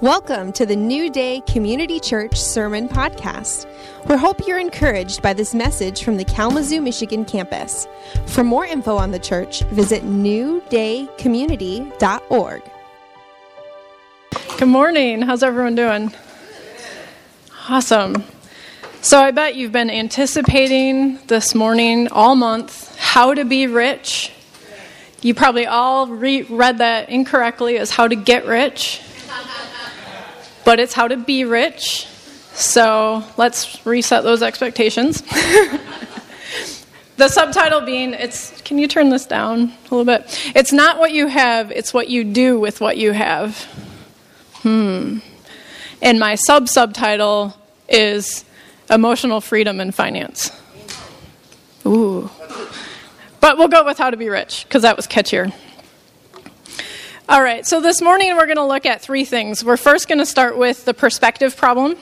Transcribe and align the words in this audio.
Welcome 0.00 0.52
to 0.52 0.64
the 0.64 0.76
New 0.76 1.10
Day 1.10 1.42
Community 1.48 1.98
Church 1.98 2.40
Sermon 2.40 2.88
Podcast. 2.88 3.66
We 4.08 4.16
hope 4.16 4.46
you're 4.46 4.60
encouraged 4.60 5.22
by 5.22 5.32
this 5.32 5.56
message 5.56 6.04
from 6.04 6.16
the 6.16 6.24
Kalamazoo, 6.24 6.80
Michigan 6.80 7.24
campus. 7.24 7.88
For 8.26 8.44
more 8.44 8.64
info 8.64 8.96
on 8.96 9.10
the 9.10 9.18
church, 9.18 9.64
visit 9.64 10.04
newdaycommunity.org. 10.04 12.62
Good 14.56 14.68
morning. 14.68 15.22
How's 15.22 15.42
everyone 15.42 15.74
doing? 15.74 16.14
Awesome. 17.68 18.22
So, 19.00 19.18
I 19.18 19.32
bet 19.32 19.56
you've 19.56 19.72
been 19.72 19.90
anticipating 19.90 21.18
this 21.26 21.56
morning 21.56 22.06
all 22.12 22.36
month 22.36 22.96
how 22.98 23.34
to 23.34 23.44
be 23.44 23.66
rich. 23.66 24.30
You 25.22 25.34
probably 25.34 25.66
all 25.66 26.06
re- 26.06 26.42
read 26.42 26.78
that 26.78 27.08
incorrectly 27.08 27.78
as 27.78 27.90
how 27.90 28.06
to 28.06 28.14
get 28.14 28.46
rich 28.46 29.02
but 30.68 30.78
it's 30.78 30.92
how 30.92 31.08
to 31.08 31.16
be 31.16 31.46
rich. 31.46 32.06
So 32.52 33.24
let's 33.38 33.86
reset 33.86 34.22
those 34.22 34.42
expectations. 34.42 35.22
the 37.16 37.30
subtitle 37.30 37.80
being 37.80 38.12
it's 38.12 38.60
can 38.60 38.76
you 38.76 38.86
turn 38.86 39.08
this 39.08 39.24
down 39.24 39.72
a 39.72 39.94
little 39.94 40.04
bit? 40.04 40.26
It's 40.54 40.70
not 40.70 40.98
what 40.98 41.12
you 41.12 41.26
have, 41.26 41.70
it's 41.70 41.94
what 41.94 42.10
you 42.10 42.22
do 42.22 42.60
with 42.60 42.82
what 42.82 42.98
you 42.98 43.12
have. 43.12 43.62
Hmm. 44.56 45.20
And 46.02 46.20
my 46.20 46.34
sub 46.34 46.68
subtitle 46.68 47.56
is 47.88 48.44
emotional 48.90 49.40
freedom 49.40 49.80
and 49.80 49.94
finance. 49.94 50.52
Ooh. 51.86 52.28
But 53.40 53.56
we'll 53.56 53.68
go 53.68 53.86
with 53.86 53.96
how 53.96 54.10
to 54.10 54.18
be 54.18 54.28
rich 54.28 54.66
because 54.68 54.82
that 54.82 54.98
was 54.98 55.06
catchier. 55.06 55.50
All 57.30 57.42
right, 57.42 57.66
so 57.66 57.82
this 57.82 58.00
morning 58.00 58.34
we're 58.36 58.46
going 58.46 58.56
to 58.56 58.64
look 58.64 58.86
at 58.86 59.02
three 59.02 59.26
things. 59.26 59.62
We're 59.62 59.76
first 59.76 60.08
going 60.08 60.16
to 60.16 60.24
start 60.24 60.56
with 60.56 60.86
the 60.86 60.94
perspective 60.94 61.58
problem. 61.58 61.96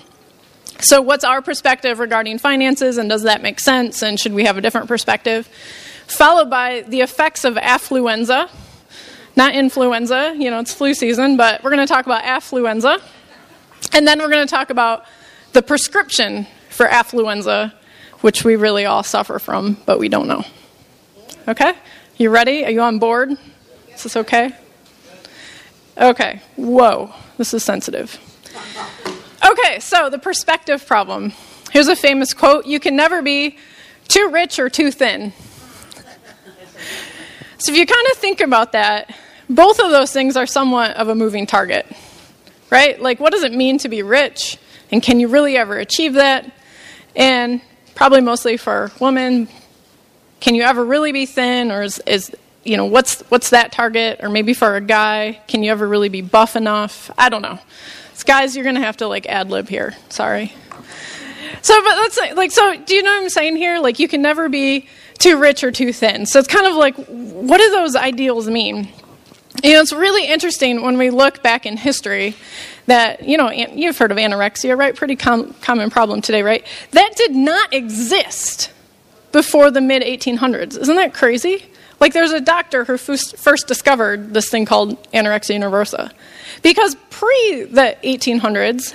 So, 0.78 1.02
what's 1.02 1.24
our 1.24 1.42
perspective 1.42 1.98
regarding 1.98 2.38
finances, 2.38 2.96
and 2.96 3.10
does 3.10 3.24
that 3.24 3.42
make 3.42 3.58
sense, 3.58 4.04
and 4.04 4.20
should 4.20 4.34
we 4.34 4.44
have 4.44 4.56
a 4.56 4.60
different 4.60 4.86
perspective? 4.86 5.48
Followed 6.06 6.48
by 6.48 6.82
the 6.82 7.00
effects 7.00 7.44
of 7.44 7.56
affluenza. 7.56 8.48
Not 9.34 9.56
influenza, 9.56 10.32
you 10.38 10.48
know, 10.48 10.60
it's 10.60 10.72
flu 10.72 10.94
season, 10.94 11.36
but 11.36 11.60
we're 11.64 11.70
going 11.70 11.84
to 11.84 11.92
talk 11.92 12.06
about 12.06 12.22
affluenza. 12.22 13.02
And 13.92 14.06
then 14.06 14.20
we're 14.20 14.30
going 14.30 14.46
to 14.46 14.54
talk 14.54 14.70
about 14.70 15.06
the 15.54 15.62
prescription 15.62 16.46
for 16.70 16.86
affluenza, 16.86 17.72
which 18.20 18.44
we 18.44 18.54
really 18.54 18.84
all 18.84 19.02
suffer 19.02 19.40
from, 19.40 19.76
but 19.86 19.98
we 19.98 20.08
don't 20.08 20.28
know. 20.28 20.44
Okay? 21.48 21.72
You 22.16 22.30
ready? 22.30 22.64
Are 22.64 22.70
you 22.70 22.82
on 22.82 23.00
board? 23.00 23.32
Is 23.92 24.04
this 24.04 24.16
okay? 24.18 24.54
Okay, 25.98 26.40
whoa, 26.56 27.14
this 27.38 27.54
is 27.54 27.64
sensitive. 27.64 28.18
Okay, 29.50 29.80
so 29.80 30.10
the 30.10 30.18
perspective 30.18 30.86
problem. 30.86 31.32
Here's 31.70 31.88
a 31.88 31.96
famous 31.96 32.34
quote 32.34 32.66
You 32.66 32.80
can 32.80 32.96
never 32.96 33.22
be 33.22 33.56
too 34.08 34.28
rich 34.32 34.58
or 34.58 34.68
too 34.68 34.90
thin. 34.90 35.32
So 37.58 37.72
if 37.72 37.78
you 37.78 37.86
kind 37.86 38.06
of 38.12 38.18
think 38.18 38.42
about 38.42 38.72
that, 38.72 39.16
both 39.48 39.78
of 39.78 39.90
those 39.90 40.12
things 40.12 40.36
are 40.36 40.46
somewhat 40.46 40.96
of 40.96 41.08
a 41.08 41.14
moving 41.14 41.46
target, 41.46 41.86
right? 42.70 43.00
Like, 43.00 43.18
what 43.18 43.32
does 43.32 43.44
it 43.44 43.52
mean 43.52 43.78
to 43.78 43.88
be 43.88 44.02
rich? 44.02 44.58
And 44.90 45.02
can 45.02 45.20
you 45.20 45.28
really 45.28 45.56
ever 45.56 45.78
achieve 45.78 46.14
that? 46.14 46.52
And 47.14 47.62
probably 47.94 48.20
mostly 48.20 48.58
for 48.58 48.92
women, 49.00 49.48
can 50.40 50.54
you 50.54 50.62
ever 50.62 50.84
really 50.84 51.12
be 51.12 51.24
thin, 51.24 51.72
or 51.72 51.82
is, 51.82 52.00
is 52.06 52.36
you 52.66 52.76
know, 52.76 52.86
what's 52.86 53.20
what's 53.22 53.50
that 53.50 53.72
target? 53.72 54.20
Or 54.22 54.28
maybe 54.28 54.54
for 54.54 54.76
a 54.76 54.80
guy, 54.80 55.40
can 55.48 55.62
you 55.62 55.70
ever 55.70 55.86
really 55.86 56.08
be 56.08 56.20
buff 56.20 56.56
enough? 56.56 57.10
I 57.16 57.28
don't 57.28 57.42
know. 57.42 57.58
So 58.14 58.24
guys, 58.26 58.56
you're 58.56 58.64
gonna 58.64 58.80
have 58.80 58.96
to 58.98 59.06
like 59.06 59.26
ad 59.26 59.50
lib 59.50 59.68
here. 59.68 59.94
Sorry. 60.08 60.52
So, 61.62 61.74
but 61.82 61.96
let's 61.96 62.18
like, 62.36 62.52
so 62.52 62.76
do 62.76 62.94
you 62.94 63.02
know 63.02 63.10
what 63.10 63.22
I'm 63.24 63.28
saying 63.28 63.56
here? 63.56 63.80
Like, 63.80 63.98
you 63.98 64.08
can 64.08 64.22
never 64.22 64.48
be 64.48 64.88
too 65.18 65.38
rich 65.38 65.64
or 65.64 65.72
too 65.72 65.92
thin. 65.92 66.26
So 66.26 66.38
it's 66.38 66.48
kind 66.48 66.66
of 66.66 66.76
like, 66.76 66.94
what 66.96 67.58
do 67.58 67.70
those 67.70 67.96
ideals 67.96 68.48
mean? 68.48 68.88
You 69.64 69.72
know, 69.72 69.80
it's 69.80 69.92
really 69.92 70.26
interesting 70.26 70.82
when 70.82 70.98
we 70.98 71.10
look 71.10 71.42
back 71.42 71.66
in 71.66 71.76
history 71.76 72.36
that, 72.86 73.24
you 73.24 73.36
know, 73.36 73.50
you've 73.50 73.96
heard 73.96 74.12
of 74.12 74.18
anorexia, 74.18 74.76
right? 74.76 74.94
Pretty 74.94 75.16
com- 75.16 75.54
common 75.54 75.90
problem 75.90 76.20
today, 76.20 76.42
right? 76.42 76.64
That 76.92 77.14
did 77.16 77.34
not 77.34 77.72
exist 77.72 78.70
before 79.32 79.70
the 79.70 79.80
mid 79.80 80.02
1800s. 80.02 80.78
Isn't 80.78 80.96
that 80.96 81.14
crazy? 81.14 81.64
Like, 81.98 82.12
there's 82.12 82.32
a 82.32 82.40
doctor 82.40 82.84
who 82.84 82.96
first 82.98 83.66
discovered 83.66 84.34
this 84.34 84.50
thing 84.50 84.66
called 84.66 85.02
anorexia 85.12 85.58
nervosa. 85.58 86.12
Because 86.62 86.94
pre 87.10 87.64
the 87.64 87.96
1800s, 88.02 88.94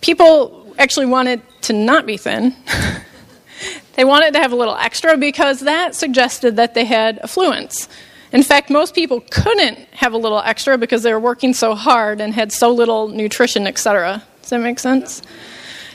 people 0.00 0.74
actually 0.78 1.06
wanted 1.06 1.42
to 1.62 1.72
not 1.72 2.06
be 2.06 2.16
thin. 2.16 2.54
they 3.96 4.04
wanted 4.04 4.32
to 4.34 4.40
have 4.40 4.52
a 4.52 4.56
little 4.56 4.76
extra 4.76 5.16
because 5.16 5.60
that 5.60 5.94
suggested 5.94 6.56
that 6.56 6.74
they 6.74 6.84
had 6.84 7.18
affluence. 7.18 7.88
In 8.32 8.42
fact, 8.42 8.70
most 8.70 8.94
people 8.94 9.22
couldn't 9.30 9.78
have 9.92 10.12
a 10.12 10.18
little 10.18 10.40
extra 10.40 10.76
because 10.76 11.02
they 11.02 11.12
were 11.12 11.20
working 11.20 11.54
so 11.54 11.74
hard 11.74 12.20
and 12.20 12.34
had 12.34 12.52
so 12.52 12.70
little 12.70 13.08
nutrition, 13.08 13.66
etc. 13.66 14.22
Does 14.42 14.50
that 14.50 14.60
make 14.60 14.78
sense? 14.78 15.22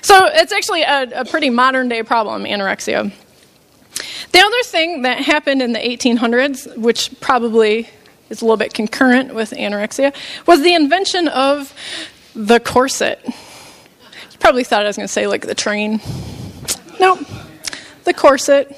So 0.01 0.25
it's 0.25 0.51
actually 0.51 0.81
a, 0.81 1.21
a 1.21 1.25
pretty 1.25 1.49
modern 1.49 1.89
day 1.89 2.03
problem, 2.03 2.43
anorexia. 2.43 3.11
The 4.33 4.39
other 4.39 4.63
thing 4.63 5.03
that 5.03 5.19
happened 5.19 5.61
in 5.61 5.73
the 5.73 5.79
1800s, 5.79 6.75
which 6.75 7.11
probably 7.21 7.87
is 8.31 8.41
a 8.41 8.45
little 8.45 8.57
bit 8.57 8.73
concurrent 8.73 9.35
with 9.35 9.51
anorexia, 9.51 10.13
was 10.47 10.61
the 10.61 10.73
invention 10.73 11.27
of 11.27 11.71
the 12.35 12.59
corset. 12.59 13.21
You 13.23 14.37
probably 14.39 14.63
thought 14.63 14.83
I 14.83 14.87
was 14.87 14.97
going 14.97 15.07
to 15.07 15.13
say 15.13 15.27
like 15.27 15.45
the 15.45 15.53
train. 15.53 16.01
No, 16.99 17.19
the 18.05 18.13
corset. 18.13 18.75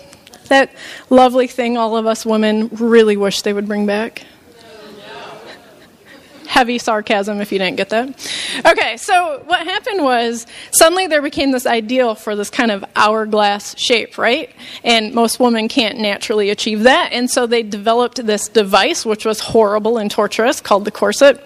That 0.49 0.75
lovely 1.09 1.47
thing 1.47 1.77
all 1.77 1.95
of 1.95 2.05
us 2.05 2.25
women 2.25 2.67
really 2.67 3.17
wish 3.17 3.41
they 3.41 3.53
would 3.53 3.67
bring 3.67 3.85
back 3.85 4.25
heavy 6.45 6.77
sarcasm 6.77 7.41
if 7.41 7.51
you 7.51 7.59
didn't 7.59 7.77
get 7.77 7.89
that. 7.89 8.09
Okay, 8.65 8.97
so 8.97 9.41
what 9.45 9.65
happened 9.65 10.03
was 10.03 10.47
suddenly 10.71 11.07
there 11.07 11.21
became 11.21 11.51
this 11.51 11.65
ideal 11.65 12.15
for 12.15 12.35
this 12.35 12.49
kind 12.49 12.71
of 12.71 12.85
hourglass 12.95 13.77
shape, 13.77 14.17
right? 14.17 14.51
And 14.83 15.13
most 15.13 15.39
women 15.39 15.67
can't 15.67 15.99
naturally 15.99 16.49
achieve 16.49 16.83
that. 16.83 17.11
And 17.11 17.29
so 17.29 17.47
they 17.47 17.63
developed 17.63 18.25
this 18.25 18.47
device, 18.47 19.05
which 19.05 19.25
was 19.25 19.39
horrible 19.39 19.97
and 19.97 20.09
torturous, 20.09 20.61
called 20.61 20.85
the 20.85 20.91
corset. 20.91 21.41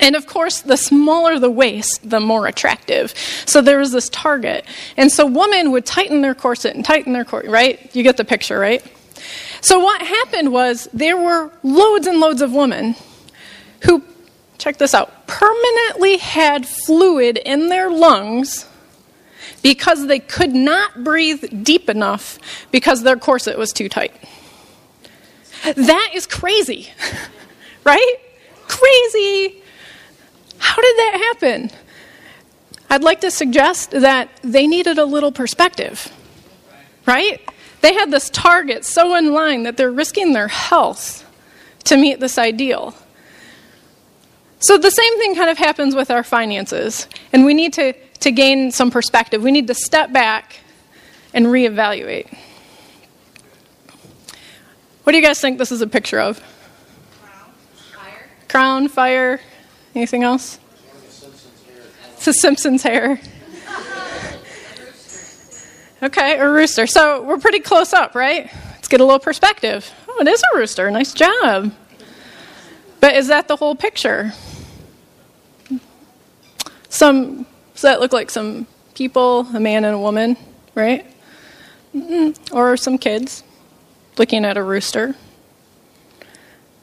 And 0.00 0.16
of 0.16 0.26
course, 0.26 0.60
the 0.60 0.76
smaller 0.76 1.38
the 1.38 1.50
waist, 1.50 2.08
the 2.08 2.20
more 2.20 2.46
attractive. 2.46 3.14
So 3.46 3.60
there 3.60 3.78
was 3.78 3.92
this 3.92 4.08
target. 4.08 4.64
And 4.96 5.10
so 5.10 5.26
women 5.26 5.70
would 5.70 5.86
tighten 5.86 6.20
their 6.20 6.34
corset 6.34 6.74
and 6.74 6.84
tighten 6.84 7.12
their 7.12 7.24
corset, 7.24 7.50
right? 7.50 7.94
You 7.94 8.02
get 8.02 8.16
the 8.16 8.24
picture, 8.24 8.58
right? 8.58 8.84
So 9.60 9.78
what 9.78 10.02
happened 10.02 10.52
was 10.52 10.88
there 10.92 11.16
were 11.16 11.50
loads 11.62 12.06
and 12.06 12.18
loads 12.20 12.42
of 12.42 12.52
women 12.52 12.96
who 13.84 14.02
check 14.64 14.78
this 14.78 14.94
out, 14.94 15.26
permanently 15.26 16.16
had 16.16 16.66
fluid 16.66 17.36
in 17.36 17.68
their 17.68 17.90
lungs 17.90 18.66
because 19.60 20.06
they 20.06 20.18
could 20.18 20.54
not 20.54 21.04
breathe 21.04 21.44
deep 21.62 21.90
enough 21.90 22.38
because 22.70 23.02
their 23.02 23.16
corset 23.16 23.58
was 23.58 23.74
too 23.74 23.90
tight. 23.90 24.14
That 25.76 26.12
is 26.14 26.26
crazy, 26.26 26.90
right? 27.84 28.16
Crazy. 28.66 29.62
How 30.56 30.80
did 30.80 30.96
that 30.96 31.34
happen? 31.34 31.70
I'd 32.88 33.02
like 33.02 33.20
to 33.20 33.30
suggest 33.30 33.90
that 33.90 34.30
they 34.42 34.66
needed 34.66 34.96
a 34.96 35.04
little 35.04 35.32
perspective, 35.32 36.10
right? 37.04 37.38
They 37.82 37.92
had 37.92 38.10
this 38.10 38.30
target 38.30 38.86
so 38.86 39.14
in 39.14 39.34
line 39.34 39.64
that 39.64 39.76
they're 39.76 39.92
risking 39.92 40.32
their 40.32 40.48
health 40.48 41.20
to 41.84 41.98
meet 41.98 42.18
this 42.18 42.38
ideal. 42.38 42.94
So 44.64 44.78
the 44.78 44.90
same 44.90 45.18
thing 45.18 45.34
kind 45.34 45.50
of 45.50 45.58
happens 45.58 45.94
with 45.94 46.10
our 46.10 46.22
finances, 46.22 47.06
and 47.34 47.44
we 47.44 47.52
need 47.52 47.74
to, 47.74 47.92
to 48.20 48.30
gain 48.30 48.70
some 48.70 48.90
perspective. 48.90 49.42
We 49.42 49.52
need 49.52 49.66
to 49.66 49.74
step 49.74 50.10
back 50.10 50.60
and 51.34 51.44
reevaluate. 51.44 52.34
What 55.02 55.12
do 55.12 55.18
you 55.18 55.22
guys 55.22 55.38
think 55.38 55.58
this 55.58 55.70
is 55.70 55.82
a 55.82 55.86
picture 55.86 56.18
of? 56.18 56.40
Crown, 57.20 57.52
fire. 57.92 58.26
Crown, 58.48 58.88
fire. 58.88 59.40
Anything 59.94 60.22
else? 60.22 60.58
It's 62.16 62.26
a 62.26 62.32
Simpsons 62.32 62.82
hair. 62.82 63.20
Okay, 66.02 66.38
a 66.38 66.46
rooster. 66.46 66.86
So 66.86 67.22
we're 67.22 67.38
pretty 67.38 67.60
close 67.60 67.94
up, 67.94 68.14
right? 68.14 68.50
Let's 68.72 68.88
get 68.88 69.00
a 69.00 69.04
little 69.04 69.18
perspective. 69.18 69.90
Oh, 70.06 70.20
it 70.20 70.28
is 70.28 70.42
a 70.52 70.58
rooster. 70.58 70.90
Nice 70.90 71.14
job. 71.14 71.72
But 73.00 73.14
is 73.14 73.28
that 73.28 73.48
the 73.48 73.56
whole 73.56 73.74
picture? 73.74 74.34
Some, 76.94 77.44
does 77.72 77.82
that 77.82 77.98
look 77.98 78.12
like 78.12 78.30
some 78.30 78.68
people, 78.94 79.48
a 79.52 79.58
man 79.58 79.84
and 79.84 79.96
a 79.96 79.98
woman, 79.98 80.36
right? 80.76 81.04
Mm-hmm. 81.92 82.56
Or 82.56 82.76
some 82.76 82.98
kids 82.98 83.42
looking 84.16 84.44
at 84.44 84.56
a 84.56 84.62
rooster. 84.62 85.16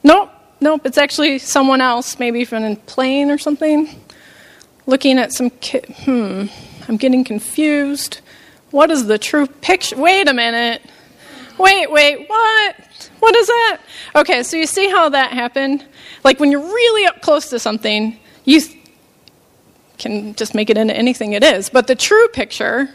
Nope, 0.04 0.30
nope, 0.60 0.82
it's 0.84 0.98
actually 0.98 1.38
someone 1.38 1.80
else, 1.80 2.18
maybe 2.18 2.44
from 2.44 2.62
a 2.62 2.76
plane 2.76 3.30
or 3.30 3.38
something. 3.38 3.88
looking 4.86 5.18
at 5.18 5.32
some 5.32 5.48
ki- 5.48 5.80
hmm, 6.04 6.44
I'm 6.88 6.98
getting 6.98 7.24
confused. 7.24 8.20
What 8.70 8.90
is 8.90 9.06
the 9.06 9.16
true 9.16 9.46
picture? 9.46 9.96
Wait 9.96 10.28
a 10.28 10.34
minute. 10.34 10.82
Wait, 11.56 11.90
wait, 11.90 12.28
what? 12.28 13.10
What 13.20 13.34
is 13.34 13.46
that? 13.46 13.80
Okay, 14.16 14.42
so 14.42 14.58
you 14.58 14.66
see 14.66 14.90
how 14.90 15.08
that 15.08 15.32
happened? 15.32 15.86
Like 16.22 16.38
when 16.38 16.50
you're 16.50 16.60
really 16.60 17.06
up 17.06 17.22
close 17.22 17.48
to 17.48 17.58
something, 17.58 18.18
you 18.44 18.60
th- 18.60 18.78
can 19.98 20.34
just 20.34 20.54
make 20.54 20.70
it 20.70 20.76
into 20.76 20.96
anything 20.96 21.32
it 21.32 21.44
is. 21.44 21.70
But 21.70 21.86
the 21.86 21.94
true 21.94 22.28
picture 22.28 22.88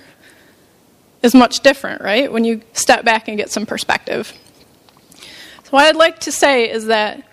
is 1.23 1.33
much 1.33 1.61
different, 1.61 2.01
right? 2.01 2.31
When 2.31 2.43
you 2.43 2.61
step 2.73 3.05
back 3.05 3.27
and 3.27 3.37
get 3.37 3.49
some 3.49 3.65
perspective. 3.65 4.33
So, 5.19 5.71
what 5.71 5.85
I'd 5.85 5.95
like 5.95 6.19
to 6.21 6.31
say 6.31 6.69
is 6.69 6.85
that 6.85 7.23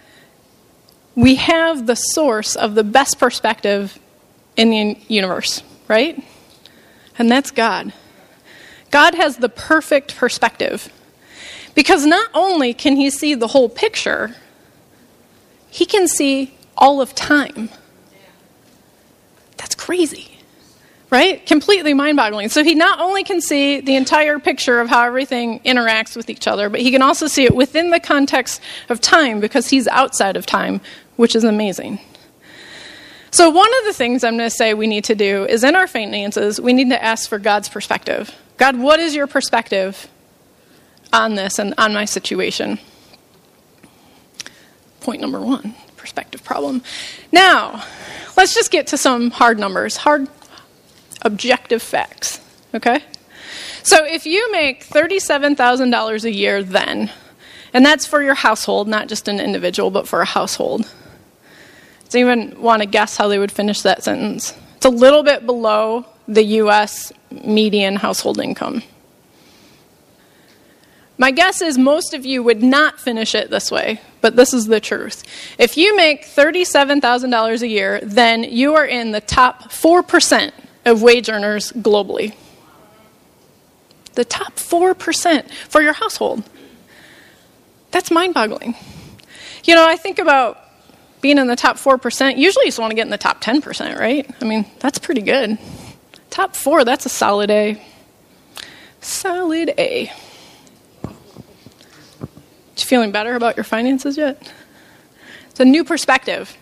we 1.14 1.37
have 1.37 1.87
the 1.87 1.94
source 1.94 2.56
of 2.56 2.75
the 2.75 2.84
best 2.84 3.19
perspective 3.19 3.99
in 4.56 4.70
the 4.70 4.99
universe, 5.08 5.62
right? 5.88 6.22
And 7.19 7.31
that's 7.31 7.50
God. 7.50 7.93
God 8.90 9.14
has 9.14 9.37
the 9.37 9.49
perfect 9.49 10.17
perspective. 10.17 10.88
Because 11.75 12.06
not 12.06 12.31
only 12.34 12.72
can 12.72 12.96
he 12.96 13.10
see 13.10 13.34
the 13.34 13.49
whole 13.49 13.69
picture, 13.69 14.37
he 15.70 15.84
can 15.87 16.06
see 16.06 16.55
all 16.76 17.00
of 17.00 17.14
time. 17.14 17.70
Crazy. 19.84 20.31
Right? 21.10 21.44
Completely 21.44 21.92
mind 21.92 22.16
boggling. 22.16 22.48
So 22.48 22.64
he 22.64 22.75
not 22.75 23.00
only 23.00 23.22
can 23.22 23.42
see 23.42 23.82
the 23.82 23.96
entire 23.96 24.38
picture 24.38 24.81
of 24.81 24.88
how 24.88 25.04
everything 25.04 25.60
interacts 25.60 26.16
with 26.16 26.31
each 26.31 26.48
other, 26.48 26.70
but 26.70 26.81
he 26.81 26.90
can 26.90 27.02
also 27.02 27.26
see 27.26 27.44
it 27.44 27.54
within 27.54 27.90
the 27.90 28.00
context 28.00 28.62
of 28.88 29.02
time 29.02 29.40
because 29.40 29.69
he's 29.69 29.86
outside 29.88 30.38
of 30.38 30.46
time, 30.46 30.81
which 31.16 31.36
is 31.36 31.44
amazing. 31.44 32.00
So, 33.31 33.50
one 33.50 33.69
of 33.81 33.84
the 33.84 33.92
things 33.92 34.25
I'm 34.25 34.38
going 34.38 34.48
to 34.48 34.56
say 34.56 34.72
we 34.72 34.86
need 34.86 35.04
to 35.04 35.14
do 35.14 35.44
is 35.44 35.64
in 35.64 35.76
our 35.76 35.86
finances, 35.86 36.58
we 36.58 36.72
need 36.72 36.88
to 36.88 37.04
ask 37.04 37.28
for 37.28 37.38
God's 37.38 37.69
perspective. 37.69 38.34
God, 38.56 38.78
what 38.78 39.00
is 39.00 39.14
your 39.14 39.26
perspective 39.26 40.08
on 41.12 41.34
this 41.34 41.58
and 41.58 41.75
on 41.76 41.92
my 41.92 42.06
situation? 42.06 42.78
Point 45.00 45.20
number 45.20 45.42
one 45.42 45.75
perspective 45.98 46.42
problem. 46.42 46.82
Now, 47.32 47.84
let's 48.36 48.54
just 48.54 48.70
get 48.70 48.88
to 48.88 48.98
some 48.98 49.31
hard 49.31 49.58
numbers, 49.58 49.96
hard 49.96 50.28
objective 51.22 51.82
facts, 51.82 52.40
okay? 52.75 53.02
So, 53.82 54.04
if 54.04 54.26
you 54.26 54.50
make 54.52 54.86
$37,000 54.86 56.25
a 56.25 56.32
year 56.32 56.62
then, 56.62 57.10
and 57.72 57.84
that's 57.84 58.06
for 58.06 58.22
your 58.22 58.34
household, 58.34 58.88
not 58.88 59.08
just 59.08 59.28
an 59.28 59.40
individual, 59.40 59.90
but 59.90 60.08
for 60.08 60.20
a 60.20 60.26
household 60.26 60.88
does 62.14 62.20
anyone 62.20 62.62
want 62.62 62.81
to 62.81 62.86
guess 62.86 63.16
how 63.16 63.26
they 63.26 63.40
would 63.40 63.50
finish 63.50 63.82
that 63.82 64.04
sentence? 64.04 64.56
It's 64.76 64.86
a 64.86 64.90
little 64.90 65.25
bit 65.25 65.46
below 65.46 66.06
the 66.28 66.44
U.S. 66.62 67.12
median 67.31 67.96
household 67.96 68.38
income. 68.38 68.84
My 71.16 71.31
guess 71.31 71.62
is 71.62 71.78
most 71.78 72.12
of 72.12 72.26
you 72.26 72.43
would 72.43 72.62
not 72.62 72.99
finish 72.99 73.34
it 73.34 73.49
this 73.50 73.70
way, 73.70 74.00
but 74.20 74.34
this 74.34 74.52
is 74.52 74.66
the 74.66 74.81
truth. 74.81 75.22
If 75.58 75.76
you 75.76 75.96
make 75.96 76.25
$37,000 76.25 77.62
a 77.62 77.69
year, 77.69 78.00
then 78.02 78.43
you 78.43 78.75
are 78.75 78.84
in 78.84 79.12
the 79.12 79.20
top 79.20 79.70
4% 79.70 80.52
of 80.84 81.02
wage 81.02 81.28
earners 81.28 81.70
globally. 81.72 82.34
The 84.14 84.25
top 84.25 84.56
4% 84.56 85.50
for 85.69 85.82
your 85.82 85.93
household. 85.93 86.43
That's 87.93 88.10
mind 88.10 88.34
boggling. 88.34 88.75
You 89.64 89.76
know, 89.76 89.87
I 89.87 89.96
think 89.96 90.19
about 90.19 90.58
being 91.20 91.38
in 91.38 91.46
the 91.46 91.56
top 91.56 91.76
4%, 91.76 92.37
usually 92.37 92.64
you 92.64 92.69
just 92.69 92.78
want 92.78 92.90
to 92.90 92.96
get 92.96 93.06
in 93.06 93.10
the 93.10 93.17
top 93.17 93.40
10%, 93.43 93.99
right? 93.99 94.28
I 94.40 94.44
mean, 94.44 94.67
that's 94.81 94.99
pretty 94.99 95.22
good. 95.22 95.58
Top 96.28 96.56
four, 96.56 96.84
that's 96.84 97.06
a 97.06 97.08
solid 97.08 97.50
A. 97.50 97.81
Solid 99.00 99.72
A. 99.78 100.12
You 102.76 102.84
feeling 102.84 103.12
better 103.12 103.34
about 103.34 103.56
your 103.56 103.64
finances 103.64 104.16
yet? 104.16 104.52
It's 105.50 105.60
a 105.60 105.64
new 105.64 105.84
perspective. 105.84 106.56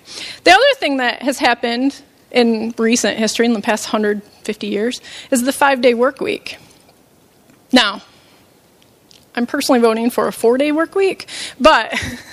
The 0.44 0.50
other 0.50 0.74
thing 0.76 0.98
that 0.98 1.22
has 1.22 1.38
happened 1.38 2.02
in 2.30 2.74
recent 2.76 3.18
history, 3.18 3.46
in 3.46 3.52
the 3.52 3.60
past 3.60 3.86
150 3.86 4.66
years, 4.66 5.00
is 5.30 5.42
the 5.42 5.52
five 5.52 5.80
day 5.80 5.94
work 5.94 6.20
week. 6.20 6.58
Now, 7.72 8.02
I'm 9.34 9.46
personally 9.46 9.80
voting 9.80 10.10
for 10.10 10.28
a 10.28 10.32
four 10.32 10.58
day 10.58 10.72
work 10.72 10.94
week, 10.94 11.26
but 11.58 11.98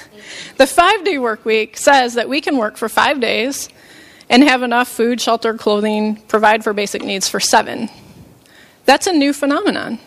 The 0.58 0.68
five 0.68 1.04
day 1.04 1.18
work 1.18 1.46
week 1.46 1.78
says 1.78 2.16
that 2.16 2.30
we 2.30 2.42
can 2.42 2.58
work 2.58 2.78
for 2.78 2.90
five 2.90 3.20
days 3.20 3.70
and 4.30 4.44
have 4.44 4.62
enough 4.62 4.88
food, 4.88 5.22
shelter, 5.22 5.54
clothing, 5.54 6.18
provide 6.28 6.64
for 6.64 6.74
basic 6.74 7.04
needs 7.04 7.28
for 7.28 7.40
seven. 7.40 7.90
That's 8.86 9.08
a 9.08 9.14
new 9.14 9.34
phenomenon. 9.34 10.00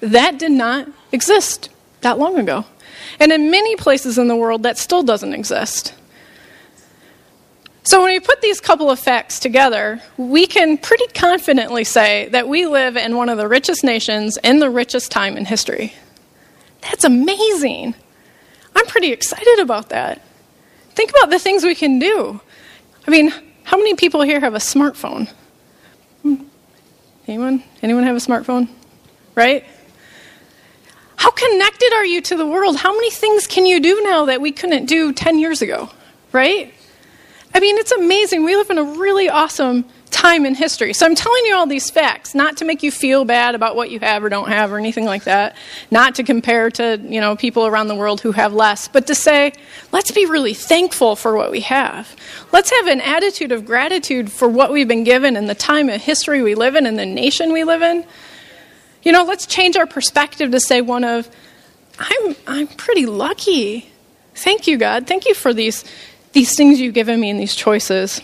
That 0.00 0.38
did 0.38 0.52
not 0.52 0.88
exist 1.12 1.70
that 2.00 2.18
long 2.18 2.38
ago. 2.38 2.64
And 3.20 3.32
in 3.32 3.50
many 3.50 3.76
places 3.76 4.18
in 4.18 4.28
the 4.28 4.36
world, 4.36 4.62
that 4.62 4.78
still 4.78 5.02
doesn't 5.02 5.32
exist. 5.32 5.94
So, 7.84 8.02
when 8.02 8.12
we 8.12 8.20
put 8.20 8.42
these 8.42 8.60
couple 8.60 8.90
of 8.90 8.98
facts 8.98 9.40
together, 9.40 10.02
we 10.18 10.46
can 10.46 10.76
pretty 10.76 11.06
confidently 11.14 11.84
say 11.84 12.28
that 12.32 12.46
we 12.46 12.66
live 12.66 12.98
in 12.98 13.16
one 13.16 13.30
of 13.30 13.38
the 13.38 13.48
richest 13.48 13.82
nations 13.82 14.36
in 14.44 14.58
the 14.58 14.68
richest 14.68 15.10
time 15.10 15.38
in 15.38 15.46
history. 15.46 15.94
That's 16.82 17.04
amazing. 17.04 17.94
I'm 18.76 18.86
pretty 18.86 19.10
excited 19.10 19.58
about 19.60 19.88
that. 19.88 20.20
Think 20.90 21.10
about 21.10 21.30
the 21.30 21.38
things 21.38 21.64
we 21.64 21.74
can 21.74 21.98
do. 21.98 22.40
I 23.06 23.10
mean, 23.10 23.32
how 23.64 23.78
many 23.78 23.94
people 23.94 24.20
here 24.20 24.40
have 24.40 24.54
a 24.54 24.58
smartphone? 24.58 25.28
Hmm. 26.22 26.42
Anyone? 27.26 27.64
Anyone 27.82 28.04
have 28.04 28.16
a 28.16 28.20
smartphone? 28.20 28.68
Right? 29.34 29.64
How 31.28 31.32
connected 31.32 31.92
are 31.92 32.06
you 32.06 32.22
to 32.22 32.38
the 32.38 32.46
world? 32.46 32.78
How 32.78 32.90
many 32.90 33.10
things 33.10 33.46
can 33.46 33.66
you 33.66 33.80
do 33.80 34.00
now 34.02 34.24
that 34.24 34.40
we 34.40 34.50
couldn't 34.50 34.86
do 34.86 35.12
10 35.12 35.38
years 35.38 35.60
ago? 35.60 35.90
Right? 36.32 36.72
I 37.54 37.60
mean, 37.60 37.76
it's 37.76 37.92
amazing. 37.92 38.46
We 38.46 38.56
live 38.56 38.70
in 38.70 38.78
a 38.78 38.82
really 38.82 39.28
awesome 39.28 39.84
time 40.08 40.46
in 40.46 40.54
history. 40.54 40.94
So 40.94 41.04
I'm 41.04 41.14
telling 41.14 41.44
you 41.44 41.54
all 41.54 41.66
these 41.66 41.90
facts, 41.90 42.34
not 42.34 42.56
to 42.56 42.64
make 42.64 42.82
you 42.82 42.90
feel 42.90 43.26
bad 43.26 43.54
about 43.54 43.76
what 43.76 43.90
you 43.90 44.00
have 44.00 44.24
or 44.24 44.30
don't 44.30 44.48
have 44.48 44.72
or 44.72 44.78
anything 44.78 45.04
like 45.04 45.24
that, 45.24 45.54
not 45.90 46.14
to 46.14 46.22
compare 46.22 46.70
to, 46.70 46.98
you 47.04 47.20
know, 47.20 47.36
people 47.36 47.66
around 47.66 47.88
the 47.88 47.94
world 47.94 48.22
who 48.22 48.32
have 48.32 48.54
less, 48.54 48.88
but 48.88 49.06
to 49.08 49.14
say, 49.14 49.52
let's 49.92 50.10
be 50.10 50.24
really 50.24 50.54
thankful 50.54 51.14
for 51.14 51.36
what 51.36 51.50
we 51.50 51.60
have. 51.60 52.16
Let's 52.52 52.70
have 52.70 52.86
an 52.86 53.02
attitude 53.02 53.52
of 53.52 53.66
gratitude 53.66 54.32
for 54.32 54.48
what 54.48 54.72
we've 54.72 54.88
been 54.88 55.04
given 55.04 55.36
in 55.36 55.44
the 55.44 55.54
time 55.54 55.90
of 55.90 56.00
history 56.00 56.40
we 56.40 56.54
live 56.54 56.74
in 56.74 56.86
and 56.86 56.98
the 56.98 57.04
nation 57.04 57.52
we 57.52 57.64
live 57.64 57.82
in. 57.82 58.06
You 59.02 59.12
know, 59.12 59.24
let's 59.24 59.46
change 59.46 59.76
our 59.76 59.86
perspective 59.86 60.50
to 60.50 60.60
say 60.60 60.80
one 60.80 61.04
of, 61.04 61.28
I'm, 61.98 62.36
I'm 62.46 62.66
pretty 62.66 63.06
lucky. 63.06 63.90
Thank 64.34 64.66
you, 64.66 64.78
God. 64.78 65.06
Thank 65.06 65.26
you 65.26 65.34
for 65.34 65.52
these, 65.54 65.84
these 66.32 66.56
things 66.56 66.80
you've 66.80 66.94
given 66.94 67.20
me 67.20 67.30
and 67.30 67.38
these 67.38 67.54
choices. 67.54 68.20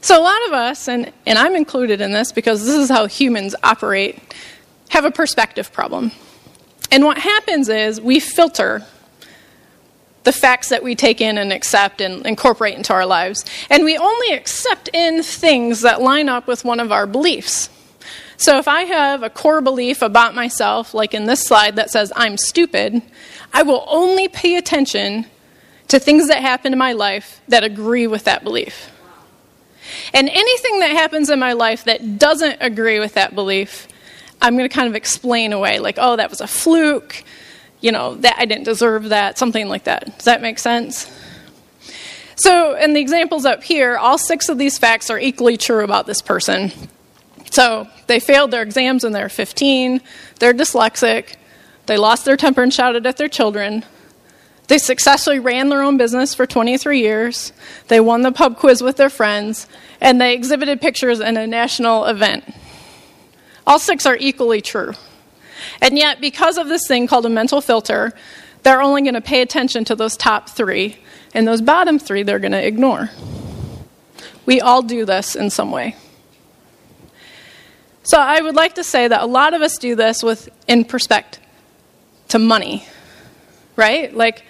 So, 0.00 0.18
a 0.18 0.22
lot 0.22 0.46
of 0.48 0.52
us, 0.52 0.88
and, 0.88 1.12
and 1.26 1.38
I'm 1.38 1.54
included 1.54 2.00
in 2.00 2.12
this 2.12 2.32
because 2.32 2.66
this 2.66 2.74
is 2.74 2.88
how 2.88 3.06
humans 3.06 3.54
operate, 3.62 4.18
have 4.88 5.04
a 5.04 5.12
perspective 5.12 5.72
problem. 5.72 6.10
And 6.90 7.04
what 7.04 7.18
happens 7.18 7.68
is 7.68 8.00
we 8.00 8.18
filter 8.18 8.84
the 10.24 10.32
facts 10.32 10.68
that 10.68 10.82
we 10.82 10.94
take 10.94 11.20
in 11.20 11.38
and 11.38 11.52
accept 11.52 12.00
and 12.00 12.26
incorporate 12.26 12.76
into 12.76 12.92
our 12.92 13.06
lives. 13.06 13.44
And 13.70 13.84
we 13.84 13.96
only 13.96 14.32
accept 14.34 14.88
in 14.92 15.22
things 15.22 15.80
that 15.82 16.00
line 16.00 16.28
up 16.28 16.46
with 16.46 16.64
one 16.64 16.80
of 16.80 16.92
our 16.92 17.06
beliefs. 17.06 17.70
So 18.36 18.58
if 18.58 18.66
I 18.66 18.82
have 18.82 19.22
a 19.22 19.30
core 19.30 19.60
belief 19.60 20.02
about 20.02 20.34
myself, 20.34 20.94
like 20.94 21.14
in 21.14 21.26
this 21.26 21.44
slide 21.44 21.76
that 21.76 21.90
says 21.90 22.12
I'm 22.16 22.36
stupid, 22.36 23.02
I 23.52 23.62
will 23.62 23.84
only 23.88 24.28
pay 24.28 24.56
attention 24.56 25.26
to 25.88 25.98
things 25.98 26.28
that 26.28 26.40
happen 26.40 26.72
in 26.72 26.78
my 26.78 26.92
life 26.92 27.40
that 27.48 27.64
agree 27.64 28.06
with 28.06 28.24
that 28.24 28.42
belief. 28.42 28.90
And 30.14 30.28
anything 30.28 30.80
that 30.80 30.90
happens 30.92 31.28
in 31.30 31.38
my 31.38 31.52
life 31.52 31.84
that 31.84 32.18
doesn't 32.18 32.58
agree 32.60 32.98
with 32.98 33.14
that 33.14 33.34
belief, 33.34 33.88
I'm 34.40 34.56
going 34.56 34.68
to 34.68 34.74
kind 34.74 34.88
of 34.88 34.94
explain 34.94 35.52
away, 35.52 35.78
like, 35.78 35.98
oh, 35.98 36.16
that 36.16 36.30
was 36.30 36.40
a 36.40 36.46
fluke, 36.46 37.22
you 37.80 37.92
know, 37.92 38.14
that 38.16 38.36
I 38.38 38.44
didn't 38.44 38.64
deserve 38.64 39.10
that, 39.10 39.38
something 39.38 39.68
like 39.68 39.84
that. 39.84 40.06
Does 40.16 40.24
that 40.24 40.40
make 40.40 40.58
sense? 40.58 41.10
So, 42.36 42.74
in 42.76 42.94
the 42.94 43.00
examples 43.00 43.44
up 43.44 43.62
here, 43.62 43.96
all 43.96 44.18
six 44.18 44.48
of 44.48 44.58
these 44.58 44.78
facts 44.78 45.10
are 45.10 45.18
equally 45.18 45.56
true 45.56 45.84
about 45.84 46.06
this 46.06 46.22
person. 46.22 46.72
So, 47.52 47.86
they 48.06 48.18
failed 48.18 48.50
their 48.50 48.62
exams 48.62 49.04
when 49.04 49.12
they 49.12 49.22
were 49.22 49.28
15, 49.28 50.00
they're 50.38 50.54
dyslexic, 50.54 51.36
they 51.84 51.98
lost 51.98 52.24
their 52.24 52.38
temper 52.38 52.62
and 52.62 52.72
shouted 52.72 53.06
at 53.06 53.18
their 53.18 53.28
children, 53.28 53.84
they 54.68 54.78
successfully 54.78 55.38
ran 55.38 55.68
their 55.68 55.82
own 55.82 55.98
business 55.98 56.34
for 56.34 56.46
23 56.46 56.98
years. 56.98 57.52
They 57.88 58.00
won 58.00 58.22
the 58.22 58.32
pub 58.32 58.56
quiz 58.56 58.82
with 58.82 58.96
their 58.96 59.10
friends, 59.10 59.66
and 60.00 60.18
they 60.18 60.32
exhibited 60.32 60.80
pictures 60.80 61.20
in 61.20 61.36
a 61.36 61.46
national 61.46 62.06
event. 62.06 62.44
All 63.66 63.78
six 63.78 64.06
are 64.06 64.16
equally 64.16 64.62
true. 64.62 64.94
And 65.82 65.98
yet, 65.98 66.22
because 66.22 66.56
of 66.56 66.68
this 66.68 66.88
thing 66.88 67.06
called 67.06 67.26
a 67.26 67.28
mental 67.28 67.60
filter, 67.60 68.14
they're 68.62 68.80
only 68.80 69.02
going 69.02 69.12
to 69.12 69.20
pay 69.20 69.42
attention 69.42 69.84
to 69.84 69.94
those 69.94 70.16
top 70.16 70.48
three, 70.48 70.96
and 71.34 71.46
those 71.46 71.60
bottom 71.60 71.98
three 71.98 72.22
they're 72.22 72.38
going 72.38 72.52
to 72.52 72.66
ignore. 72.66 73.10
We 74.46 74.62
all 74.62 74.80
do 74.80 75.04
this 75.04 75.36
in 75.36 75.50
some 75.50 75.70
way. 75.70 75.96
So 78.04 78.18
I 78.18 78.40
would 78.40 78.56
like 78.56 78.74
to 78.74 78.84
say 78.84 79.06
that 79.06 79.22
a 79.22 79.26
lot 79.26 79.54
of 79.54 79.62
us 79.62 79.78
do 79.78 79.94
this 79.94 80.22
with 80.22 80.48
in 80.66 80.84
perspect 80.84 81.38
to 82.28 82.38
money, 82.38 82.84
right? 83.76 84.14
Like 84.14 84.44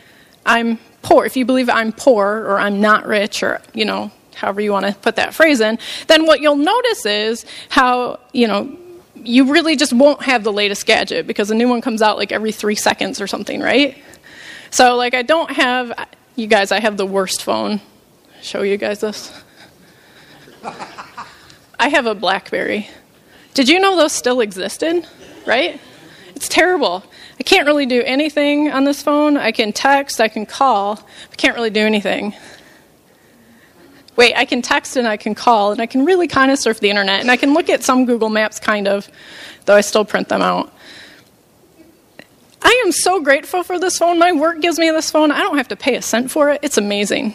I'm 0.47 0.79
poor. 1.03 1.27
If 1.27 1.37
you 1.37 1.45
believe 1.45 1.69
I'm 1.69 1.93
poor 1.93 2.27
or 2.27 2.59
I'm 2.59 2.81
not 2.81 3.07
rich 3.07 3.43
or 3.43 3.61
you 3.75 3.85
know 3.85 4.11
however 4.35 4.61
you 4.61 4.73
want 4.73 4.87
to 4.87 4.95
put 4.95 5.17
that 5.17 5.35
phrase 5.35 5.61
in, 5.61 5.79
then 6.07 6.27
what 6.27 6.41
you'll 6.41 6.57
notice 6.57 7.05
is 7.05 7.45
how 7.69 8.21
you 8.33 8.47
know 8.47 8.77
you 9.17 9.53
really 9.53 9.77
just 9.77 9.93
won't 9.93 10.23
have 10.23 10.43
the 10.45 10.53
latest 10.53 10.87
gadget 10.87 11.27
because 11.27 11.51
a 11.51 11.55
new 11.55 11.69
one 11.69 11.81
comes 11.81 12.03
out 12.03 12.17
like 12.17 12.33
every 12.33 12.53
three 12.53 12.75
seconds 12.75 13.21
or 13.21 13.27
something, 13.27 13.61
right? 13.61 13.99
So 14.71 14.97
like 14.97 15.15
I 15.15 15.23
don't 15.23 15.51
have 15.51 16.09
you 16.37 16.47
guys. 16.47 16.73
I 16.73 16.81
have 16.81 16.97
the 16.97 17.07
worst 17.07 17.43
phone. 17.43 17.81
Show 18.41 18.63
you 18.63 18.79
guys 18.79 19.01
this. 19.01 19.31
I 21.79 21.89
have 21.89 22.07
a 22.07 22.15
BlackBerry. 22.15 22.89
Did 23.55 23.69
you 23.69 23.79
know 23.81 23.97
those 23.97 24.13
still 24.13 24.41
existed? 24.41 25.07
Right? 25.47 25.81
It's 26.35 26.49
terrible. 26.49 27.05
I 27.39 27.43
can't 27.43 27.67
really 27.67 27.87
do 27.87 28.03
anything 28.03 28.71
on 28.71 28.85
this 28.85 29.03
phone. 29.03 29.37
I 29.37 29.53
can 29.53 29.73
text, 29.73 30.21
I 30.21 30.29
can 30.29 30.47
call, 30.47 30.97
but 31.29 31.37
can't 31.37 31.55
really 31.55 31.71
do 31.71 31.81
anything. 31.81 32.35
Wait, 34.17 34.35
I 34.37 34.45
can 34.45 34.63
text 34.63 34.97
and 34.97 35.09
I 35.09 35.17
can 35.17 35.35
call, 35.35 35.73
and 35.73 35.81
I 35.81 35.87
can 35.87 36.05
really 36.05 36.29
kind 36.29 36.51
of 36.51 36.59
surf 36.59 36.81
the 36.81 36.91
internet, 36.91 37.21
and 37.21 37.31
I 37.31 37.37
can 37.37 37.55
look 37.55 37.71
at 37.71 37.83
some 37.83 38.05
Google 38.05 38.29
Maps, 38.29 38.61
kind 38.61 38.87
of, 38.87 39.09
though 39.65 39.75
I 39.75 39.81
still 39.81 40.05
print 40.05 40.29
them 40.29 40.43
out. 40.43 40.73
I 42.61 42.83
am 42.85 42.93
so 42.93 43.21
grateful 43.23 43.63
for 43.63 43.79
this 43.79 43.99
phone. 43.99 44.19
My 44.19 44.33
work 44.33 44.61
gives 44.61 44.79
me 44.79 44.91
this 44.91 45.11
phone. 45.11 45.33
I 45.33 45.41
don't 45.41 45.57
have 45.57 45.69
to 45.69 45.77
pay 45.77 45.97
a 45.97 46.03
cent 46.03 46.31
for 46.31 46.51
it. 46.51 46.61
It's 46.63 46.79
amazing. 46.79 47.35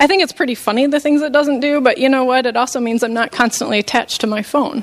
I 0.00 0.06
think 0.06 0.22
it's 0.22 0.32
pretty 0.32 0.54
funny 0.54 0.86
the 0.86 0.98
things 0.98 1.20
it 1.20 1.30
doesn't 1.30 1.60
do, 1.60 1.82
but 1.82 1.98
you 1.98 2.08
know 2.08 2.24
what? 2.24 2.46
It 2.46 2.56
also 2.56 2.80
means 2.80 3.02
I'm 3.02 3.12
not 3.12 3.32
constantly 3.32 3.78
attached 3.78 4.22
to 4.22 4.26
my 4.26 4.42
phone. 4.42 4.82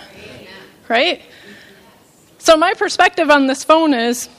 Right? 0.88 1.22
So, 2.38 2.56
my 2.56 2.76
perspective 2.76 3.32
on 3.32 3.48
this 3.48 3.64
phone 3.64 3.96
is 3.96 4.30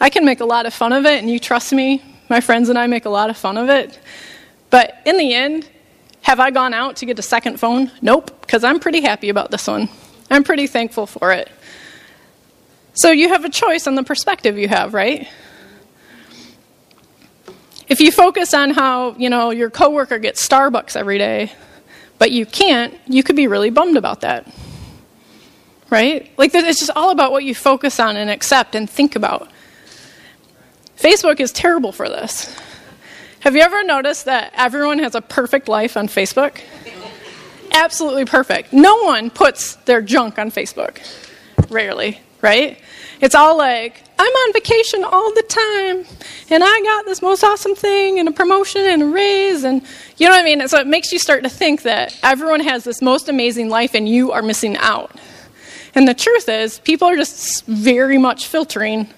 I 0.00 0.10
can 0.10 0.24
make 0.24 0.40
a 0.40 0.44
lot 0.44 0.66
of 0.66 0.74
fun 0.74 0.92
of 0.92 1.06
it, 1.06 1.20
and 1.20 1.30
you 1.30 1.38
trust 1.38 1.72
me, 1.72 2.02
my 2.28 2.40
friends 2.40 2.68
and 2.68 2.76
I 2.76 2.88
make 2.88 3.04
a 3.04 3.10
lot 3.10 3.30
of 3.30 3.36
fun 3.36 3.56
of 3.56 3.68
it. 3.68 3.98
But 4.70 5.00
in 5.06 5.16
the 5.16 5.34
end, 5.34 5.70
have 6.22 6.40
I 6.40 6.50
gone 6.50 6.74
out 6.74 6.96
to 6.96 7.06
get 7.06 7.18
a 7.18 7.22
second 7.22 7.58
phone? 7.58 7.90
Nope, 8.02 8.40
because 8.40 8.64
I'm 8.64 8.80
pretty 8.80 9.00
happy 9.00 9.28
about 9.28 9.52
this 9.52 9.68
one. 9.68 9.88
I'm 10.30 10.42
pretty 10.42 10.66
thankful 10.66 11.06
for 11.06 11.30
it. 11.30 11.48
So, 12.94 13.12
you 13.12 13.28
have 13.28 13.44
a 13.44 13.50
choice 13.50 13.86
on 13.86 13.94
the 13.94 14.02
perspective 14.02 14.58
you 14.58 14.68
have, 14.68 14.94
right? 14.94 15.28
If 17.88 18.00
you 18.00 18.12
focus 18.12 18.52
on 18.52 18.70
how, 18.70 19.14
you 19.14 19.30
know, 19.30 19.50
your 19.50 19.70
coworker 19.70 20.18
gets 20.18 20.46
Starbucks 20.46 20.94
every 20.94 21.18
day, 21.18 21.52
but 22.18 22.30
you 22.30 22.44
can't, 22.44 22.94
you 23.06 23.22
could 23.22 23.36
be 23.36 23.46
really 23.46 23.70
bummed 23.70 23.96
about 23.96 24.20
that. 24.20 24.46
Right? 25.90 26.30
Like 26.36 26.54
it's 26.54 26.80
just 26.80 26.90
all 26.94 27.10
about 27.10 27.32
what 27.32 27.44
you 27.44 27.54
focus 27.54 27.98
on 27.98 28.16
and 28.16 28.28
accept 28.28 28.74
and 28.74 28.88
think 28.88 29.16
about. 29.16 29.50
Facebook 30.98 31.40
is 31.40 31.50
terrible 31.52 31.92
for 31.92 32.08
this. 32.08 32.54
Have 33.40 33.54
you 33.54 33.62
ever 33.62 33.84
noticed 33.84 34.24
that 34.26 34.52
everyone 34.54 34.98
has 34.98 35.14
a 35.14 35.22
perfect 35.22 35.68
life 35.68 35.96
on 35.96 36.08
Facebook? 36.08 36.60
Absolutely 37.72 38.24
perfect. 38.24 38.72
No 38.72 39.02
one 39.04 39.30
puts 39.30 39.76
their 39.76 40.02
junk 40.02 40.38
on 40.38 40.50
Facebook. 40.50 40.98
Rarely, 41.70 42.20
right? 42.42 42.78
It's 43.20 43.34
all 43.34 43.56
like, 43.58 44.02
I'm 44.18 44.32
on 44.32 44.52
vacation 44.52 45.04
all 45.04 45.32
the 45.34 45.42
time, 45.42 46.04
and 46.50 46.62
I 46.64 46.80
got 46.82 47.04
this 47.04 47.20
most 47.22 47.42
awesome 47.42 47.74
thing, 47.74 48.18
and 48.18 48.28
a 48.28 48.32
promotion, 48.32 48.82
and 48.82 49.02
a 49.02 49.06
raise, 49.06 49.64
and 49.64 49.82
you 50.16 50.26
know 50.26 50.32
what 50.32 50.40
I 50.40 50.44
mean? 50.44 50.66
So 50.68 50.78
it 50.78 50.86
makes 50.86 51.12
you 51.12 51.18
start 51.18 51.42
to 51.44 51.48
think 51.48 51.82
that 51.82 52.18
everyone 52.22 52.60
has 52.60 52.84
this 52.84 53.02
most 53.02 53.28
amazing 53.28 53.68
life, 53.68 53.94
and 53.94 54.08
you 54.08 54.32
are 54.32 54.42
missing 54.42 54.76
out. 54.76 55.12
And 55.94 56.06
the 56.06 56.14
truth 56.14 56.48
is, 56.48 56.78
people 56.80 57.08
are 57.08 57.16
just 57.16 57.64
very 57.66 58.18
much 58.18 58.46
filtering 58.46 59.08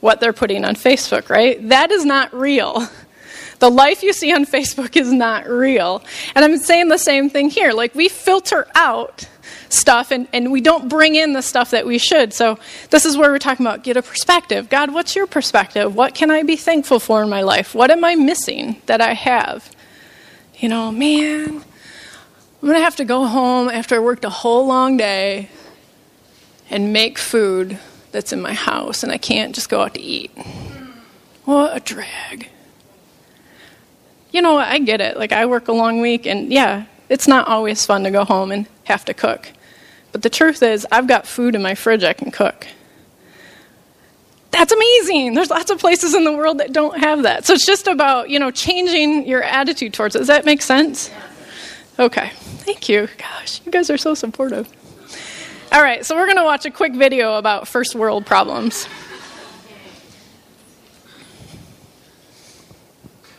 what 0.00 0.20
they're 0.20 0.32
putting 0.32 0.64
on 0.64 0.74
Facebook, 0.74 1.30
right? 1.30 1.68
That 1.68 1.90
is 1.90 2.04
not 2.04 2.34
real. 2.34 2.88
The 3.60 3.70
life 3.70 4.02
you 4.02 4.12
see 4.12 4.32
on 4.32 4.44
Facebook 4.44 4.96
is 4.96 5.12
not 5.12 5.48
real. 5.48 6.02
And 6.34 6.44
I'm 6.44 6.58
saying 6.58 6.88
the 6.88 6.98
same 6.98 7.30
thing 7.30 7.50
here. 7.50 7.72
Like, 7.72 7.94
we 7.94 8.08
filter 8.08 8.66
out 8.74 9.28
stuff 9.74 10.10
and, 10.10 10.28
and 10.32 10.50
we 10.50 10.60
don't 10.60 10.88
bring 10.88 11.14
in 11.14 11.32
the 11.32 11.42
stuff 11.42 11.72
that 11.72 11.86
we 11.86 11.98
should. 11.98 12.32
So, 12.32 12.58
this 12.90 13.04
is 13.04 13.16
where 13.16 13.30
we're 13.30 13.38
talking 13.38 13.66
about 13.66 13.84
get 13.84 13.96
a 13.96 14.02
perspective. 14.02 14.68
God, 14.68 14.92
what's 14.92 15.14
your 15.14 15.26
perspective? 15.26 15.94
What 15.94 16.14
can 16.14 16.30
I 16.30 16.42
be 16.42 16.56
thankful 16.56 17.00
for 17.00 17.22
in 17.22 17.28
my 17.28 17.42
life? 17.42 17.74
What 17.74 17.90
am 17.90 18.04
I 18.04 18.14
missing 18.14 18.80
that 18.86 19.00
I 19.00 19.12
have? 19.12 19.74
You 20.56 20.68
know, 20.68 20.90
man, 20.92 21.48
I'm 22.64 22.68
going 22.68 22.74
to 22.74 22.80
have 22.80 22.96
to 22.96 23.04
go 23.04 23.26
home 23.26 23.68
after 23.68 23.96
I 23.96 23.98
worked 23.98 24.24
a 24.24 24.30
whole 24.30 24.66
long 24.66 24.96
day 24.96 25.50
and 26.70 26.92
make 26.92 27.18
food 27.18 27.78
that's 28.12 28.32
in 28.32 28.40
my 28.40 28.54
house, 28.54 29.02
and 29.02 29.12
I 29.12 29.18
can't 29.18 29.54
just 29.54 29.68
go 29.68 29.82
out 29.82 29.94
to 29.94 30.00
eat. 30.00 30.30
What 31.44 31.76
a 31.76 31.80
drag. 31.80 32.48
You 34.30 34.40
know, 34.40 34.56
I 34.56 34.78
get 34.78 35.00
it. 35.00 35.16
Like, 35.18 35.32
I 35.32 35.46
work 35.46 35.68
a 35.68 35.72
long 35.72 36.00
week, 36.00 36.26
and 36.26 36.50
yeah, 36.50 36.86
it's 37.08 37.28
not 37.28 37.48
always 37.48 37.84
fun 37.84 38.04
to 38.04 38.10
go 38.10 38.24
home 38.24 38.50
and 38.50 38.66
have 38.84 39.04
to 39.06 39.14
cook. 39.14 39.52
But 40.14 40.22
the 40.22 40.30
truth 40.30 40.62
is, 40.62 40.86
I've 40.92 41.08
got 41.08 41.26
food 41.26 41.56
in 41.56 41.62
my 41.62 41.74
fridge 41.74 42.04
I 42.04 42.12
can 42.12 42.30
cook. 42.30 42.68
That's 44.52 44.72
amazing. 44.72 45.34
There's 45.34 45.50
lots 45.50 45.72
of 45.72 45.80
places 45.80 46.14
in 46.14 46.22
the 46.22 46.30
world 46.30 46.58
that 46.58 46.72
don't 46.72 46.96
have 47.00 47.24
that. 47.24 47.44
So 47.44 47.54
it's 47.54 47.66
just 47.66 47.88
about, 47.88 48.30
you 48.30 48.38
know, 48.38 48.52
changing 48.52 49.26
your 49.26 49.42
attitude 49.42 49.92
towards 49.92 50.14
it. 50.14 50.20
Does 50.20 50.28
that 50.28 50.44
make 50.44 50.62
sense? 50.62 51.10
Okay. 51.98 52.30
Thank 52.58 52.88
you. 52.88 53.08
Gosh, 53.18 53.60
you 53.66 53.72
guys 53.72 53.90
are 53.90 53.98
so 53.98 54.14
supportive. 54.14 54.72
All 55.72 55.82
right, 55.82 56.06
so 56.06 56.14
we're 56.14 56.26
going 56.26 56.36
to 56.36 56.44
watch 56.44 56.64
a 56.64 56.70
quick 56.70 56.94
video 56.94 57.34
about 57.34 57.66
first 57.66 57.96
world 57.96 58.24
problems. 58.24 58.86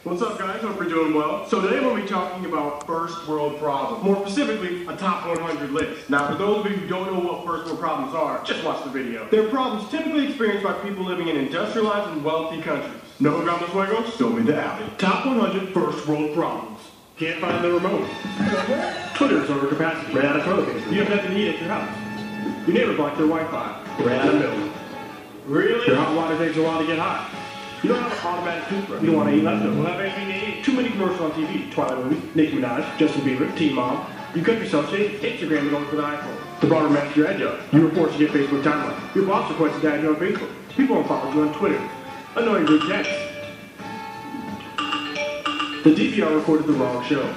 What's 0.06 0.22
up, 0.22 0.38
guys? 0.38 0.62
Hope 0.62 0.76
you're 0.76 0.88
doing 0.88 1.16
well. 1.16 1.50
So 1.50 1.60
today 1.62 1.80
we'll 1.80 1.96
be 1.96 2.08
talking 2.08 2.46
about 2.46 2.86
first 2.86 3.28
world 3.28 3.58
problems. 3.58 4.04
More 4.04 4.16
specifically, 4.18 4.86
a 4.86 4.96
top 4.96 5.26
100 5.26 5.72
list. 5.72 6.12
Now, 6.12 6.28
for 6.32 6.36
those 6.36 6.64
of 6.64 6.72
you 6.72 6.78
who 6.78 6.88
don't 6.88 7.12
know 7.12 7.20
what 7.28 7.44
first 7.44 7.66
world 7.66 7.80
problems 7.80 8.14
are, 8.14 8.44
just 8.44 8.64
watch 8.64 8.84
the 8.84 8.92
video. 8.92 9.28
They're 9.32 9.50
problems 9.50 9.90
typically 9.90 10.28
experienced 10.28 10.64
by 10.64 10.74
people 10.74 11.04
living 11.06 11.30
in 11.30 11.38
industrialized 11.38 12.12
and 12.12 12.24
wealthy 12.24 12.62
countries. 12.62 13.02
No 13.20 13.42
Gamos 13.42 13.66
Fuegos? 13.70 14.16
Show 14.16 14.30
me 14.30 14.44
the 14.44 14.56
alley. 14.56 14.86
Top 15.00 15.26
100 15.26 15.74
first 15.74 16.08
world 16.08 16.36
problems. 16.36 16.82
Can't 17.18 17.42
find 17.42 17.64
the 17.64 17.72
remote. 17.72 18.08
Twitter's 19.16 19.50
over 19.50 19.70
capacity. 19.70 20.14
Ran 20.14 20.28
out 20.28 20.36
of 20.36 20.44
toilet 20.44 20.68
paper. 20.68 20.90
You 20.92 21.04
have 21.04 21.10
nothing 21.10 21.32
to 21.32 21.38
eat 21.38 21.56
at 21.56 21.62
your 21.62 21.70
house. 21.70 22.68
Your 22.68 22.78
neighbor 22.78 22.96
blocked 22.96 23.18
your 23.18 23.28
Wi-Fi. 23.28 24.04
Ran 24.04 24.20
out 24.20 24.36
of 24.36 24.40
milk. 24.40 24.74
Really? 25.48 25.88
Your 25.88 25.96
hot 25.96 26.16
water 26.16 26.38
takes 26.38 26.58
a 26.58 26.62
while 26.62 26.80
to 26.80 26.86
get 26.86 27.00
hot. 27.00 27.45
You 27.86 27.94
don't 27.94 28.02
have 28.02 28.14
an 28.14 28.28
automatic 28.34 28.68
toothbrush. 28.68 29.02
You 29.04 29.08
don't 29.12 29.16
want 29.18 29.30
to 29.30 29.36
eat 29.36 29.44
leftovers. 29.44 29.76
Well, 29.78 29.86
that 29.86 30.00
makes 30.00 30.18
me 30.18 30.26
need 30.26 30.64
too 30.64 30.74
many 30.74 30.90
commercials 30.90 31.22
on 31.22 31.32
TV. 31.34 31.72
Twilight 31.72 32.04
movie, 32.04 32.30
Nicki 32.34 32.58
Minaj, 32.58 32.98
Justin 32.98 33.22
Bieber, 33.22 33.56
Teen 33.56 33.76
Mom. 33.76 34.12
You 34.34 34.44
cut 34.44 34.58
yourself 34.58 34.90
shave, 34.90 35.22
Instagram 35.22 35.66
is 35.66 35.70
going 35.70 35.86
for 35.86 35.98
the 35.98 36.02
iPhone. 36.02 36.60
The 36.62 36.66
barber 36.66 36.90
matched 36.90 37.16
your 37.16 37.28
edge 37.28 37.44
up. 37.44 37.60
You 37.72 37.84
were 37.84 37.92
forced 37.92 38.18
to 38.18 38.26
get 38.26 38.32
Facebook 38.34 38.64
timeline. 38.64 39.16
Your 39.16 39.28
boss 39.28 39.52
requested 39.52 39.84
to 39.84 39.94
add 39.94 40.02
you 40.02 40.10
on 40.10 40.16
Facebook. 40.16 40.50
People 40.70 40.96
don't 40.96 41.08
follow 41.08 41.32
you 41.32 41.42
on 41.44 41.54
Twitter. 41.54 41.90
Annoying 42.36 42.66
group 42.66 42.90
text. 42.90 43.12
The 45.84 45.94
DVR 45.94 46.36
recorded 46.36 46.66
the 46.66 46.74
wrong 46.74 47.06
show. 47.06 47.32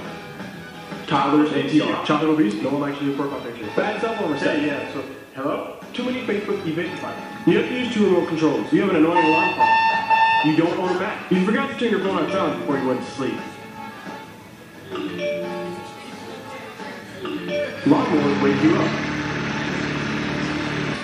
Toddlers 1.06 1.50
ATR. 1.50 2.06
Chocolate 2.06 2.30
obese, 2.30 2.54
no 2.62 2.70
one 2.70 2.80
likes 2.80 2.98
to 3.00 3.04
do 3.04 3.14
profile 3.14 3.42
picture. 3.42 3.66
Bad 3.76 4.00
cell 4.00 4.16
phone 4.16 4.32
reset. 4.32 4.62
yeah, 4.62 4.90
so, 4.94 5.04
hello? 5.34 5.76
Too 5.92 6.04
many 6.04 6.22
Facebook 6.22 6.66
event 6.66 6.90
devices. 6.96 7.46
You 7.46 7.58
have 7.58 7.68
to 7.68 7.78
use 7.78 7.92
two 7.92 8.06
remote 8.06 8.28
controls. 8.28 8.72
You 8.72 8.80
have 8.80 8.90
an 8.90 8.96
annoying 8.96 9.26
alarm 9.26 9.52
clock. 9.52 9.88
You 10.44 10.56
don't 10.56 10.78
own 10.78 10.96
a 10.96 11.00
Mac. 11.00 11.32
You 11.32 11.44
forgot 11.44 11.68
to 11.68 11.76
turn 11.76 11.90
your 11.90 11.98
phone 11.98 12.16
on 12.16 12.30
silent 12.30 12.60
before 12.60 12.78
you 12.78 12.86
went 12.86 13.00
to 13.00 13.10
sleep. 13.10 13.34
Lawnmowers 17.82 18.42
wake 18.42 18.62
you 18.62 18.76
up. 18.76 18.90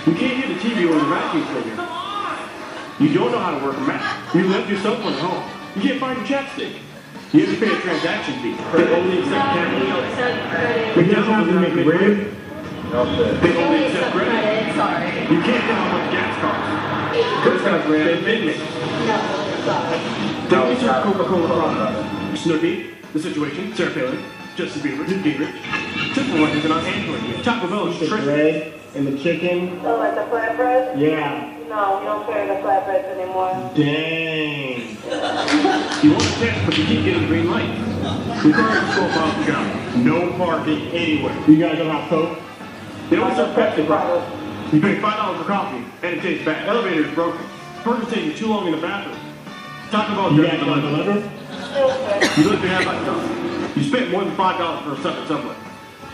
You 0.07 0.13
can't 0.15 0.37
hear 0.37 0.47
the 0.47 0.59
TV 0.61 0.89
or 0.89 0.97
the 0.99 1.05
vacuum 1.09 1.43
cleaner. 1.47 1.75
You 2.97 3.13
don't 3.13 3.31
know 3.33 3.39
how 3.39 3.59
to 3.59 3.65
work 3.65 3.75
a 3.75 3.81
Mac. 3.81 4.33
You 4.33 4.47
left 4.47 4.69
your 4.69 4.79
cell 4.79 4.95
phone 5.01 5.11
at 5.11 5.19
home. 5.19 5.43
You 5.75 5.81
can't 5.81 5.99
find 5.99 6.17
your 6.17 6.27
chapstick. 6.27 6.79
You 7.33 7.45
have 7.45 7.59
to 7.59 7.65
pay 7.65 7.75
a 7.75 7.79
transaction 7.81 8.35
fee. 8.39 8.55
They 8.55 8.95
only 8.95 9.19
accept 9.19 9.51
cash. 9.51 10.95
McDonald's 10.95 11.51
doesn't 11.51 11.75
make 11.75 11.85
bread. 11.85 12.31
They 13.41 13.63
only 13.65 13.85
accept 13.85 14.15
credit. 14.15 14.75
Sorry. 14.75 15.05
You 15.23 15.41
can't 15.41 15.63
tell 15.65 15.75
how 15.75 15.97
much 15.97 16.11
gas 16.13 16.39
costs. 16.39 16.94
First 17.43 17.63
class 17.63 17.85
brand, 17.87 18.25
Midnight. 18.25 18.57
No, 18.59 19.17
sorry. 19.65 20.49
Don't 20.49 20.79
serve 20.79 21.03
Coca-Cola 21.03 21.47
products. 21.47 22.41
Snooki, 22.43 22.91
The 23.13 23.19
Situation, 23.19 23.73
Sarah 23.73 23.91
Palin, 23.93 24.19
Justin 24.57 24.81
Bieber, 24.81 25.07
Newt 25.07 25.23
Gingrich. 25.23 26.13
Temple 26.13 26.39
Run 26.39 26.57
isn't 26.57 26.71
on 26.71 26.85
Android. 26.85 27.43
Taco 27.43 27.67
Bell 27.67 27.87
is 27.87 27.99
The 27.99 28.07
tricky. 28.07 28.23
bread 28.25 28.73
and 28.95 29.07
the 29.07 29.17
chicken. 29.17 29.79
Oh, 29.85 29.97
like 29.97 30.15
the 30.15 30.21
flatbread? 30.21 30.99
Yeah. 30.99 31.51
No, 31.69 31.99
we 31.99 32.05
don't 32.05 32.25
carry 32.27 32.47
the 32.47 32.55
flatbreads 32.61 33.05
anymore. 33.17 33.71
Dang. 33.75 34.97
You 36.03 36.11
want 36.11 36.23
to 36.23 36.29
test, 36.39 36.65
but 36.65 36.77
you 36.77 36.85
keep 36.85 37.05
getting 37.05 37.21
the 37.21 37.27
green 37.27 37.49
light. 37.49 37.69
Your 38.43 38.53
car 38.53 38.75
is 38.77 38.93
full 38.93 39.05
of 39.05 39.45
County. 39.47 40.03
No 40.03 40.31
parking 40.37 40.87
anywhere. 40.91 41.35
You 41.47 41.57
guys 41.57 41.77
don't 41.77 41.89
have 41.89 42.09
Coke? 42.09 42.37
They 43.09 43.15
don't 43.15 43.35
serve 43.35 43.55
Pepsi 43.55 43.85
products. 43.87 44.73
You 44.73 44.81
pay 44.81 44.99
five 44.99 45.15
dollars 45.17 45.39
for 45.41 45.47
coffee, 45.47 45.84
and 46.05 46.17
it 46.19 46.21
tastes 46.21 46.45
bad. 46.45 46.67
Elevator 46.67 47.05
is 47.05 47.13
broken. 47.15 47.41
Person's 47.83 48.11
taking 48.13 48.35
too 48.35 48.47
long 48.47 48.65
in 48.67 48.71
the 48.73 48.81
bathroom. 48.81 49.17
Talk 49.91 50.09
about 50.09 50.31
You 50.33 50.43
don't 50.43 50.59
delivery. 50.59 51.21
deliver? 51.21 51.31
You 52.41 52.49
literally 52.49 52.67
have. 52.69 53.77
You 53.77 53.83
spent 53.83 54.11
more 54.11 54.23
than 54.23 54.35
five 54.35 54.57
dollars 54.57 54.83
for 55.01 55.07
a 55.09 55.13
at 55.13 55.27
Subway. 55.27 55.55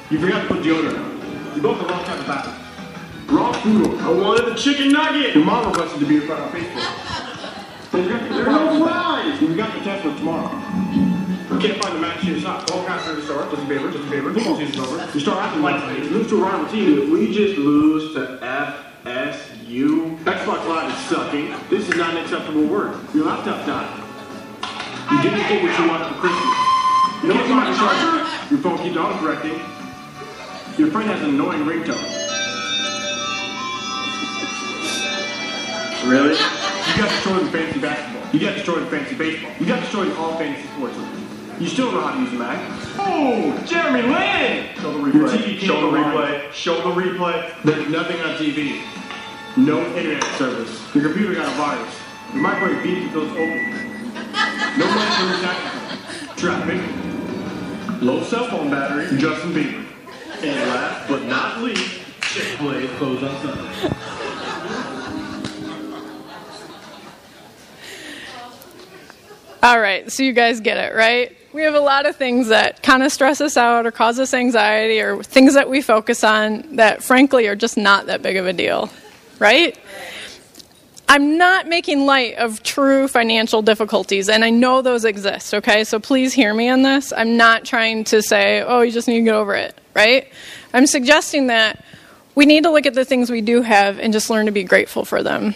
You 0.10 0.19
forgot 0.19 0.41
to 0.41 0.48
put 0.48 0.63
deodorant 0.63 0.98
on. 1.00 1.55
You 1.55 1.62
bought 1.62 1.79
the 1.79 1.86
wrong 1.86 2.03
type 2.03 2.19
of 2.19 2.27
bathroom. 2.27 3.38
Wrong 3.38 3.53
food 3.55 3.88
order. 3.88 4.03
I 4.03 4.12
wanted 4.12 4.45
the 4.51 4.55
chicken 4.55 4.91
nugget. 4.91 5.36
Your 5.36 5.45
mom 5.45 5.67
requested 5.67 6.00
to 6.00 6.05
be 6.05 6.15
in 6.17 6.21
front 6.24 6.41
of 6.43 6.51
Facebook. 6.51 7.91
There's 7.91 8.48
no 8.48 8.86
fries. 8.86 9.41
You 9.41 9.55
got 9.55 9.74
the 9.77 9.83
test 9.83 10.03
for 10.03 10.15
tomorrow. 10.15 10.50
You 10.91 11.60
can't 11.60 11.81
find 11.83 11.95
the 11.95 12.00
match 12.00 12.21
to 12.21 12.27
your 12.27 12.39
sock. 12.41 12.67
Call 12.67 12.83
cash 12.86 13.05
the 13.05 13.21
store. 13.21 13.43
Just 13.51 13.62
a 13.63 13.65
favor. 13.67 13.91
Just 13.91 14.03
a 14.05 14.10
favor. 14.10 14.33
Football 14.33 14.57
season's 14.57 14.79
over. 14.79 15.10
You 15.13 15.19
start 15.19 15.38
acting 15.38 15.62
like 15.62 15.81
it. 15.98 16.12
Lose 16.12 16.27
to 16.29 16.39
a 16.39 16.43
rival 16.43 16.67
team. 16.71 17.03
If 17.03 17.10
we 17.10 17.33
just 17.33 17.57
lose 17.57 18.13
to 18.15 18.39
FSU, 19.03 20.15
Xbox 20.20 20.67
Live 20.67 20.91
is 20.91 21.05
sucking. 21.05 21.55
This 21.72 21.89
is 21.89 21.96
not 21.96 22.12
an 22.12 22.17
acceptable 22.24 22.65
word. 22.65 23.00
Your 23.15 23.25
laptop 23.25 23.65
died. 23.65 23.98
You 25.10 25.22
didn't 25.24 25.39
get 25.50 25.63
what 25.63 25.79
you 25.79 25.88
wanted 25.89 26.08
for 26.13 26.22
Christmas. 26.22 27.24
You 27.24 27.29
know 27.29 27.36
what's 27.36 27.50
not 27.50 27.67
your 27.67 27.77
charger? 27.77 28.53
Your 28.53 28.60
phone 28.62 28.77
keeps 28.77 28.98
auto-correcting. 28.98 29.60
Your 30.77 30.91
friend 30.91 31.10
has 31.10 31.20
an 31.24 31.29
annoying 31.31 31.63
ringtone. 31.63 31.98
Really? 36.08 36.38
You 36.38 37.01
got 37.01 37.10
destroyed 37.10 37.41
in 37.41 37.48
fantasy 37.48 37.79
basketball. 37.79 38.29
You 38.31 38.39
got 38.39 38.53
destroyed 38.53 38.84
in 38.84 38.89
fantasy 38.89 39.15
baseball. 39.15 39.51
You 39.60 39.65
got 39.65 39.79
destroyed 39.79 40.10
in 40.10 40.17
all 40.17 40.38
fantasy 40.38 40.67
sports. 40.75 41.20
You 41.60 41.67
still 41.67 41.91
know 41.91 42.01
how 42.01 42.15
to 42.15 42.22
use 42.22 42.34
a 42.34 42.38
Mac. 42.38 42.60
Oh, 42.98 43.63
Jeremy 43.67 44.01
Lin! 44.01 44.75
Show 44.75 44.91
the 44.93 45.00
replay. 45.00 45.13
Your 45.13 45.29
TV 45.29 45.60
Show 45.60 45.91
the 45.91 45.98
replay. 45.98 46.51
Show 46.51 46.75
the 46.77 47.01
replay. 47.01 47.63
There's 47.63 47.88
nothing 47.89 48.20
on 48.22 48.36
TV. 48.38 48.81
No 49.58 49.86
internet 49.96 50.24
service. 50.38 50.96
Your 50.96 51.03
computer 51.03 51.36
got 51.36 51.48
a 51.48 51.55
virus. 51.58 51.96
Your 52.34 52.41
microwave 52.41 52.84
beat 52.84 53.03
keeps 53.03 53.13
those 53.13 53.29
open. 53.31 54.13
No 54.77 54.86
money 54.88 55.12
for 55.15 55.25
your. 55.27 56.38
Traffic. 56.38 58.01
Low 58.01 58.24
cell 58.24 58.48
phone 58.50 58.72
battery. 58.72 59.17
Justin 59.20 59.53
Bieber. 59.53 59.86
And 60.41 60.70
last 60.70 61.08
but 61.08 61.24
not 61.25 61.62
least, 61.62 62.01
Chick-fil-A 62.22 62.88
closed 62.98 63.24
on 63.24 63.41
Sunday. 63.41 64.20
All 69.63 69.79
right, 69.79 70.11
so 70.11 70.23
you 70.23 70.33
guys 70.33 70.59
get 70.59 70.77
it, 70.77 70.95
right? 70.95 71.37
We 71.53 71.61
have 71.63 71.75
a 71.75 71.79
lot 71.79 72.07
of 72.07 72.15
things 72.15 72.47
that 72.47 72.81
kind 72.81 73.03
of 73.03 73.11
stress 73.11 73.41
us 73.41 73.57
out 73.57 73.85
or 73.85 73.91
cause 73.91 74.19
us 74.19 74.33
anxiety 74.33 74.99
or 74.99 75.21
things 75.21 75.53
that 75.53 75.69
we 75.69 75.81
focus 75.81 76.23
on 76.23 76.77
that, 76.77 77.03
frankly, 77.03 77.45
are 77.45 77.55
just 77.55 77.77
not 77.77 78.07
that 78.07 78.23
big 78.23 78.37
of 78.37 78.47
a 78.47 78.53
deal, 78.53 78.89
right? 79.37 79.77
I'm 81.07 81.37
not 81.37 81.67
making 81.67 82.07
light 82.07 82.37
of 82.37 82.63
true 82.63 83.07
financial 83.07 83.61
difficulties, 83.61 84.29
and 84.29 84.43
I 84.43 84.49
know 84.49 84.81
those 84.81 85.05
exist, 85.05 85.53
okay? 85.53 85.83
So 85.83 85.99
please 85.99 86.33
hear 86.33 86.55
me 86.55 86.67
on 86.69 86.81
this. 86.81 87.13
I'm 87.15 87.37
not 87.37 87.63
trying 87.63 88.03
to 88.05 88.23
say, 88.23 88.61
oh, 88.61 88.81
you 88.81 88.91
just 88.91 89.07
need 89.07 89.19
to 89.19 89.25
get 89.25 89.35
over 89.35 89.53
it, 89.53 89.77
right? 89.93 90.27
I'm 90.73 90.87
suggesting 90.87 91.47
that 91.47 91.85
we 92.33 92.47
need 92.47 92.63
to 92.63 92.71
look 92.71 92.87
at 92.87 92.95
the 92.95 93.05
things 93.05 93.29
we 93.29 93.41
do 93.41 93.61
have 93.61 93.99
and 93.99 94.11
just 94.11 94.31
learn 94.31 94.47
to 94.47 94.51
be 94.51 94.63
grateful 94.63 95.05
for 95.05 95.21
them. 95.21 95.53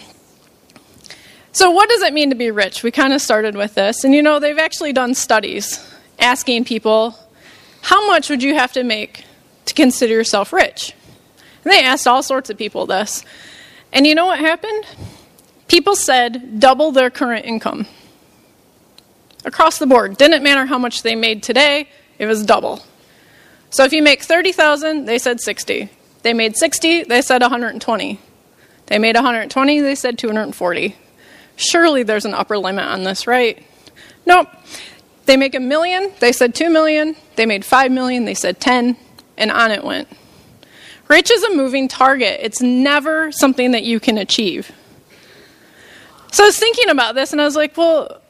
So, 1.55 1.71
what 1.71 1.88
does 1.88 2.01
it 2.01 2.12
mean 2.12 2.31
to 2.31 2.35
be 2.35 2.51
rich? 2.51 2.83
We 2.83 2.91
kind 2.91 3.13
of 3.13 3.21
started 3.21 3.55
with 3.55 3.75
this. 3.75 4.03
And 4.03 4.13
you 4.13 4.21
know, 4.21 4.39
they've 4.39 4.57
actually 4.57 4.91
done 4.91 5.15
studies 5.15 5.79
asking 6.19 6.65
people, 6.65 7.17
how 7.81 8.05
much 8.07 8.29
would 8.29 8.43
you 8.43 8.55
have 8.55 8.74
to 8.74 8.83
make 8.83 9.24
to 9.63 9.74
consider 9.74 10.13
yourself 10.13 10.51
rich? 10.51 10.91
And 11.63 11.72
they 11.72 11.81
asked 11.81 12.07
all 12.07 12.22
sorts 12.22 12.50
of 12.50 12.57
people 12.57 12.85
this. 12.85 13.24
And 13.94 14.05
you 14.05 14.15
know 14.15 14.25
what 14.25 14.39
happened? 14.39 14.83
People 15.70 15.96
said 15.96 16.59
double 16.59 16.91
their 16.91 17.09
current 17.09 17.46
income. 17.46 17.87
Across 19.46 19.77
the 19.77 19.87
board. 19.87 20.18
Didn't 20.18 20.44
matter 20.44 20.65
how 20.65 20.77
much 20.77 21.03
they 21.03 21.15
made 21.15 21.41
today, 21.41 21.87
it 22.20 22.25
was 22.25 22.44
double. 22.44 22.83
So 23.70 23.85
if 23.85 23.94
you 23.94 24.03
make 24.03 24.24
30,000, 24.24 25.05
they 25.05 25.20
said 25.20 25.39
60. 25.39 25.89
They 26.22 26.33
made 26.33 26.57
60, 26.57 27.03
they 27.03 27.22
said 27.22 27.41
120. 27.41 28.20
They 28.87 29.00
made 29.00 29.15
120, 29.15 29.79
they 29.79 29.96
said 29.96 30.18
240. 30.18 30.98
Surely 31.55 32.03
there's 32.03 32.25
an 32.25 32.33
upper 32.33 32.57
limit 32.57 32.85
on 32.85 33.03
this, 33.03 33.27
right? 33.27 33.65
Nope. 34.25 34.50
They 35.25 35.37
make 35.37 35.55
a 35.55 35.59
million, 35.59 36.11
they 36.20 36.31
said 36.31 36.53
2 36.53 36.70
million. 36.70 37.15
They 37.35 37.46
made 37.46 37.65
5 37.65 37.91
million, 37.91 38.25
they 38.25 38.33
said 38.33 38.59
10, 38.59 38.96
and 39.37 39.51
on 39.51 39.72
it 39.72 39.83
went. 39.83 40.07
Rich 41.07 41.31
is 41.31 41.44
a 41.44 41.55
moving 41.55 41.87
target. 41.87 42.39
It's 42.41 42.61
never 42.61 43.31
something 43.31 43.72
that 43.72 43.83
you 43.83 44.00
can 44.00 44.18
achieve. 44.18 44.72
So 46.31 46.44
I 46.44 46.48
was 46.48 46.59
thinking 46.59 46.89
about 46.89 47.15
this 47.15 47.31
and 47.31 47.41
I 47.41 47.46
was 47.46 47.55
like, 47.55 47.77
well, 47.77 48.22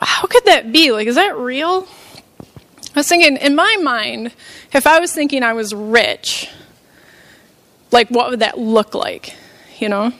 how 0.00 0.26
could 0.26 0.44
that 0.44 0.72
be? 0.72 0.92
Like, 0.92 1.06
is 1.06 1.14
that 1.14 1.36
real? 1.36 1.88
I 2.94 3.00
was 3.00 3.08
thinking, 3.08 3.36
in 3.36 3.54
my 3.54 3.76
mind, 3.82 4.32
if 4.72 4.86
I 4.86 5.00
was 5.00 5.12
thinking 5.12 5.42
I 5.42 5.52
was 5.52 5.74
rich, 5.74 6.48
like, 7.92 8.08
what 8.08 8.30
would 8.30 8.40
that 8.40 8.58
look 8.58 8.94
like? 8.94 9.34
You 9.78 9.88
know? 9.88 10.12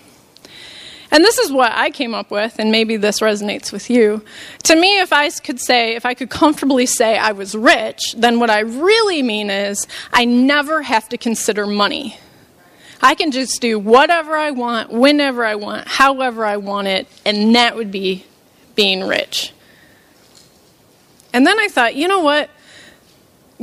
And 1.11 1.25
this 1.25 1.38
is 1.38 1.53
what 1.53 1.73
I 1.73 1.90
came 1.90 2.14
up 2.14 2.31
with, 2.31 2.59
and 2.59 2.71
maybe 2.73 2.97
this 2.97 3.21
resonates 3.21 3.73
with 3.73 3.88
you. 3.88 4.23
To 4.64 4.77
me, 4.77 4.99
if 4.99 5.12
I 5.12 5.31
could 5.31 5.61
say, 5.61 5.95
if 5.95 6.05
I 6.05 6.14
could 6.14 6.31
comfortably 6.31 6.87
say 6.87 7.16
I 7.16 7.33
was 7.33 7.55
rich, 7.55 8.14
then 8.16 8.40
what 8.40 8.51
I 8.51 8.61
really 8.61 9.23
mean 9.23 9.49
is 9.51 9.87
I 10.12 10.25
never 10.25 10.83
have 10.83 11.09
to 11.11 11.19
consider 11.19 11.66
money. 11.66 12.19
I 13.01 13.14
can 13.14 13.31
just 13.31 13.61
do 13.61 13.79
whatever 13.79 14.37
I 14.37 14.51
want, 14.51 14.90
whenever 14.90 15.45
I 15.45 15.55
want, 15.55 15.87
however 15.87 16.45
I 16.45 16.57
want 16.57 16.88
it, 16.88 17.07
and 17.25 17.55
that 17.55 17.77
would 17.77 17.90
be 17.90 18.25
being 18.75 19.05
rich. 19.05 19.53
And 21.33 21.47
then 21.47 21.59
I 21.59 21.69
thought, 21.69 21.95
you 21.95 22.09
know 22.09 22.21
what? 22.21 22.51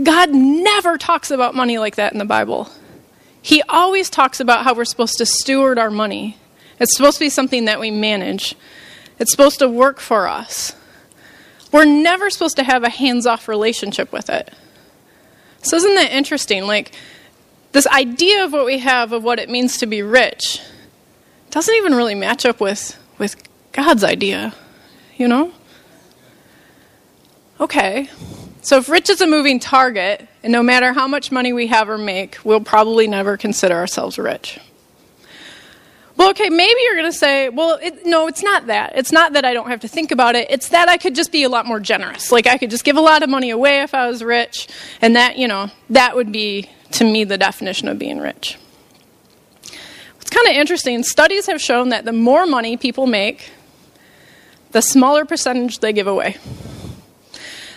God 0.02 0.32
never 0.32 0.98
talks 0.98 1.32
about 1.32 1.56
money 1.56 1.78
like 1.78 1.96
that 1.96 2.14
in 2.14 2.20
the 2.20 2.26
Bible. 2.26 2.70
He 3.42 3.62
always 3.64 4.10
talks 4.10 4.40
about 4.40 4.64
how 4.64 4.74
we're 4.74 4.86
supposed 4.86 5.18
to 5.18 5.26
steward 5.26 5.78
our 5.78 5.92
money. 5.92 6.38
It's 6.80 6.96
supposed 6.96 7.18
to 7.18 7.26
be 7.26 7.30
something 7.30 7.66
that 7.66 7.80
we 7.80 7.92
manage, 7.92 8.56
it's 9.20 9.32
supposed 9.32 9.60
to 9.60 9.70
work 9.70 10.00
for 10.00 10.28
us. 10.28 10.76
We're 11.72 11.86
never 11.86 12.30
supposed 12.30 12.58
to 12.58 12.64
have 12.64 12.84
a 12.84 12.90
hands 12.90 13.26
off 13.26 13.48
relationship 13.48 14.12
with 14.12 14.30
it. 14.30 14.54
So, 15.64 15.78
isn't 15.78 15.96
that 15.96 16.12
interesting? 16.12 16.68
Like, 16.68 16.94
this 17.72 17.88
idea 17.88 18.46
of 18.46 18.54
what 18.54 18.66
we 18.66 18.80
have 18.80 19.12
of 19.12 19.24
what 19.24 19.40
it 19.40 19.50
means 19.50 19.78
to 19.78 19.88
be 19.88 20.02
rich 20.02 20.62
doesn't 21.50 21.74
even 21.76 21.96
really 21.96 22.16
match 22.16 22.46
up 22.46 22.60
with, 22.60 22.98
with 23.18 23.36
God's 23.72 24.04
idea, 24.04 24.54
you 25.18 25.28
know? 25.28 25.52
Okay, 27.60 28.10
so 28.62 28.78
if 28.78 28.90
rich 28.90 29.10
is 29.10 29.22
a 29.22 29.28
moving 29.28 29.60
target, 29.60 30.28
and 30.44 30.52
no 30.52 30.62
matter 30.62 30.94
how 30.94 31.08
much 31.08 31.32
money 31.32 31.54
we 31.54 31.68
have 31.68 31.90
or 31.90 31.98
make, 31.98 32.38
we'll 32.44 32.60
probably 32.60 33.08
never 33.08 33.38
consider 33.38 33.76
ourselves 33.76 34.20
rich. 34.20 34.60
Well, 36.16 36.30
okay, 36.30 36.50
maybe 36.50 36.80
you're 36.84 36.96
going 36.96 37.12
to 37.12 37.18
say, 37.18 37.50
well, 37.50 37.80
it, 37.82 38.06
no, 38.06 38.28
it's 38.28 38.44
not 38.44 38.68
that. 38.68 38.94
It's 38.96 39.12
not 39.12 39.34
that 39.34 39.46
I 39.46 39.54
don't 39.54 39.70
have 39.70 39.80
to 39.80 39.88
think 39.88 40.12
about 40.12 40.36
it. 40.36 40.48
It's 40.52 40.70
that 40.70 40.88
I 40.88 40.98
could 40.98 41.16
just 41.16 41.32
be 41.32 41.44
a 41.44 41.50
lot 41.50 41.66
more 41.66 41.80
generous. 41.80 42.32
Like, 42.32 42.46
I 42.46 42.58
could 42.58 42.70
just 42.70 42.84
give 42.84 42.98
a 42.98 43.02
lot 43.02 43.24
of 43.24 43.30
money 43.30 43.50
away 43.50 43.82
if 43.82 43.96
I 43.96 44.08
was 44.08 44.24
rich, 44.24 44.68
and 45.02 45.16
that, 45.16 45.38
you 45.38 45.48
know, 45.48 45.72
that 45.90 46.16
would 46.16 46.32
be, 46.32 46.70
to 46.92 47.04
me, 47.04 47.24
the 47.24 47.38
definition 47.38 47.88
of 47.88 47.98
being 47.98 48.20
rich. 48.20 48.58
It's 50.22 50.30
kind 50.30 50.48
of 50.48 50.54
interesting. 50.54 51.02
Studies 51.02 51.48
have 51.48 51.60
shown 51.60 51.90
that 51.90 52.06
the 52.06 52.14
more 52.14 52.46
money 52.46 52.78
people 52.78 53.08
make, 53.08 53.50
the 54.72 54.82
smaller 54.82 55.26
percentage 55.26 55.80
they 55.80 55.94
give 55.94 56.08
away. 56.08 56.38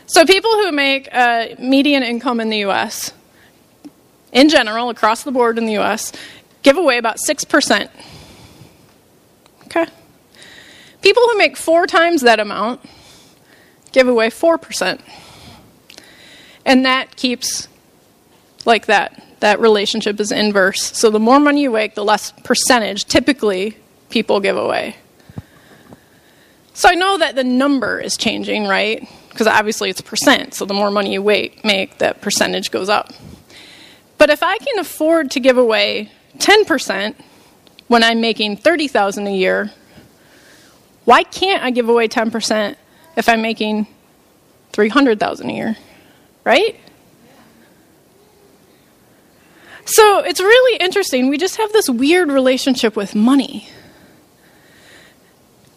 So, 0.07 0.27
people 0.27 0.51
who 0.53 0.73
make 0.73 1.09
a 1.09 1.57
median 1.59 2.03
income 2.03 2.41
in 2.41 2.51
the 2.51 2.59
US, 2.59 3.13
in 4.31 4.51
general, 4.51 4.91
across 4.91 5.23
the 5.23 5.33
board 5.33 5.57
in 5.57 5.65
the 5.65 5.79
US, 5.79 6.13
give 6.63 6.77
away 6.77 6.99
about 6.99 7.17
6%. 7.17 7.89
People 11.07 11.23
who 11.23 11.39
make 11.39 11.57
four 11.57 11.87
times 11.87 12.23
that 12.23 12.41
amount 12.41 12.81
give 13.93 14.09
away 14.09 14.29
4%. 14.29 15.01
And 16.65 16.85
that 16.85 17.15
keeps 17.15 17.69
like 18.65 18.87
that. 18.87 19.23
That 19.39 19.61
relationship 19.61 20.19
is 20.19 20.33
inverse. 20.33 20.83
So 20.99 21.11
the 21.11 21.21
more 21.21 21.39
money 21.39 21.63
you 21.63 21.71
make, 21.71 21.95
the 21.95 22.05
less 22.05 22.33
percentage 22.43 23.05
typically 23.05 23.77
people 24.11 24.41
give 24.41 24.57
away. 24.57 24.97
So 26.75 26.89
I 26.89 26.97
know 26.97 27.19
that 27.19 27.37
the 27.37 27.45
number 27.45 28.01
is 28.01 28.17
changing, 28.17 28.67
right? 28.67 29.09
Because 29.29 29.47
obviously 29.47 29.91
it's 29.91 30.01
a 30.01 30.03
percent. 30.03 30.55
So 30.55 30.65
the 30.65 30.75
more 30.75 30.91
money 30.91 31.13
you 31.13 31.23
wait, 31.23 31.65
make, 31.65 31.99
that 31.99 32.21
percentage 32.21 32.73
goes 32.73 32.89
up. 32.89 33.13
But 34.19 34.31
if 34.31 34.43
I 34.43 34.59
can 34.59 34.81
afford 34.81 35.31
to 35.31 35.39
give 35.39 35.57
away 35.57 36.11
10% 36.39 37.15
when 37.87 38.03
I'm 38.03 38.21
making 38.21 38.57
30,000 38.57 39.29
a 39.29 39.31
year, 39.31 39.71
why 41.07 41.23
can't 41.23 41.63
I 41.63 41.71
give 41.71 41.89
away 41.89 42.07
10% 42.07 42.77
if 43.17 43.29
I'm 43.29 43.41
making 43.41 43.87
300,000 44.73 45.49
a 45.49 45.53
year? 45.53 45.77
right? 46.47 46.79
So 49.85 50.21
it's 50.21 50.41
really 50.41 50.79
interesting. 50.79 51.29
We 51.29 51.39
just 51.39 51.57
have 51.57 51.73
this 51.73 51.91
weird 51.91 52.31
relationship 52.31 52.97
with 52.97 53.15
money. 53.15 53.69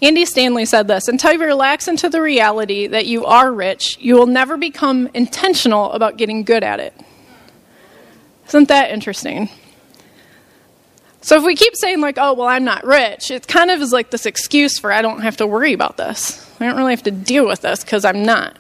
Andy 0.02 0.26
Stanley 0.26 0.66
said 0.66 0.88
this 0.88 1.08
Until 1.08 1.34
you 1.34 1.44
relax 1.44 1.88
into 1.88 2.08
the 2.08 2.22
reality 2.22 2.88
that 2.88 3.08
you 3.08 3.26
are 3.26 3.52
rich, 3.52 3.98
you 4.00 4.16
will 4.16 4.28
never 4.28 4.58
become 4.58 5.10
intentional 5.14 5.92
about 5.92 6.18
getting 6.18 6.44
good 6.44 6.64
at 6.64 6.80
it. 6.80 6.94
Isn't 8.48 8.68
that 8.68 8.92
interesting? 8.92 9.50
So 11.22 11.38
if 11.38 11.44
we 11.44 11.56
keep 11.56 11.76
saying, 11.76 12.00
like, 12.00 12.18
oh, 12.18 12.34
well, 12.34 12.48
I'm 12.48 12.64
not 12.64 12.86
rich, 12.86 13.30
it 13.30 13.48
kind 13.48 13.72
of 13.72 13.82
is 13.82 13.92
like 13.92 14.10
this 14.10 14.26
excuse 14.26 14.80
for 14.80 14.92
I 14.92 15.02
don't 15.02 15.22
have 15.22 15.38
to 15.38 15.48
worry 15.48 15.74
about 15.74 15.98
this. 15.98 16.50
I 16.60 16.66
don't 16.66 16.78
really 16.78 16.94
have 16.94 17.04
to 17.04 17.12
deal 17.12 17.46
with 17.46 17.62
this 17.62 17.84
because 17.84 18.06
I'm 18.06 18.24
not. 18.24 18.58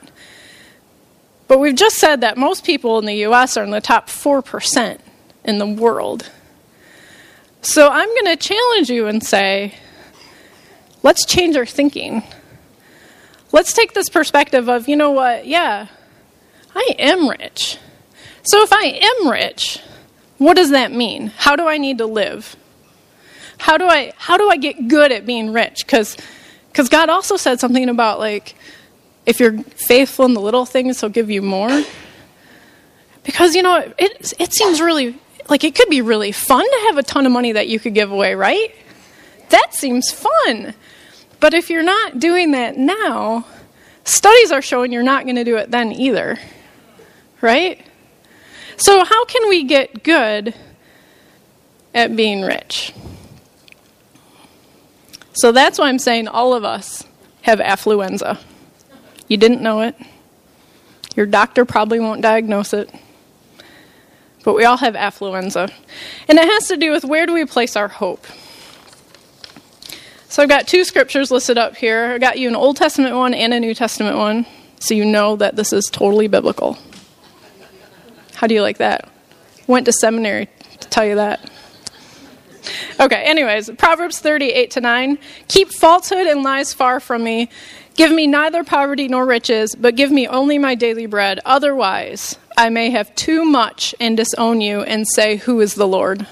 But 1.48 1.60
we've 1.60 1.76
just 1.76 1.98
said 1.98 2.22
that 2.22 2.38
most 2.38 2.64
people 2.64 3.00
in 3.00 3.06
the 3.06 3.26
US 3.26 3.58
are 3.58 3.64
in 3.64 3.72
the 3.72 3.82
top 3.82 4.08
4% 4.08 5.00
in 5.46 5.58
the 5.58 5.66
world. 5.66 6.30
So 7.62 7.90
I'm 7.90 8.08
going 8.08 8.26
to 8.26 8.36
challenge 8.36 8.90
you 8.90 9.08
and 9.08 9.24
say, 9.24 9.76
let's 11.02 11.26
change 11.26 11.56
our 11.56 11.66
thinking. 11.66 12.24
Let's 13.52 13.74
take 13.74 13.94
this 13.94 14.10
perspective 14.10 14.70
of, 14.70 14.88
you 14.88 14.96
know 14.96 15.12
what, 15.12 15.48
yeah, 15.48 15.88
I 16.76 16.94
am 17.00 17.28
rich. 17.28 17.78
So 18.44 18.62
if 18.62 18.72
I 18.72 19.00
am 19.02 19.30
rich, 19.30 19.80
what 20.40 20.56
does 20.56 20.72
that 20.72 20.92
mean? 20.92 21.28
How 21.38 21.56
do 21.56 21.68
I 21.68 21.78
need 21.78 22.00
to 22.00 22.06
live? 22.06 22.56
How 23.60 23.78
do 23.78 23.86
I 23.86 24.14
how 24.18 24.38
do 24.38 24.50
I 24.50 24.58
get 24.58 24.88
good 24.88 25.12
at 25.12 25.26
being 25.26 25.54
rich? 25.54 25.86
Cuz 25.86 26.18
cuz 26.74 26.90
God 26.90 27.10
also 27.10 27.38
said 27.38 27.60
something 27.60 27.88
about 27.90 28.20
like 28.20 28.56
if 29.26 29.40
you're 29.40 29.62
faithful 29.76 30.26
in 30.26 30.34
the 30.34 30.42
little 30.42 30.66
things, 30.66 31.02
he'll 31.02 31.10
give 31.10 31.30
you 31.30 31.42
more. 31.42 31.84
Because 33.24 33.54
you 33.54 33.62
know, 33.62 33.94
it 33.98 34.34
it 34.40 34.54
seems 34.54 34.82
really 34.82 35.16
like 35.50 35.64
it 35.64 35.76
could 35.76 35.90
be 35.90 36.02
really 36.02 36.32
fun 36.32 36.64
to 36.64 36.80
have 36.88 36.98
a 36.98 37.04
ton 37.04 37.26
of 37.26 37.32
money 37.32 37.52
that 37.52 37.68
you 37.68 37.80
could 37.80 37.94
give 37.94 38.12
away, 38.12 38.34
right? 38.34 38.74
That 39.50 39.74
seems 39.74 40.12
fun. 40.12 40.74
But 41.40 41.54
if 41.54 41.70
you're 41.70 41.84
not 41.84 42.20
doing 42.20 42.52
that 42.52 42.78
now, 42.78 43.46
studies 44.04 44.52
are 44.52 44.62
showing 44.62 44.92
you're 44.92 45.04
not 45.04 45.24
going 45.24 45.36
to 45.36 45.44
do 45.44 45.58
it 45.58 45.72
then 45.72 45.92
either. 45.92 46.38
Right? 47.42 47.86
So, 48.80 49.04
how 49.04 49.26
can 49.26 49.50
we 49.50 49.66
get 49.66 50.04
good 50.04 50.56
at 51.94 52.16
being 52.16 52.44
rich? 52.44 52.94
So, 55.34 55.52
that's 55.52 55.78
why 55.78 55.90
I'm 55.90 56.00
saying 56.00 56.30
all 56.30 56.54
of 56.54 56.64
us 56.64 57.04
have 57.42 57.60
affluenza. 57.60 58.40
You 59.28 59.36
didn't 59.36 59.62
know 59.62 59.82
it. 59.82 59.96
Your 61.18 61.26
doctor 61.26 61.66
probably 61.66 62.00
won't 62.00 62.22
diagnose 62.22 62.74
it. 62.74 62.90
But 64.46 64.56
we 64.56 64.64
all 64.64 64.78
have 64.78 64.94
affluenza. 64.94 65.70
And 66.30 66.40
it 66.40 66.46
has 66.46 66.70
to 66.70 66.78
do 66.78 66.92
with 66.92 67.04
where 67.04 67.26
do 67.26 67.34
we 67.34 67.46
place 67.46 67.76
our 67.76 67.90
hope? 67.90 68.26
So 70.30 70.42
I've 70.42 70.48
got 70.48 70.70
two 70.70 70.86
scriptures 70.86 71.32
listed 71.32 71.58
up 71.58 71.76
here. 71.76 72.14
I 72.14 72.18
got 72.18 72.40
you 72.40 72.48
an 72.48 72.56
Old 72.56 72.78
Testament 72.78 73.14
one 73.14 73.34
and 73.34 73.54
a 73.54 73.60
New 73.60 73.76
Testament 73.76 74.16
one, 74.16 74.46
so 74.80 74.94
you 74.94 75.04
know 75.04 75.36
that 75.36 75.58
this 75.58 75.74
is 75.74 75.90
totally 75.92 76.30
biblical. 76.30 76.78
How 78.40 78.48
do 78.48 78.56
you 78.56 78.62
like 78.62 78.78
that? 78.78 79.10
Went 79.68 79.86
to 79.88 79.92
seminary 79.92 80.48
to 80.80 80.88
tell 80.88 81.04
you 81.04 81.16
that. 81.16 81.52
Okay, 82.98 83.22
anyways, 83.22 83.70
Proverbs 83.72 84.20
38 84.20 84.72
to 84.72 84.80
9. 84.80 85.20
Keep 85.50 85.74
falsehood 85.74 86.26
and 86.26 86.42
lies 86.42 86.72
far 86.74 87.02
from 87.02 87.22
me. 87.22 87.50
Give 87.96 88.14
me 88.14 88.28
neither 88.28 88.64
poverty 88.64 89.10
nor 89.10 89.26
riches, 89.26 89.76
but 89.76 89.98
give 89.98 90.10
me 90.10 90.26
only 90.26 90.58
my 90.58 90.74
daily 90.74 91.06
bread. 91.06 91.42
Otherwise, 91.44 92.38
I 92.58 92.70
may 92.70 92.92
have 92.92 93.14
too 93.16 93.44
much 93.44 93.94
and 94.00 94.16
disown 94.16 94.62
you 94.62 94.84
and 94.84 95.06
say, 95.06 95.36
Who 95.36 95.60
is 95.60 95.76
the 95.76 95.86
Lord? 95.86 96.26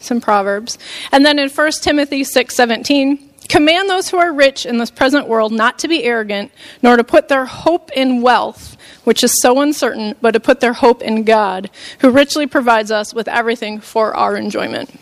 Some 0.00 0.20
Proverbs. 0.20 0.76
And 1.12 1.24
then 1.24 1.38
in 1.38 1.48
1 1.48 1.72
Timothy 1.80 2.24
6:17, 2.24 3.25
command 3.46 3.88
those 3.88 4.08
who 4.08 4.18
are 4.18 4.32
rich 4.32 4.66
in 4.66 4.78
this 4.78 4.90
present 4.90 5.28
world 5.28 5.52
not 5.52 5.78
to 5.80 5.88
be 5.88 6.04
arrogant, 6.04 6.52
nor 6.82 6.96
to 6.96 7.04
put 7.04 7.28
their 7.28 7.44
hope 7.44 7.90
in 7.92 8.22
wealth, 8.22 8.76
which 9.04 9.22
is 9.22 9.40
so 9.40 9.60
uncertain, 9.60 10.14
but 10.20 10.32
to 10.32 10.40
put 10.40 10.60
their 10.60 10.72
hope 10.72 11.02
in 11.02 11.24
God, 11.24 11.70
who 12.00 12.10
richly 12.10 12.46
provides 12.46 12.90
us 12.90 13.12
with 13.12 13.28
everything 13.28 13.80
for 13.80 14.14
our 14.16 14.36
enjoyment. 14.36 14.98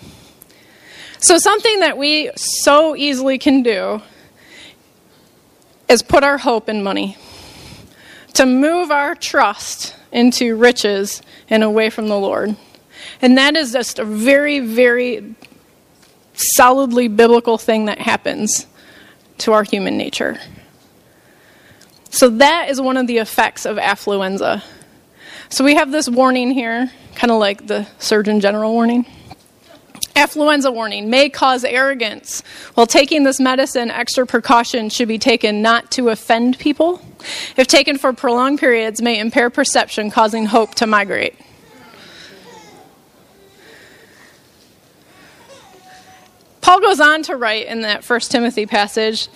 So 1.19 1.39
something 1.39 1.81
that 1.81 1.97
we 1.97 2.31
so 2.37 2.95
easily 2.95 3.39
can 3.39 3.63
do 3.63 4.03
is 5.89 6.03
put 6.03 6.25
our 6.25 6.39
hope 6.39 6.69
in 6.69 6.83
money. 6.83 7.17
To 8.35 8.47
move 8.47 8.91
our 8.91 9.15
trust 9.15 9.95
into 10.11 10.57
riches 10.57 11.23
and 11.49 11.63
away 11.63 11.89
from 11.89 12.09
the 12.09 12.19
Lord. 12.19 12.57
And 13.23 13.39
that 13.39 13.57
is 13.57 13.73
just 13.73 13.99
a 13.99 14.05
very, 14.05 14.61
very 14.61 15.35
solidly 16.35 17.09
biblical 17.09 17.59
thing 17.59 17.87
that 17.87 17.99
happens 17.99 18.67
to 19.39 19.53
our 19.53 19.63
human 19.63 19.97
nature. 19.97 20.39
So, 22.11 22.29
that 22.29 22.69
is 22.69 22.81
one 22.81 22.97
of 22.97 23.07
the 23.07 23.19
effects 23.19 23.67
of 23.67 23.77
affluenza. 23.77 24.63
So, 25.49 25.65
we 25.65 25.75
have 25.75 25.91
this 25.91 26.09
warning 26.09 26.53
here, 26.53 26.91
kind 27.17 27.31
of 27.31 27.39
like 27.39 27.67
the 27.67 27.87
Surgeon 27.99 28.41
General 28.41 28.73
warning. 28.73 29.07
Affluenza 30.15 30.73
warning 30.73 31.11
may 31.11 31.29
cause 31.29 31.65
arrogance. 31.65 32.43
While 32.75 32.87
taking 32.87 33.25
this 33.25 33.41
medicine, 33.41 33.91
extra 33.91 34.25
precaution 34.25 34.89
should 34.89 35.09
be 35.09 35.19
taken 35.19 35.61
not 35.61 35.91
to 35.93 36.09
offend 36.11 36.57
people. 36.59 37.03
If 37.57 37.67
taken 37.67 37.99
for 37.99 38.13
prolonged 38.13 38.61
periods, 38.61 39.03
may 39.03 39.19
impair 39.19 39.51
perception, 39.51 40.13
causing 40.13 40.47
hope 40.47 40.77
to 40.77 40.87
migrate. 40.87 41.35
Paul 46.65 46.81
goes 46.81 46.99
on 46.99 47.23
to 47.25 47.37
write 47.37 47.67
in 47.67 47.83
that 47.83 48.05
First 48.05 48.31
Timothy 48.31 48.65
passage 48.65 49.29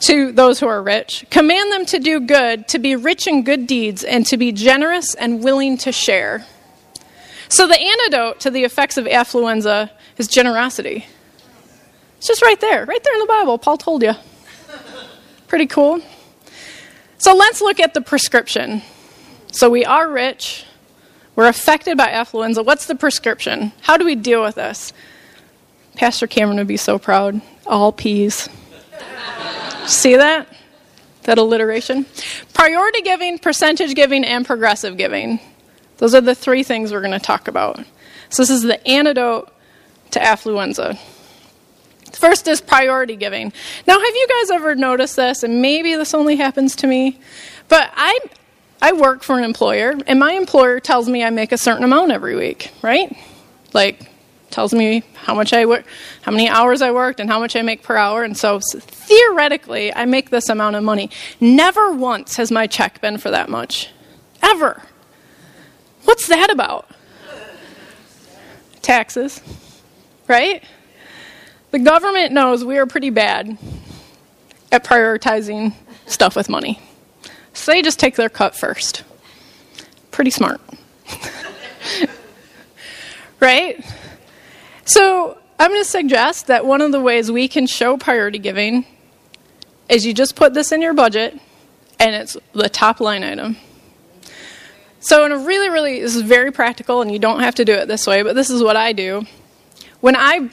to 0.00 0.32
those 0.32 0.58
who 0.58 0.66
are 0.66 0.82
rich 0.82 1.24
command 1.30 1.70
them 1.70 1.86
to 1.86 2.00
do 2.00 2.18
good, 2.18 2.66
to 2.66 2.80
be 2.80 2.96
rich 2.96 3.28
in 3.28 3.44
good 3.44 3.68
deeds, 3.68 4.02
and 4.02 4.26
to 4.26 4.36
be 4.36 4.50
generous 4.50 5.14
and 5.14 5.44
willing 5.44 5.78
to 5.78 5.92
share. 5.92 6.44
So, 7.48 7.68
the 7.68 7.78
antidote 7.78 8.40
to 8.40 8.50
the 8.50 8.64
effects 8.64 8.96
of 8.96 9.04
affluenza 9.04 9.90
is 10.18 10.26
generosity. 10.26 11.06
It's 12.18 12.26
just 12.26 12.42
right 12.42 12.60
there, 12.60 12.84
right 12.84 13.04
there 13.04 13.14
in 13.14 13.20
the 13.20 13.26
Bible. 13.26 13.58
Paul 13.58 13.76
told 13.76 14.02
you. 14.02 14.14
Pretty 15.46 15.66
cool. 15.66 16.00
So, 17.16 17.32
let's 17.32 17.60
look 17.60 17.78
at 17.78 17.94
the 17.94 18.00
prescription. 18.00 18.82
So, 19.52 19.70
we 19.70 19.84
are 19.84 20.10
rich, 20.10 20.64
we're 21.36 21.46
affected 21.46 21.96
by 21.96 22.08
affluenza. 22.08 22.66
What's 22.66 22.86
the 22.86 22.96
prescription? 22.96 23.70
How 23.82 23.96
do 23.96 24.04
we 24.04 24.16
deal 24.16 24.42
with 24.42 24.56
this? 24.56 24.92
Pastor 25.96 26.26
Cameron 26.26 26.58
would 26.58 26.66
be 26.66 26.76
so 26.76 26.98
proud. 26.98 27.40
All 27.66 27.92
P's. 27.92 28.48
See 29.86 30.16
that? 30.16 30.48
That 31.24 31.38
alliteration? 31.38 32.06
Priority 32.54 33.02
giving, 33.02 33.38
percentage 33.38 33.94
giving, 33.94 34.24
and 34.24 34.44
progressive 34.44 34.96
giving. 34.96 35.38
Those 35.98 36.14
are 36.14 36.20
the 36.20 36.34
three 36.34 36.62
things 36.62 36.92
we're 36.92 37.00
going 37.00 37.12
to 37.12 37.18
talk 37.18 37.46
about. 37.48 37.78
So, 38.28 38.42
this 38.42 38.50
is 38.50 38.62
the 38.62 38.84
antidote 38.88 39.52
to 40.12 40.18
affluenza. 40.18 40.98
First 42.12 42.48
is 42.48 42.60
priority 42.60 43.16
giving. 43.16 43.52
Now, 43.86 43.94
have 43.94 44.14
you 44.14 44.26
guys 44.28 44.50
ever 44.50 44.74
noticed 44.74 45.16
this? 45.16 45.42
And 45.42 45.62
maybe 45.62 45.94
this 45.94 46.14
only 46.14 46.36
happens 46.36 46.76
to 46.76 46.86
me, 46.86 47.18
but 47.68 47.90
I, 47.94 48.18
I 48.80 48.92
work 48.92 49.22
for 49.22 49.38
an 49.38 49.44
employer, 49.44 49.94
and 50.06 50.18
my 50.18 50.32
employer 50.32 50.80
tells 50.80 51.08
me 51.08 51.24
I 51.24 51.30
make 51.30 51.52
a 51.52 51.58
certain 51.58 51.84
amount 51.84 52.12
every 52.12 52.36
week, 52.36 52.70
right? 52.82 53.16
Like 53.72 54.11
tells 54.52 54.72
me 54.72 55.02
how 55.14 55.34
much 55.34 55.52
I 55.52 55.66
work, 55.66 55.84
how 56.22 56.30
many 56.30 56.48
hours 56.48 56.82
I 56.82 56.92
worked, 56.92 57.18
and 57.18 57.28
how 57.28 57.40
much 57.40 57.56
I 57.56 57.62
make 57.62 57.82
per 57.82 57.96
hour. 57.96 58.22
And 58.22 58.36
so, 58.36 58.60
theoretically, 58.60 59.92
I 59.94 60.04
make 60.04 60.30
this 60.30 60.48
amount 60.48 60.76
of 60.76 60.84
money. 60.84 61.10
Never 61.40 61.92
once 61.92 62.36
has 62.36 62.50
my 62.50 62.66
check 62.66 63.00
been 63.00 63.18
for 63.18 63.30
that 63.30 63.48
much. 63.48 63.90
Ever. 64.42 64.82
What's 66.04 66.28
that 66.28 66.50
about? 66.50 66.88
Taxes, 68.82 69.40
right? 70.28 70.62
The 71.70 71.78
government 71.78 72.32
knows 72.32 72.64
we 72.64 72.78
are 72.78 72.86
pretty 72.86 73.10
bad 73.10 73.56
at 74.70 74.84
prioritizing 74.84 75.74
stuff 76.06 76.36
with 76.36 76.48
money. 76.48 76.80
So 77.54 77.72
they 77.72 77.82
just 77.82 77.98
take 77.98 78.16
their 78.16 78.28
cut 78.28 78.56
first. 78.56 79.04
Pretty 80.10 80.30
smart. 80.30 80.60
right? 83.40 83.84
So 84.92 85.38
I'm 85.58 85.70
going 85.70 85.80
to 85.80 85.88
suggest 85.88 86.48
that 86.48 86.66
one 86.66 86.82
of 86.82 86.92
the 86.92 87.00
ways 87.00 87.32
we 87.32 87.48
can 87.48 87.66
show 87.66 87.96
priority 87.96 88.38
giving 88.38 88.84
is 89.88 90.04
you 90.04 90.12
just 90.12 90.36
put 90.36 90.52
this 90.52 90.70
in 90.70 90.82
your 90.82 90.92
budget 90.92 91.32
and 91.98 92.14
it's 92.14 92.36
the 92.52 92.68
top 92.68 93.00
line 93.00 93.24
item. 93.24 93.56
So, 95.00 95.24
in 95.24 95.32
a 95.32 95.38
really, 95.38 95.70
really, 95.70 96.00
this 96.00 96.14
is 96.14 96.20
very 96.20 96.52
practical 96.52 97.00
and 97.00 97.10
you 97.10 97.18
don't 97.18 97.40
have 97.40 97.54
to 97.54 97.64
do 97.64 97.72
it 97.72 97.88
this 97.88 98.06
way, 98.06 98.22
but 98.22 98.34
this 98.34 98.50
is 98.50 98.62
what 98.62 98.76
I 98.76 98.92
do. 98.92 99.24
When 100.02 100.14
I 100.14 100.50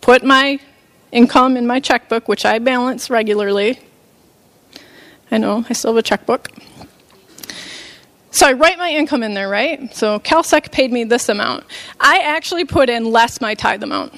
put 0.00 0.24
my 0.24 0.58
income 1.12 1.56
in 1.56 1.68
my 1.68 1.78
checkbook, 1.78 2.26
which 2.26 2.44
I 2.44 2.58
balance 2.58 3.10
regularly, 3.10 3.78
I 5.30 5.38
know 5.38 5.64
I 5.70 5.72
still 5.72 5.92
have 5.92 5.98
a 5.98 6.02
checkbook. 6.02 6.50
So 8.34 8.48
I 8.48 8.52
write 8.52 8.78
my 8.78 8.90
income 8.90 9.22
in 9.22 9.34
there, 9.34 9.48
right? 9.48 9.94
So 9.94 10.18
CalSec 10.18 10.72
paid 10.72 10.90
me 10.90 11.04
this 11.04 11.28
amount. 11.28 11.62
I 12.00 12.18
actually 12.18 12.64
put 12.64 12.90
in 12.90 13.04
less 13.04 13.40
my 13.40 13.54
tithe 13.54 13.80
amount. 13.84 14.12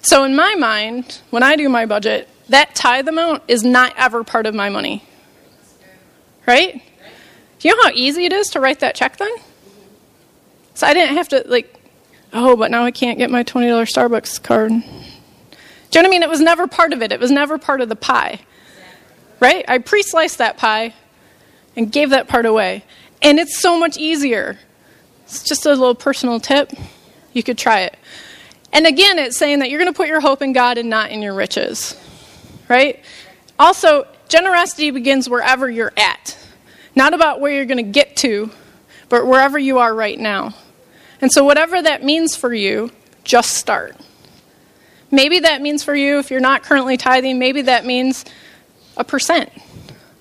So 0.00 0.22
in 0.22 0.36
my 0.36 0.54
mind, 0.54 1.20
when 1.30 1.42
I 1.42 1.56
do 1.56 1.68
my 1.68 1.86
budget, 1.86 2.28
that 2.50 2.76
tithe 2.76 3.08
amount 3.08 3.42
is 3.48 3.64
not 3.64 3.94
ever 3.96 4.22
part 4.22 4.46
of 4.46 4.54
my 4.54 4.68
money. 4.68 5.02
Right? 6.46 6.80
Do 7.58 7.68
you 7.68 7.76
know 7.76 7.82
how 7.82 7.90
easy 7.94 8.26
it 8.26 8.32
is 8.32 8.46
to 8.50 8.60
write 8.60 8.78
that 8.78 8.94
check 8.94 9.16
then? 9.16 9.34
So 10.74 10.86
I 10.86 10.94
didn't 10.94 11.16
have 11.16 11.28
to, 11.30 11.42
like, 11.46 11.74
oh, 12.32 12.54
but 12.54 12.70
now 12.70 12.84
I 12.84 12.92
can't 12.92 13.18
get 13.18 13.28
my 13.28 13.42
$20 13.42 13.72
Starbucks 13.92 14.40
card. 14.40 14.70
Do 14.70 14.76
you 14.76 14.80
know 14.80 16.02
what 16.02 16.06
I 16.06 16.08
mean? 16.10 16.22
It 16.22 16.30
was 16.30 16.40
never 16.40 16.68
part 16.68 16.92
of 16.92 17.02
it, 17.02 17.10
it 17.10 17.18
was 17.18 17.32
never 17.32 17.58
part 17.58 17.80
of 17.80 17.88
the 17.88 17.96
pie. 17.96 18.38
Right? 19.40 19.64
I 19.66 19.78
pre 19.78 20.04
sliced 20.04 20.38
that 20.38 20.58
pie 20.58 20.94
and 21.78 21.92
gave 21.92 22.10
that 22.10 22.26
part 22.26 22.44
away. 22.44 22.84
And 23.22 23.38
it's 23.38 23.56
so 23.56 23.78
much 23.78 23.96
easier. 23.96 24.58
It's 25.22 25.44
just 25.44 25.64
a 25.64 25.70
little 25.70 25.94
personal 25.94 26.40
tip. 26.40 26.72
You 27.32 27.44
could 27.44 27.56
try 27.56 27.82
it. 27.82 27.96
And 28.72 28.84
again, 28.84 29.18
it's 29.18 29.38
saying 29.38 29.60
that 29.60 29.70
you're 29.70 29.78
going 29.78 29.92
to 29.92 29.96
put 29.96 30.08
your 30.08 30.20
hope 30.20 30.42
in 30.42 30.52
God 30.52 30.76
and 30.76 30.90
not 30.90 31.10
in 31.10 31.22
your 31.22 31.34
riches. 31.34 31.96
Right? 32.68 33.02
Also, 33.60 34.08
generosity 34.28 34.90
begins 34.90 35.28
wherever 35.28 35.70
you're 35.70 35.92
at. 35.96 36.36
Not 36.96 37.14
about 37.14 37.40
where 37.40 37.52
you're 37.52 37.64
going 37.64 37.84
to 37.84 37.92
get 37.92 38.16
to, 38.18 38.50
but 39.08 39.24
wherever 39.24 39.56
you 39.56 39.78
are 39.78 39.94
right 39.94 40.18
now. 40.18 40.54
And 41.20 41.30
so, 41.30 41.44
whatever 41.44 41.80
that 41.80 42.04
means 42.04 42.34
for 42.34 42.52
you, 42.52 42.90
just 43.22 43.52
start. 43.52 43.96
Maybe 45.12 45.38
that 45.40 45.62
means 45.62 45.84
for 45.84 45.94
you, 45.94 46.18
if 46.18 46.30
you're 46.30 46.40
not 46.40 46.64
currently 46.64 46.96
tithing, 46.96 47.38
maybe 47.38 47.62
that 47.62 47.86
means 47.86 48.24
a 48.96 49.04
percent. 49.04 49.50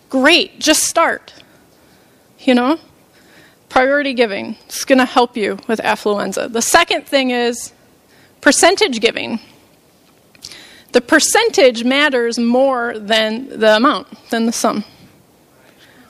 Great, 0.09 0.59
just 0.59 0.83
start. 0.83 1.33
You 2.47 2.55
know? 2.55 2.79
Priority 3.67 4.13
giving. 4.13 4.55
It's 4.65 4.85
going 4.85 4.99
to 4.99 5.05
help 5.05 5.35
you 5.35 5.59
with 5.67 5.79
affluenza. 5.81 6.51
The 6.51 6.61
second 6.61 7.05
thing 7.05 7.31
is 7.31 7.73
percentage 8.39 9.01
giving. 9.01 9.41
The 10.93 11.01
percentage 11.01 11.83
matters 11.83 12.39
more 12.39 12.97
than 12.97 13.59
the 13.59 13.75
amount, 13.75 14.29
than 14.29 14.45
the 14.45 14.53
sum. 14.53 14.85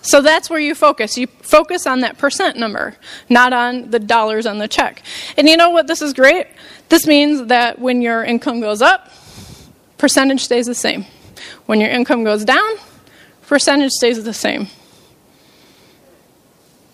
So 0.03 0.21
that's 0.21 0.47
where 0.47 0.59
you 0.59 0.75
focus. 0.75 1.17
You 1.17 1.25
focus 1.41 1.87
on 1.87 2.01
that 2.01 2.19
percent 2.19 2.55
number, 2.55 2.95
not 3.29 3.51
on 3.51 3.89
the 3.89 3.99
dollars 3.99 4.45
on 4.45 4.59
the 4.59 4.67
check. 4.67 5.01
And 5.37 5.49
you 5.49 5.57
know 5.57 5.71
what? 5.71 5.87
This 5.87 6.03
is 6.03 6.13
great. 6.13 6.45
This 6.89 7.07
means 7.07 7.47
that 7.47 7.79
when 7.79 8.03
your 8.03 8.23
income 8.23 8.59
goes 8.59 8.83
up, 8.83 9.11
percentage 9.97 10.41
stays 10.41 10.67
the 10.67 10.75
same. 10.75 11.05
When 11.65 11.81
your 11.81 11.89
income 11.89 12.23
goes 12.23 12.45
down, 12.45 12.75
percentage 13.47 13.91
stays 13.91 14.23
the 14.23 14.33
same. 14.33 14.67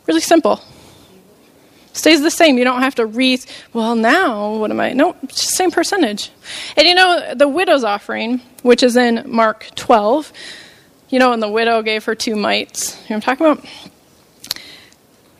Really 0.07 0.21
simple. 0.21 0.61
Stays 1.93 2.21
the 2.21 2.31
same. 2.31 2.57
You 2.57 2.63
don't 2.63 2.81
have 2.81 2.95
to 2.95 3.05
re, 3.05 3.39
well, 3.71 3.95
now 3.95 4.55
what 4.55 4.71
am 4.71 4.79
I? 4.79 4.93
No, 4.93 5.15
same 5.29 5.69
percentage. 5.69 6.31
And 6.75 6.87
you 6.87 6.95
know, 6.95 7.33
the 7.35 7.47
widow's 7.47 7.83
offering, 7.83 8.41
which 8.63 8.81
is 8.81 8.97
in 8.97 9.23
Mark 9.27 9.67
12, 9.75 10.33
you 11.09 11.19
know, 11.19 11.29
when 11.29 11.39
the 11.39 11.49
widow 11.49 11.83
gave 11.83 12.03
her 12.05 12.15
two 12.15 12.35
mites. 12.35 12.95
You 13.03 13.15
know 13.15 13.17
what 13.17 13.27
I'm 13.27 13.37
talking 13.37 13.45
about? 13.45 13.65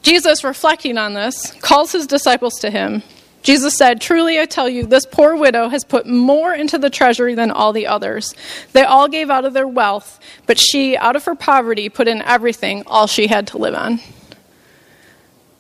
Jesus, 0.03 0.43
reflecting 0.43 0.97
on 0.97 1.13
this, 1.13 1.53
calls 1.61 1.91
his 1.91 2.05
disciples 2.05 2.59
to 2.59 2.69
him. 2.69 3.01
Jesus 3.41 3.75
said, 3.75 3.99
Truly 3.99 4.39
I 4.39 4.45
tell 4.45 4.69
you, 4.69 4.85
this 4.85 5.05
poor 5.05 5.35
widow 5.35 5.69
has 5.69 5.83
put 5.83 6.05
more 6.05 6.53
into 6.53 6.77
the 6.77 6.89
treasury 6.89 7.35
than 7.35 7.51
all 7.51 7.73
the 7.73 7.87
others. 7.87 8.35
They 8.73 8.83
all 8.83 9.07
gave 9.07 9.29
out 9.29 9.45
of 9.45 9.53
their 9.53 9.67
wealth, 9.67 10.19
but 10.45 10.59
she, 10.59 10.95
out 10.95 11.15
of 11.15 11.25
her 11.25 11.35
poverty, 11.35 11.89
put 11.89 12.07
in 12.07 12.21
everything, 12.21 12.83
all 12.85 13.07
she 13.07 13.27
had 13.27 13.47
to 13.47 13.57
live 13.57 13.75
on. 13.75 13.99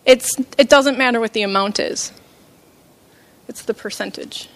It's, 0.05 0.35
it 0.57 0.69
doesn't 0.69 0.97
matter 0.97 1.19
what 1.19 1.33
the 1.33 1.43
amount 1.43 1.79
is, 1.79 2.11
it's 3.47 3.63
the 3.63 3.73
percentage. 3.73 4.49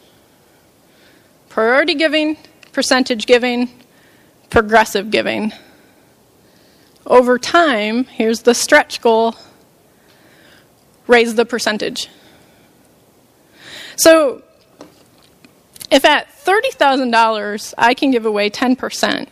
Priority 1.50 1.96
giving, 1.96 2.38
percentage 2.72 3.26
giving, 3.26 3.70
progressive 4.50 5.10
giving. 5.10 5.54
Over 7.06 7.40
time, 7.40 8.04
here's 8.04 8.42
the 8.42 8.54
stretch 8.54 9.02
goal 9.02 9.36
raise 11.08 11.36
the 11.36 11.46
percentage. 11.46 12.10
So, 13.96 14.44
if 15.90 16.06
at 16.06 16.28
$30,000 16.30 17.74
I 17.78 17.94
can 17.94 18.12
give 18.12 18.26
away 18.26 18.50
10%, 18.50 19.28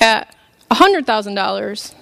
at 0.00 0.34
$100,000, 0.70 1.94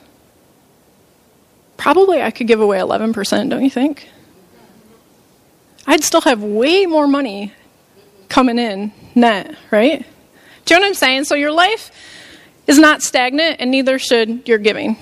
probably 1.82 2.22
I 2.22 2.30
could 2.30 2.46
give 2.46 2.60
away 2.60 2.78
11%, 2.78 3.50
don't 3.50 3.64
you 3.64 3.70
think? 3.70 4.08
I'd 5.84 6.04
still 6.04 6.20
have 6.20 6.40
way 6.40 6.86
more 6.86 7.08
money 7.08 7.52
coming 8.28 8.56
in 8.56 8.92
net, 9.16 9.56
right? 9.72 10.06
Do 10.64 10.74
you 10.74 10.78
know 10.78 10.84
what 10.84 10.90
I'm 10.90 10.94
saying? 10.94 11.24
So 11.24 11.34
your 11.34 11.50
life 11.50 11.90
is 12.68 12.78
not 12.78 13.02
stagnant, 13.02 13.56
and 13.58 13.72
neither 13.72 13.98
should 13.98 14.46
your 14.46 14.58
giving. 14.58 14.96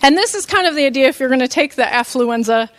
And 0.00 0.16
this 0.16 0.34
is 0.34 0.46
kind 0.46 0.66
of 0.66 0.74
the 0.74 0.86
idea 0.86 1.06
if 1.08 1.20
you're 1.20 1.28
going 1.28 1.40
to 1.40 1.48
take 1.48 1.74
the 1.74 1.82
affluenza 1.82 2.70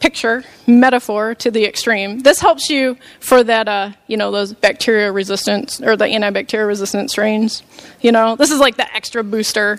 picture, 0.00 0.42
metaphor 0.66 1.36
to 1.36 1.52
the 1.52 1.64
extreme. 1.64 2.18
This 2.18 2.40
helps 2.40 2.68
you 2.68 2.98
for 3.20 3.44
that, 3.44 3.68
uh, 3.68 3.92
you 4.08 4.16
know, 4.16 4.32
those 4.32 4.52
bacteria 4.52 5.12
resistance 5.12 5.80
or 5.80 5.96
the 5.96 6.06
antibacterial 6.06 6.66
resistant 6.66 7.12
strains. 7.12 7.62
You 8.00 8.10
know, 8.10 8.34
this 8.34 8.50
is 8.50 8.58
like 8.58 8.76
the 8.76 8.92
extra 8.92 9.22
booster 9.22 9.78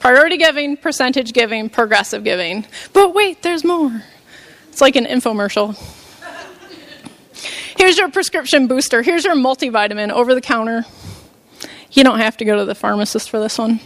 Priority 0.00 0.36
giving, 0.36 0.76
percentage 0.76 1.32
giving, 1.32 1.68
progressive 1.68 2.22
giving. 2.22 2.66
But 2.92 3.14
wait, 3.14 3.42
there's 3.42 3.64
more. 3.64 4.02
It's 4.68 4.80
like 4.80 4.96
an 4.96 5.06
infomercial. 5.06 5.76
Here's 7.76 7.98
your 7.98 8.10
prescription 8.10 8.66
booster. 8.66 9.02
Here's 9.02 9.24
your 9.24 9.34
multivitamin 9.34 10.10
over 10.10 10.34
the 10.34 10.40
counter. 10.40 10.84
You 11.92 12.04
don't 12.04 12.18
have 12.18 12.36
to 12.38 12.44
go 12.44 12.56
to 12.56 12.64
the 12.64 12.74
pharmacist 12.74 13.30
for 13.30 13.38
this 13.38 13.58
one. 13.58 13.80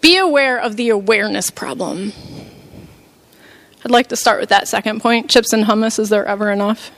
Be 0.00 0.16
aware 0.16 0.58
of 0.58 0.76
the 0.76 0.90
awareness 0.90 1.50
problem. 1.50 2.12
I'd 3.84 3.90
like 3.90 4.08
to 4.08 4.16
start 4.16 4.40
with 4.40 4.48
that 4.48 4.66
second 4.66 5.00
point. 5.00 5.28
Chips 5.28 5.52
and 5.52 5.64
hummus, 5.64 5.98
is 5.98 6.08
there 6.08 6.24
ever 6.24 6.50
enough? 6.50 6.90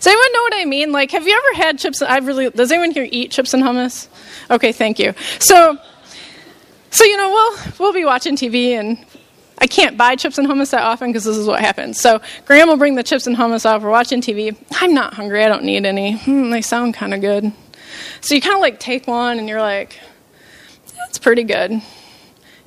Does 0.00 0.06
anyone 0.06 0.32
know 0.32 0.42
what 0.42 0.54
I 0.56 0.64
mean? 0.64 0.92
Like, 0.92 1.10
have 1.10 1.26
you 1.26 1.34
ever 1.36 1.62
had 1.62 1.78
chips? 1.78 2.00
I 2.00 2.18
really. 2.18 2.48
Does 2.48 2.72
anyone 2.72 2.90
here 2.90 3.06
eat 3.10 3.30
chips 3.30 3.52
and 3.52 3.62
hummus? 3.62 4.08
Okay, 4.50 4.72
thank 4.72 4.98
you. 4.98 5.14
So, 5.38 5.78
so 6.90 7.04
you 7.04 7.16
know, 7.16 7.30
we'll 7.30 7.72
we'll 7.78 7.92
be 7.92 8.04
watching 8.04 8.36
TV, 8.36 8.70
and 8.70 9.04
I 9.58 9.66
can't 9.66 9.96
buy 9.96 10.16
chips 10.16 10.38
and 10.38 10.48
hummus 10.48 10.70
that 10.70 10.82
often 10.82 11.10
because 11.10 11.24
this 11.24 11.36
is 11.36 11.46
what 11.46 11.60
happens. 11.60 12.00
So, 12.00 12.20
Graham 12.46 12.68
will 12.68 12.76
bring 12.76 12.96
the 12.96 13.04
chips 13.04 13.26
and 13.26 13.36
hummus 13.36 13.64
out. 13.64 13.80
We're 13.80 13.90
watching 13.90 14.20
TV. 14.20 14.56
I'm 14.80 14.92
not 14.92 15.14
hungry. 15.14 15.44
I 15.44 15.48
don't 15.48 15.64
need 15.64 15.86
any. 15.86 16.16
Hmm, 16.18 16.50
they 16.50 16.62
sound 16.62 16.94
kind 16.94 17.14
of 17.14 17.20
good. 17.20 17.52
So 18.20 18.34
you 18.34 18.40
kind 18.40 18.56
of 18.56 18.60
like 18.60 18.80
take 18.80 19.06
one, 19.06 19.38
and 19.38 19.48
you're 19.48 19.60
like, 19.60 19.98
that's 20.96 21.18
pretty 21.18 21.44
good. 21.44 21.80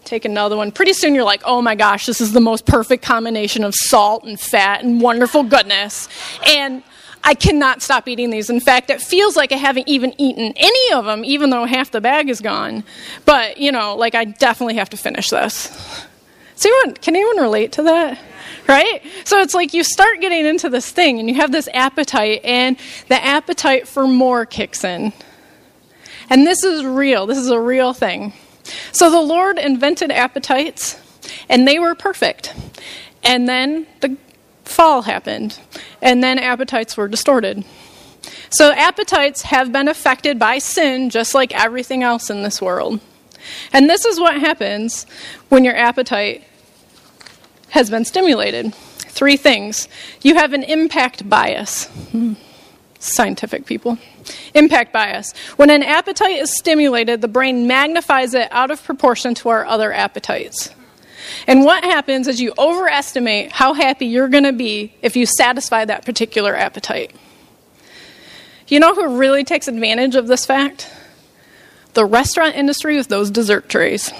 Take 0.05 0.25
another 0.25 0.57
one. 0.57 0.71
Pretty 0.71 0.93
soon 0.93 1.15
you're 1.15 1.23
like, 1.23 1.41
oh 1.45 1.61
my 1.61 1.75
gosh, 1.75 2.05
this 2.05 2.19
is 2.19 2.33
the 2.33 2.41
most 2.41 2.65
perfect 2.65 3.03
combination 3.03 3.63
of 3.63 3.73
salt 3.73 4.25
and 4.25 4.39
fat 4.39 4.83
and 4.83 5.01
wonderful 5.01 5.43
goodness. 5.43 6.09
And 6.45 6.83
I 7.23 7.35
cannot 7.35 7.81
stop 7.81 8.07
eating 8.07 8.29
these. 8.29 8.49
In 8.49 8.59
fact, 8.59 8.89
it 8.89 9.01
feels 9.01 9.35
like 9.35 9.51
I 9.51 9.55
haven't 9.55 9.87
even 9.87 10.13
eaten 10.17 10.53
any 10.55 10.93
of 10.93 11.05
them, 11.05 11.23
even 11.23 11.49
though 11.49 11.65
half 11.65 11.91
the 11.91 12.01
bag 12.01 12.29
is 12.29 12.41
gone. 12.41 12.83
But, 13.25 13.57
you 13.57 13.71
know, 13.71 13.95
like 13.95 14.13
I 14.13 14.25
definitely 14.25 14.75
have 14.75 14.89
to 14.89 14.97
finish 14.97 15.29
this. 15.29 16.05
So 16.55 16.69
anyone, 16.69 16.95
can 16.95 17.15
anyone 17.15 17.37
relate 17.37 17.71
to 17.73 17.83
that? 17.83 18.19
Right? 18.67 19.01
So 19.25 19.39
it's 19.39 19.53
like 19.53 19.73
you 19.73 19.83
start 19.83 20.21
getting 20.21 20.45
into 20.45 20.69
this 20.69 20.89
thing 20.91 21.19
and 21.19 21.29
you 21.29 21.35
have 21.35 21.51
this 21.51 21.67
appetite, 21.73 22.41
and 22.43 22.77
the 23.07 23.23
appetite 23.23 23.87
for 23.87 24.07
more 24.07 24.45
kicks 24.45 24.83
in. 24.83 25.13
And 26.29 26.47
this 26.47 26.63
is 26.63 26.85
real. 26.85 27.25
This 27.25 27.37
is 27.37 27.49
a 27.49 27.59
real 27.59 27.93
thing. 27.93 28.33
So 28.91 29.09
the 29.09 29.21
Lord 29.21 29.57
invented 29.57 30.11
appetites, 30.11 30.99
and 31.49 31.67
they 31.67 31.79
were 31.79 31.95
perfect. 31.95 32.53
And 33.23 33.47
then 33.47 33.87
the 34.01 34.17
fall 34.73 35.03
happened, 35.03 35.59
and 36.01 36.23
then 36.23 36.39
appetites 36.39 36.97
were 36.97 37.07
distorted. 37.07 37.63
So, 38.49 38.71
appetites 38.71 39.43
have 39.43 39.71
been 39.71 39.87
affected 39.87 40.39
by 40.39 40.59
sin 40.59 41.09
just 41.09 41.33
like 41.33 41.53
everything 41.53 42.03
else 42.03 42.29
in 42.29 42.43
this 42.43 42.61
world. 42.61 42.99
And 43.71 43.89
this 43.89 44.05
is 44.05 44.19
what 44.19 44.39
happens 44.39 45.05
when 45.49 45.63
your 45.63 45.75
appetite 45.75 46.43
has 47.69 47.89
been 47.89 48.05
stimulated. 48.05 48.73
Three 48.73 49.37
things. 49.37 49.87
You 50.21 50.35
have 50.35 50.53
an 50.53 50.63
impact 50.63 51.27
bias. 51.29 51.85
Hmm. 52.11 52.33
Scientific 52.99 53.65
people. 53.65 53.97
Impact 54.53 54.93
bias. 54.93 55.33
When 55.57 55.69
an 55.69 55.83
appetite 55.83 56.39
is 56.39 56.55
stimulated, 56.55 57.21
the 57.21 57.27
brain 57.27 57.67
magnifies 57.67 58.33
it 58.33 58.47
out 58.51 58.71
of 58.71 58.83
proportion 58.83 59.35
to 59.35 59.49
our 59.49 59.65
other 59.65 59.91
appetites. 59.91 60.69
And 61.47 61.63
what 61.63 61.83
happens 61.83 62.27
is 62.27 62.41
you 62.41 62.53
overestimate 62.57 63.51
how 63.51 63.73
happy 63.73 64.07
you're 64.07 64.29
going 64.29 64.43
to 64.43 64.53
be 64.53 64.93
if 65.01 65.15
you 65.15 65.25
satisfy 65.25 65.85
that 65.85 66.05
particular 66.05 66.55
appetite. 66.55 67.15
You 68.67 68.79
know 68.79 68.95
who 68.95 69.17
really 69.17 69.43
takes 69.43 69.67
advantage 69.67 70.15
of 70.15 70.27
this 70.27 70.45
fact? 70.45 70.89
the 71.93 72.05
restaurant 72.05 72.55
industry 72.55 72.97
with 72.97 73.07
those 73.07 73.31
dessert 73.31 73.69
trays. 73.69 74.11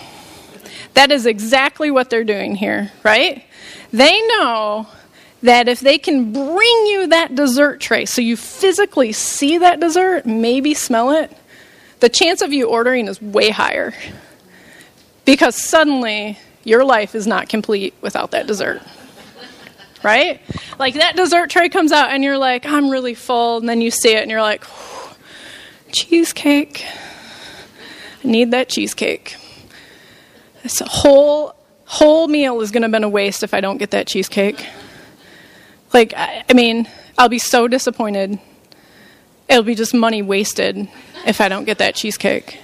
That 0.94 1.12
is 1.12 1.26
exactly 1.26 1.90
what 1.90 2.10
they're 2.10 2.24
doing 2.24 2.56
here, 2.56 2.92
right? 3.04 3.44
They 3.92 4.22
know 4.28 4.88
that 5.42 5.68
if 5.68 5.80
they 5.80 5.98
can 5.98 6.32
bring 6.32 6.86
you 6.88 7.08
that 7.08 7.36
dessert 7.36 7.82
tray 7.82 8.06
so 8.06 8.22
you 8.22 8.38
physically 8.38 9.12
see 9.12 9.58
that 9.58 9.80
dessert, 9.80 10.26
maybe 10.26 10.74
smell 10.74 11.12
it, 11.12 11.36
the 12.00 12.10
chance 12.10 12.42
of 12.42 12.54
you 12.54 12.68
ordering 12.68 13.08
is 13.08 13.22
way 13.22 13.50
higher. 13.50 13.94
Because 15.26 15.56
suddenly 15.56 16.38
your 16.64 16.84
life 16.84 17.16
is 17.16 17.28
not 17.28 17.50
complete 17.50 17.94
without 18.02 18.32
that 18.32 18.48
dessert. 18.48 18.82
Right? 20.04 20.42
Like 20.80 20.96
that 20.96 21.16
dessert 21.16 21.50
tray 21.50 21.70
comes 21.70 21.92
out 21.92 22.10
and 22.10 22.24
you're 22.24 22.38
like, 22.38 22.66
I'm 22.66 22.90
really 22.90 23.14
full. 23.14 23.58
And 23.58 23.70
then 23.70 23.80
you 23.82 23.90
see 23.90 24.14
it 24.14 24.22
and 24.22 24.30
you're 24.30 24.42
like, 24.42 24.66
cheesecake. 25.92 26.86
I 28.24 28.28
need 28.28 28.52
that 28.52 28.70
cheesecake. 28.70 29.38
This 30.62 30.82
whole 30.86 31.56
whole 31.86 32.28
meal 32.28 32.60
is 32.62 32.72
going 32.72 32.82
to 32.82 32.86
have 32.86 32.92
been 32.92 33.04
a 33.04 33.10
waste 33.10 33.44
if 33.44 33.54
I 33.54 33.62
don't 33.62 33.78
get 33.78 33.92
that 33.92 34.08
cheesecake. 34.08 34.66
Like, 35.94 36.14
I, 36.16 36.44
I 36.50 36.54
mean, 36.54 36.88
I'll 37.18 37.30
be 37.30 37.40
so 37.40 37.68
disappointed. 37.68 38.40
It'll 39.48 39.64
be 39.64 39.76
just 39.76 39.94
money 39.94 40.22
wasted 40.22 40.88
if 41.28 41.40
I 41.40 41.50
don't 41.50 41.66
get 41.66 41.78
that 41.78 41.96
cheesecake. 41.96 42.60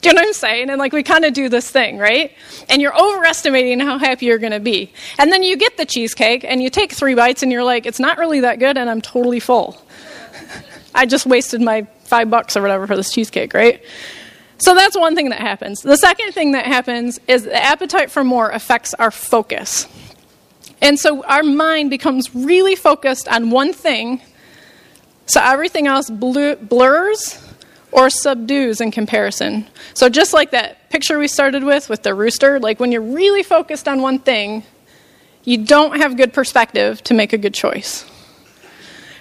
Do 0.00 0.08
you 0.08 0.14
know 0.14 0.20
what 0.20 0.28
I'm 0.28 0.32
saying? 0.34 0.70
And 0.70 0.78
like 0.78 0.92
we 0.92 1.02
kind 1.02 1.24
of 1.24 1.32
do 1.32 1.48
this 1.48 1.68
thing, 1.70 1.98
right? 1.98 2.32
And 2.68 2.80
you're 2.80 2.96
overestimating 2.96 3.80
how 3.80 3.98
happy 3.98 4.26
you're 4.26 4.38
going 4.38 4.52
to 4.52 4.60
be. 4.60 4.92
And 5.18 5.32
then 5.32 5.42
you 5.42 5.56
get 5.56 5.76
the 5.76 5.84
cheesecake 5.84 6.44
and 6.44 6.62
you 6.62 6.70
take 6.70 6.92
three 6.92 7.14
bites 7.14 7.42
and 7.42 7.50
you're 7.50 7.64
like, 7.64 7.84
it's 7.84 7.98
not 7.98 8.16
really 8.18 8.40
that 8.40 8.60
good 8.60 8.78
and 8.78 8.88
I'm 8.88 9.00
totally 9.00 9.40
full. 9.40 9.82
I 10.94 11.06
just 11.06 11.26
wasted 11.26 11.60
my 11.60 11.82
five 12.04 12.30
bucks 12.30 12.56
or 12.56 12.62
whatever 12.62 12.86
for 12.86 12.96
this 12.96 13.12
cheesecake, 13.12 13.54
right? 13.54 13.82
So 14.58 14.74
that's 14.74 14.96
one 14.96 15.14
thing 15.14 15.30
that 15.30 15.40
happens. 15.40 15.80
The 15.80 15.96
second 15.96 16.32
thing 16.32 16.52
that 16.52 16.66
happens 16.66 17.18
is 17.26 17.44
the 17.44 17.62
appetite 17.62 18.10
for 18.10 18.22
more 18.22 18.50
affects 18.50 18.94
our 18.94 19.10
focus. 19.10 19.86
And 20.80 20.98
so 20.98 21.24
our 21.24 21.42
mind 21.42 21.90
becomes 21.90 22.34
really 22.34 22.76
focused 22.76 23.28
on 23.28 23.50
one 23.50 23.72
thing, 23.72 24.20
so 25.26 25.40
everything 25.42 25.86
else 25.86 26.08
blurs 26.08 27.47
or 27.92 28.10
subdues 28.10 28.80
in 28.80 28.90
comparison. 28.90 29.66
So 29.94 30.08
just 30.08 30.32
like 30.32 30.50
that 30.50 30.90
picture 30.90 31.18
we 31.18 31.28
started 31.28 31.64
with 31.64 31.88
with 31.88 32.02
the 32.02 32.14
rooster, 32.14 32.60
like 32.60 32.80
when 32.80 32.92
you're 32.92 33.00
really 33.00 33.42
focused 33.42 33.88
on 33.88 34.02
one 34.02 34.18
thing, 34.18 34.62
you 35.44 35.64
don't 35.64 35.96
have 35.98 36.16
good 36.16 36.32
perspective 36.32 37.02
to 37.04 37.14
make 37.14 37.32
a 37.32 37.38
good 37.38 37.54
choice. 37.54 38.04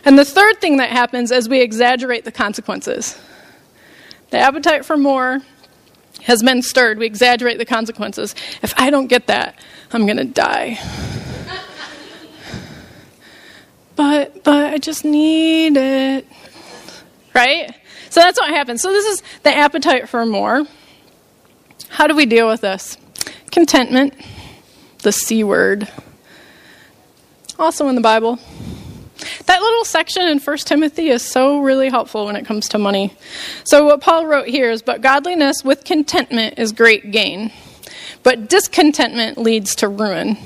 And 0.03 0.17
the 0.17 0.25
third 0.25 0.61
thing 0.61 0.77
that 0.77 0.89
happens 0.89 1.31
is 1.31 1.49
we 1.49 1.61
exaggerate 1.61 2.25
the 2.25 2.31
consequences. 2.31 3.17
The 4.29 4.37
appetite 4.37 4.85
for 4.85 4.97
more 4.97 5.41
has 6.23 6.43
been 6.43 6.61
stirred. 6.61 6.97
We 6.97 7.05
exaggerate 7.05 7.57
the 7.57 7.65
consequences. 7.65 8.35
If 8.61 8.73
I 8.77 8.89
don't 8.89 9.07
get 9.07 9.27
that, 9.27 9.59
I'm 9.91 10.05
going 10.05 10.17
to 10.17 10.25
die. 10.25 10.79
but 13.95 14.43
but 14.43 14.73
I 14.73 14.77
just 14.77 15.05
need 15.05 15.77
it. 15.77 16.27
Right? 17.33 17.73
So 18.09 18.21
that's 18.21 18.39
what 18.39 18.49
happens. 18.49 18.81
So 18.81 18.91
this 18.91 19.05
is 19.05 19.23
the 19.43 19.55
appetite 19.55 20.09
for 20.09 20.25
more. 20.25 20.65
How 21.89 22.07
do 22.07 22.15
we 22.15 22.25
deal 22.25 22.47
with 22.47 22.61
this? 22.61 22.97
Contentment, 23.51 24.13
the 24.99 25.11
C 25.11 25.43
word. 25.43 25.87
Also 27.59 27.87
in 27.87 27.95
the 27.95 28.01
Bible. 28.01 28.39
That 29.45 29.61
little 29.61 29.85
section 29.85 30.27
in 30.27 30.39
1 30.39 30.57
Timothy 30.59 31.09
is 31.09 31.23
so 31.23 31.59
really 31.59 31.89
helpful 31.89 32.25
when 32.25 32.35
it 32.35 32.45
comes 32.45 32.69
to 32.69 32.77
money. 32.77 33.15
So, 33.63 33.85
what 33.85 34.01
Paul 34.01 34.27
wrote 34.27 34.47
here 34.47 34.69
is, 34.69 34.81
But 34.81 35.01
godliness 35.01 35.63
with 35.63 35.83
contentment 35.83 36.59
is 36.59 36.71
great 36.71 37.11
gain, 37.11 37.51
but 38.23 38.49
discontentment 38.49 39.37
leads 39.37 39.75
to 39.77 39.87
ruin. 39.87 40.37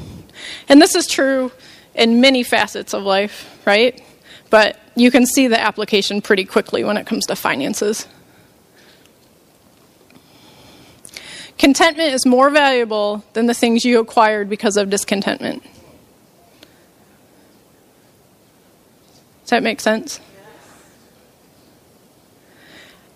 And 0.69 0.82
this 0.82 0.95
is 0.95 1.08
true 1.08 1.52
in 1.95 2.21
many 2.21 2.43
facets 2.43 2.93
of 2.93 3.04
life, 3.04 3.62
right? 3.65 4.02
But 4.50 4.80
you 4.95 5.12
can 5.12 5.25
see 5.25 5.47
the 5.47 5.60
application 5.60 6.21
pretty 6.21 6.45
quickly 6.45 6.84
when 6.84 6.97
it 6.97 7.06
comes 7.06 7.25
to 7.27 7.36
finances. 7.36 8.08
Contentment 11.58 12.13
is 12.13 12.25
more 12.25 12.49
valuable 12.49 13.23
than 13.34 13.45
the 13.45 13.54
things 13.54 13.86
you 13.86 13.99
acquired 13.99 14.49
because 14.49 14.77
of 14.77 14.89
discontentment. 14.89 15.63
Does 19.41 19.49
that 19.51 19.63
make 19.63 19.80
sense? 19.80 20.19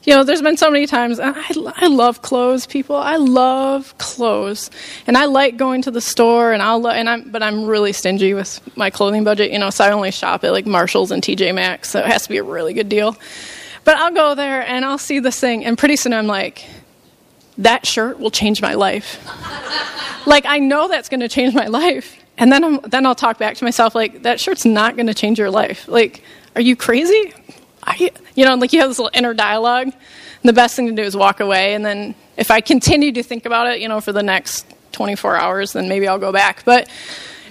You 0.05 0.13
know, 0.13 0.23
there's 0.23 0.43
been 0.43 0.55
so 0.55 0.69
many 0.69 0.85
times, 0.85 1.19
I, 1.19 1.33
I 1.77 1.87
love 1.87 2.21
clothes, 2.21 2.67
people. 2.67 2.95
I 2.95 3.15
love 3.15 3.97
clothes. 3.97 4.69
And 5.07 5.17
I 5.17 5.25
like 5.25 5.57
going 5.57 5.81
to 5.81 5.91
the 5.91 6.01
store, 6.01 6.53
and 6.53 6.61
I'll, 6.61 6.87
and 6.87 7.09
I'm, 7.09 7.31
but 7.31 7.41
I'm 7.41 7.65
really 7.65 7.91
stingy 7.91 8.35
with 8.35 8.61
my 8.77 8.91
clothing 8.91 9.23
budget, 9.23 9.51
you 9.51 9.57
know, 9.57 9.71
so 9.71 9.83
I 9.83 9.91
only 9.91 10.11
shop 10.11 10.43
at 10.43 10.51
like 10.51 10.67
Marshalls 10.67 11.09
and 11.09 11.23
TJ 11.23 11.55
Maxx, 11.55 11.89
so 11.89 11.99
it 11.99 12.05
has 12.05 12.23
to 12.23 12.29
be 12.29 12.37
a 12.37 12.43
really 12.43 12.75
good 12.75 12.87
deal. 12.87 13.17
But 13.83 13.97
I'll 13.97 14.13
go 14.13 14.35
there 14.35 14.61
and 14.61 14.85
I'll 14.85 14.99
see 14.99 15.17
this 15.19 15.39
thing, 15.39 15.65
and 15.65 15.75
pretty 15.75 15.95
soon 15.95 16.13
I'm 16.13 16.27
like, 16.27 16.63
that 17.57 17.87
shirt 17.87 18.19
will 18.19 18.31
change 18.31 18.61
my 18.61 18.75
life. 18.75 19.19
like, 20.27 20.45
I 20.45 20.59
know 20.59 20.87
that's 20.87 21.09
going 21.09 21.21
to 21.21 21.29
change 21.29 21.55
my 21.55 21.65
life. 21.65 22.15
And 22.37 22.51
then, 22.51 22.63
I'm, 22.63 22.79
then 22.81 23.05
I'll 23.07 23.15
talk 23.15 23.39
back 23.39 23.55
to 23.57 23.63
myself, 23.63 23.95
like, 23.95 24.21
that 24.23 24.39
shirt's 24.39 24.65
not 24.65 24.97
going 24.97 25.07
to 25.07 25.13
change 25.15 25.39
your 25.39 25.49
life. 25.49 25.87
Like, 25.87 26.21
are 26.55 26.61
you 26.61 26.75
crazy? 26.75 27.33
You, 27.97 28.09
you 28.35 28.45
know, 28.45 28.55
like 28.55 28.73
you 28.73 28.79
have 28.81 28.89
this 28.89 28.99
little 28.99 29.11
inner 29.13 29.33
dialogue. 29.33 29.93
the 30.43 30.53
best 30.53 30.75
thing 30.75 30.87
to 30.87 30.93
do 30.93 31.01
is 31.01 31.15
walk 31.15 31.39
away. 31.39 31.73
And 31.73 31.85
then 31.85 32.15
if 32.37 32.51
I 32.51 32.61
continue 32.61 33.11
to 33.13 33.23
think 33.23 33.45
about 33.45 33.67
it, 33.67 33.79
you 33.79 33.87
know, 33.87 34.01
for 34.01 34.11
the 34.11 34.23
next 34.23 34.65
24 34.91 35.35
hours, 35.35 35.73
then 35.73 35.87
maybe 35.87 36.07
I'll 36.07 36.19
go 36.19 36.31
back. 36.31 36.63
But 36.65 36.89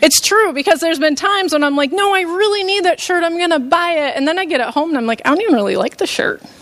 it's 0.03 0.21
true 0.21 0.53
because 0.53 0.81
there's 0.81 0.99
been 0.99 1.15
times 1.15 1.53
when 1.53 1.65
I'm 1.65 1.77
like, 1.77 1.93
no, 1.93 2.15
I 2.15 2.23
really 2.23 2.65
need 2.65 2.85
that 2.85 3.01
shirt. 3.01 3.25
I'm 3.25 3.39
going 3.39 3.51
to 3.51 3.59
buy 3.59 3.93
it. 3.93 4.17
And 4.17 4.29
then 4.29 4.39
I 4.39 4.45
get 4.45 4.61
it 4.61 4.69
home 4.69 4.91
and 4.91 4.99
I'm 4.99 5.07
like, 5.07 5.23
I 5.25 5.31
don't 5.31 5.41
even 5.41 5.55
really 5.55 5.77
like 5.77 5.97
the 5.97 6.07
shirt. 6.07 6.43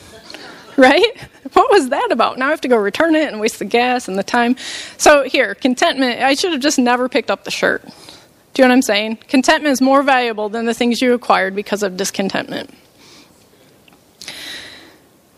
Right? 0.78 1.04
What 1.52 1.70
was 1.70 1.90
that 1.90 2.10
about? 2.10 2.38
Now 2.38 2.46
I 2.46 2.50
have 2.50 2.62
to 2.62 2.68
go 2.68 2.78
return 2.78 3.14
it 3.14 3.30
and 3.30 3.38
waste 3.38 3.58
the 3.58 3.66
gas 3.66 4.08
and 4.08 4.18
the 4.18 4.22
time. 4.22 4.56
So, 4.96 5.22
here, 5.22 5.54
contentment. 5.54 6.22
I 6.22 6.32
should 6.32 6.52
have 6.52 6.62
just 6.62 6.78
never 6.78 7.10
picked 7.10 7.30
up 7.30 7.44
the 7.44 7.50
shirt. 7.50 7.84
Do 7.84 8.62
you 8.62 8.64
know 8.64 8.72
what 8.72 8.76
I'm 8.76 8.82
saying? 8.82 9.16
Contentment 9.28 9.70
is 9.70 9.82
more 9.82 10.02
valuable 10.02 10.48
than 10.48 10.64
the 10.64 10.72
things 10.72 11.02
you 11.02 11.12
acquired 11.12 11.54
because 11.54 11.82
of 11.82 11.98
discontentment. 11.98 12.70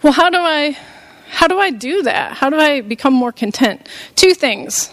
Well, 0.05 0.13
how 0.13 0.29
do 0.29 0.37
I 0.37 0.77
how 1.31 1.49
do 1.49 1.59
I 1.59 1.71
do 1.71 2.03
that? 2.03 2.33
How 2.33 2.51
do 2.51 2.57
I 2.57 2.83
become 2.83 3.15
more 3.15 3.33
content? 3.33 3.89
Two 4.15 4.35
things. 4.35 4.93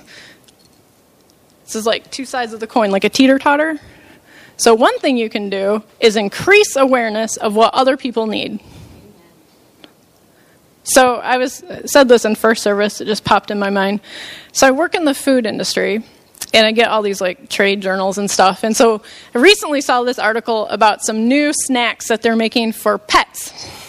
This 1.66 1.76
is 1.76 1.86
like 1.86 2.10
two 2.12 2.24
sides 2.24 2.54
of 2.54 2.62
the 2.62 2.66
coin, 2.66 2.92
like 2.92 3.04
a 3.04 3.10
teeter 3.10 3.38
totter. 3.38 3.78
So, 4.56 4.74
one 4.74 4.98
thing 5.00 5.18
you 5.18 5.30
can 5.30 5.50
do 5.50 5.84
is 6.00 6.16
increase 6.16 6.78
awareness 6.78 7.36
of 7.36 7.56
what 7.56 7.74
other 7.74 7.98
people 7.98 8.26
need. 8.26 8.62
So, 10.84 11.16
I 11.18 11.36
was 11.36 11.62
said 11.88 12.08
this 12.08 12.24
in 12.24 12.36
first 12.36 12.64
service, 12.64 13.02
it 13.02 13.06
just 13.06 13.26
popped 13.26 13.52
in 13.52 13.60
my 13.60 13.70
mind. 13.70 14.00
So, 14.54 14.66
I 14.66 14.72
work 14.72 14.96
in 14.96 15.04
the 15.04 15.14
food 15.14 15.46
industry, 15.46 16.06
and 16.54 16.66
I 16.66 16.72
get 16.72 16.88
all 16.88 17.02
these 17.02 17.20
like 17.20 17.50
trade 17.50 17.82
journals 17.82 18.18
and 18.18 18.32
stuff. 18.32 18.64
And 18.64 18.78
so 18.78 19.02
I 19.36 19.40
recently 19.40 19.82
saw 19.82 20.04
this 20.04 20.20
article 20.20 20.70
about 20.70 21.02
some 21.04 21.28
new 21.28 21.52
snacks 21.52 22.08
that 22.08 22.22
they're 22.22 22.38
making 22.38 22.72
for 22.72 22.98
pets. 22.98 23.81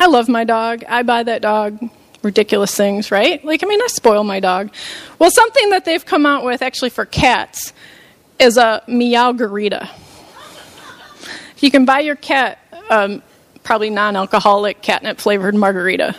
I 0.00 0.06
love 0.06 0.30
my 0.30 0.44
dog. 0.44 0.82
I 0.88 1.02
buy 1.02 1.22
that 1.24 1.42
dog 1.42 1.78
ridiculous 2.22 2.74
things, 2.74 3.10
right? 3.10 3.44
Like, 3.44 3.62
I 3.62 3.66
mean, 3.66 3.82
I 3.82 3.86
spoil 3.88 4.24
my 4.24 4.40
dog. 4.40 4.70
Well, 5.18 5.30
something 5.30 5.68
that 5.70 5.84
they've 5.84 6.04
come 6.04 6.24
out 6.24 6.42
with 6.42 6.62
actually 6.62 6.88
for 6.88 7.04
cats 7.04 7.74
is 8.38 8.56
a 8.56 8.82
Meowgarita. 8.88 9.90
You 11.58 11.70
can 11.70 11.84
buy 11.84 12.00
your 12.00 12.16
cat 12.16 12.58
um, 12.88 13.22
probably 13.62 13.90
non 13.90 14.16
alcoholic 14.16 14.80
catnip 14.80 15.18
flavored 15.18 15.54
margarita. 15.54 16.16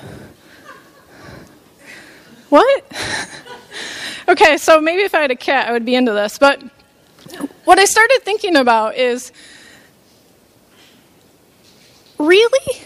What? 2.49 2.83
Okay, 4.27 4.57
so 4.57 4.79
maybe 4.79 5.01
if 5.01 5.13
I 5.13 5.19
had 5.19 5.31
a 5.31 5.35
cat, 5.35 5.67
I 5.67 5.73
would 5.73 5.83
be 5.83 5.93
into 5.93 6.13
this. 6.13 6.37
But 6.37 6.61
what 7.65 7.79
I 7.79 7.85
started 7.85 8.21
thinking 8.23 8.55
about 8.55 8.95
is 8.95 9.33
really? 12.17 12.81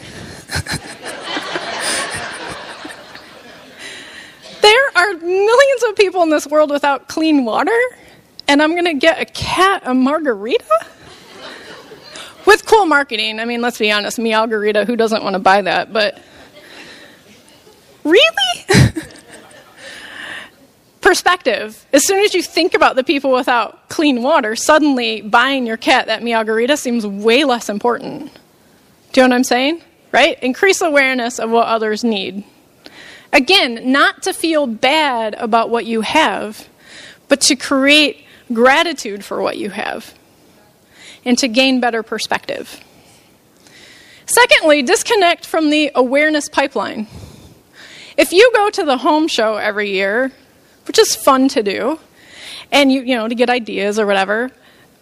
There 4.62 4.92
are 4.96 5.14
millions 5.14 5.84
of 5.88 5.96
people 5.96 6.24
in 6.24 6.30
this 6.30 6.48
world 6.48 6.70
without 6.72 7.08
clean 7.08 7.46
water, 7.46 7.78
and 8.48 8.62
I'm 8.62 8.72
going 8.72 8.86
to 8.86 8.94
get 8.94 9.20
a 9.22 9.26
cat 9.26 9.84
a 9.86 9.94
margarita? 9.94 10.88
With 12.46 12.66
cool 12.68 12.86
marketing. 12.86 13.40
I 13.40 13.46
mean, 13.46 13.62
let's 13.62 13.80
be 13.80 13.92
honest, 13.92 14.20
Meowgarita, 14.20 14.86
who 14.86 14.96
doesn't 14.96 15.24
want 15.24 15.34
to 15.34 15.40
buy 15.40 15.64
that? 15.64 15.92
But 15.92 16.22
really? 18.04 18.66
perspective. 21.06 21.86
As 21.94 22.06
soon 22.06 22.26
as 22.26 22.34
you 22.34 22.42
think 22.42 22.74
about 22.74 22.96
the 22.96 23.04
people 23.04 23.32
without 23.32 23.90
clean 23.90 24.24
water, 24.24 24.56
suddenly 24.56 25.22
buying 25.22 25.68
your 25.68 25.78
cat 25.78 26.08
that 26.08 26.24
Meowgarita 26.24 26.80
seems 26.80 27.06
way 27.06 27.44
less 27.44 27.70
important. 27.70 28.34
Do 29.14 29.22
you 29.22 29.28
know 29.28 29.34
what 29.34 29.36
I'm 29.36 29.44
saying? 29.44 29.84
Right? 30.16 30.42
Increase 30.42 30.80
awareness 30.80 31.40
of 31.40 31.50
what 31.50 31.68
others 31.68 32.02
need. 32.06 32.46
Again, 33.34 33.92
not 33.92 34.24
to 34.24 34.32
feel 34.32 34.66
bad 34.66 35.34
about 35.34 35.70
what 35.70 35.86
you 35.86 36.00
have, 36.00 36.70
but 37.28 37.42
to 37.42 37.58
create 37.58 38.24
gratitude 38.54 39.26
for 39.26 39.42
what 39.42 39.58
you 39.58 39.72
have 39.72 40.14
and 41.26 41.38
to 41.40 41.50
gain 41.50 41.82
better 41.82 42.02
perspective. 42.02 42.82
Secondly, 44.26 44.84
disconnect 44.84 45.46
from 45.46 45.70
the 45.70 45.92
awareness 45.94 46.48
pipeline. 46.48 47.08
If 48.16 48.32
you 48.32 48.50
go 48.54 48.70
to 48.70 48.86
the 48.86 49.00
home 49.00 49.28
show 49.28 49.58
every 49.58 49.92
year, 49.92 50.32
which 50.88 50.98
is 50.98 51.14
fun 51.14 51.50
to 51.50 51.62
do, 51.62 52.00
and 52.72 52.90
you, 52.90 53.02
you 53.02 53.18
know, 53.18 53.28
to 53.28 53.36
get 53.36 53.50
ideas 53.50 54.00
or 54.00 54.06
whatever, 54.06 54.50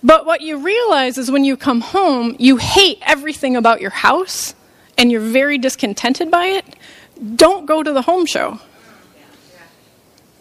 but 0.01 0.26
what 0.26 0.41
you 0.41 0.57
realize 0.57 1.20
is 1.20 1.30
when 1.30 1.43
you 1.43 1.55
come 1.55 1.82
home, 1.82 2.36
you 2.39 2.57
hate 2.57 2.97
everything 3.03 3.55
about 3.55 3.80
your 3.80 3.91
house 3.91 4.55
and 4.98 5.12
you're 5.12 5.22
very 5.22 5.58
discontented 5.58 6.30
by 6.30 6.46
it, 6.46 6.66
don't 7.36 7.66
go 7.66 7.84
to 7.84 7.91
the 7.91 8.02
home 8.02 8.26
show. 8.26 8.60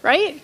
Right? 0.03 0.43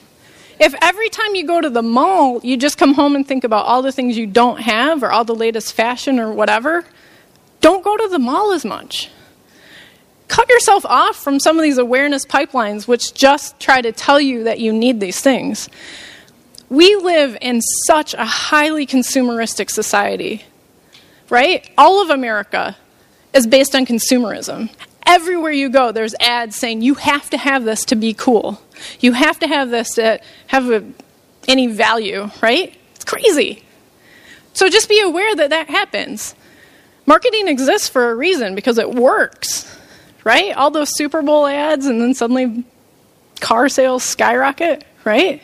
If 0.60 0.74
every 0.82 1.08
time 1.08 1.34
you 1.34 1.46
go 1.46 1.60
to 1.60 1.70
the 1.70 1.82
mall, 1.82 2.40
you 2.42 2.56
just 2.56 2.78
come 2.78 2.94
home 2.94 3.14
and 3.14 3.26
think 3.26 3.44
about 3.44 3.66
all 3.66 3.82
the 3.82 3.92
things 3.92 4.16
you 4.16 4.26
don't 4.26 4.60
have 4.60 5.02
or 5.02 5.10
all 5.10 5.24
the 5.24 5.34
latest 5.34 5.72
fashion 5.72 6.18
or 6.18 6.32
whatever, 6.32 6.84
don't 7.60 7.84
go 7.84 7.96
to 7.96 8.08
the 8.08 8.18
mall 8.18 8.52
as 8.52 8.64
much. 8.64 9.10
Cut 10.26 10.48
yourself 10.48 10.84
off 10.84 11.16
from 11.16 11.40
some 11.40 11.58
of 11.58 11.62
these 11.62 11.78
awareness 11.78 12.26
pipelines 12.26 12.86
which 12.86 13.14
just 13.14 13.58
try 13.58 13.80
to 13.80 13.92
tell 13.92 14.20
you 14.20 14.44
that 14.44 14.58
you 14.58 14.72
need 14.72 15.00
these 15.00 15.20
things. 15.20 15.68
We 16.68 16.96
live 16.96 17.38
in 17.40 17.62
such 17.86 18.12
a 18.14 18.24
highly 18.24 18.86
consumeristic 18.86 19.70
society, 19.70 20.44
right? 21.30 21.68
All 21.78 22.02
of 22.02 22.10
America 22.10 22.76
is 23.32 23.46
based 23.46 23.74
on 23.74 23.86
consumerism. 23.86 24.70
Everywhere 25.06 25.52
you 25.52 25.70
go, 25.70 25.92
there's 25.92 26.14
ads 26.20 26.56
saying 26.56 26.82
you 26.82 26.94
have 26.94 27.30
to 27.30 27.38
have 27.38 27.64
this 27.64 27.84
to 27.86 27.96
be 27.96 28.12
cool. 28.12 28.60
You 29.00 29.12
have 29.12 29.38
to 29.40 29.48
have 29.48 29.70
this 29.70 29.94
to 29.94 30.20
have 30.48 30.70
a, 30.70 30.84
any 31.46 31.66
value, 31.66 32.30
right? 32.42 32.74
It's 32.94 33.04
crazy. 33.04 33.62
So 34.52 34.68
just 34.68 34.88
be 34.88 35.00
aware 35.00 35.34
that 35.36 35.50
that 35.50 35.70
happens. 35.70 36.34
Marketing 37.06 37.48
exists 37.48 37.88
for 37.88 38.10
a 38.10 38.14
reason 38.14 38.54
because 38.54 38.76
it 38.76 38.94
works, 38.94 39.74
right? 40.24 40.54
All 40.54 40.70
those 40.70 40.94
Super 40.94 41.22
Bowl 41.22 41.46
ads, 41.46 41.86
and 41.86 42.00
then 42.00 42.12
suddenly 42.12 42.64
car 43.40 43.68
sales 43.70 44.02
skyrocket, 44.02 44.84
right? 45.04 45.42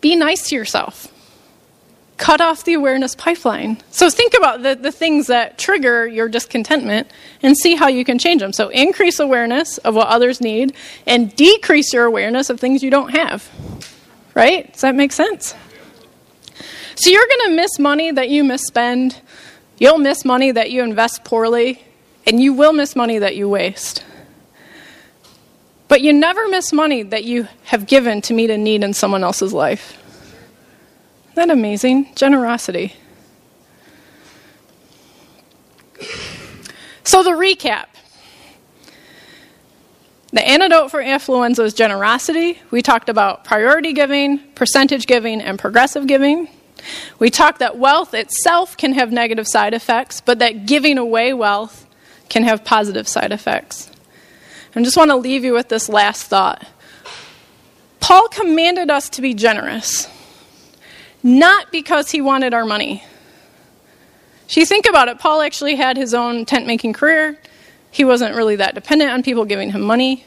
Be 0.00 0.16
nice 0.16 0.48
to 0.48 0.56
yourself. 0.56 1.12
Cut 2.16 2.40
off 2.40 2.64
the 2.64 2.74
awareness 2.74 3.14
pipeline. 3.14 3.78
So 3.90 4.08
think 4.08 4.34
about 4.34 4.62
the, 4.62 4.74
the 4.74 4.90
things 4.90 5.26
that 5.26 5.58
trigger 5.58 6.06
your 6.06 6.28
discontentment 6.28 7.10
and 7.42 7.56
see 7.56 7.74
how 7.74 7.88
you 7.88 8.04
can 8.04 8.18
change 8.18 8.40
them. 8.40 8.52
So 8.52 8.68
increase 8.68 9.20
awareness 9.20 9.78
of 9.78 9.94
what 9.94 10.08
others 10.08 10.40
need 10.40 10.74
and 11.06 11.34
decrease 11.36 11.92
your 11.92 12.04
awareness 12.04 12.48
of 12.48 12.58
things 12.58 12.82
you 12.82 12.90
don't 12.90 13.10
have. 13.10 13.50
Right? 14.34 14.72
Does 14.72 14.80
that 14.80 14.94
make 14.94 15.12
sense? 15.12 15.54
So 16.94 17.10
you're 17.10 17.26
going 17.26 17.50
to 17.50 17.56
miss 17.56 17.78
money 17.78 18.10
that 18.10 18.30
you 18.30 18.42
misspend 18.44 19.20
You'll 19.78 19.98
miss 19.98 20.24
money 20.24 20.52
that 20.52 20.70
you 20.70 20.82
invest 20.82 21.24
poorly, 21.24 21.84
and 22.26 22.42
you 22.42 22.54
will 22.54 22.72
miss 22.72 22.96
money 22.96 23.18
that 23.18 23.36
you 23.36 23.48
waste. 23.48 24.04
But 25.88 26.00
you 26.00 26.12
never 26.12 26.48
miss 26.48 26.72
money 26.72 27.02
that 27.02 27.24
you 27.24 27.46
have 27.64 27.86
given 27.86 28.22
to 28.22 28.34
meet 28.34 28.48
a 28.48 28.56
need 28.56 28.82
in 28.82 28.94
someone 28.94 29.22
else's 29.22 29.52
life. 29.52 30.02
That 31.36 31.50
amazing? 31.50 32.14
Generosity. 32.14 32.94
So, 37.04 37.22
the 37.22 37.30
recap 37.30 37.86
the 40.32 40.46
antidote 40.46 40.90
for 40.90 41.02
affluenza 41.02 41.64
is 41.64 41.72
generosity. 41.72 42.60
We 42.70 42.82
talked 42.82 43.08
about 43.08 43.44
priority 43.44 43.92
giving, 43.92 44.38
percentage 44.54 45.06
giving, 45.06 45.40
and 45.40 45.58
progressive 45.58 46.06
giving. 46.06 46.48
We 47.18 47.30
talked 47.30 47.60
that 47.60 47.78
wealth 47.78 48.12
itself 48.12 48.76
can 48.76 48.92
have 48.94 49.12
negative 49.12 49.46
side 49.46 49.72
effects, 49.72 50.20
but 50.20 50.38
that 50.40 50.66
giving 50.66 50.98
away 50.98 51.32
wealth 51.32 51.86
can 52.28 52.42
have 52.44 52.64
positive 52.64 53.08
side 53.08 53.32
effects. 53.32 53.90
I 54.74 54.82
just 54.82 54.96
want 54.96 55.10
to 55.10 55.16
leave 55.16 55.44
you 55.44 55.54
with 55.54 55.68
this 55.68 55.88
last 55.88 56.24
thought. 56.24 56.66
Paul 58.00 58.28
commanded 58.28 58.90
us 58.90 59.08
to 59.10 59.22
be 59.22 59.32
generous, 59.32 60.06
not 61.26 61.72
because 61.72 62.12
he 62.12 62.20
wanted 62.20 62.54
our 62.54 62.64
money. 62.64 63.02
So 64.46 64.60
you 64.60 64.66
think 64.66 64.88
about 64.88 65.08
it, 65.08 65.18
Paul 65.18 65.42
actually 65.42 65.74
had 65.74 65.96
his 65.96 66.14
own 66.14 66.44
tent 66.44 66.68
making 66.68 66.92
career. 66.92 67.36
He 67.90 68.04
wasn't 68.04 68.36
really 68.36 68.54
that 68.56 68.76
dependent 68.76 69.10
on 69.10 69.24
people 69.24 69.44
giving 69.44 69.72
him 69.72 69.80
money. 69.80 70.24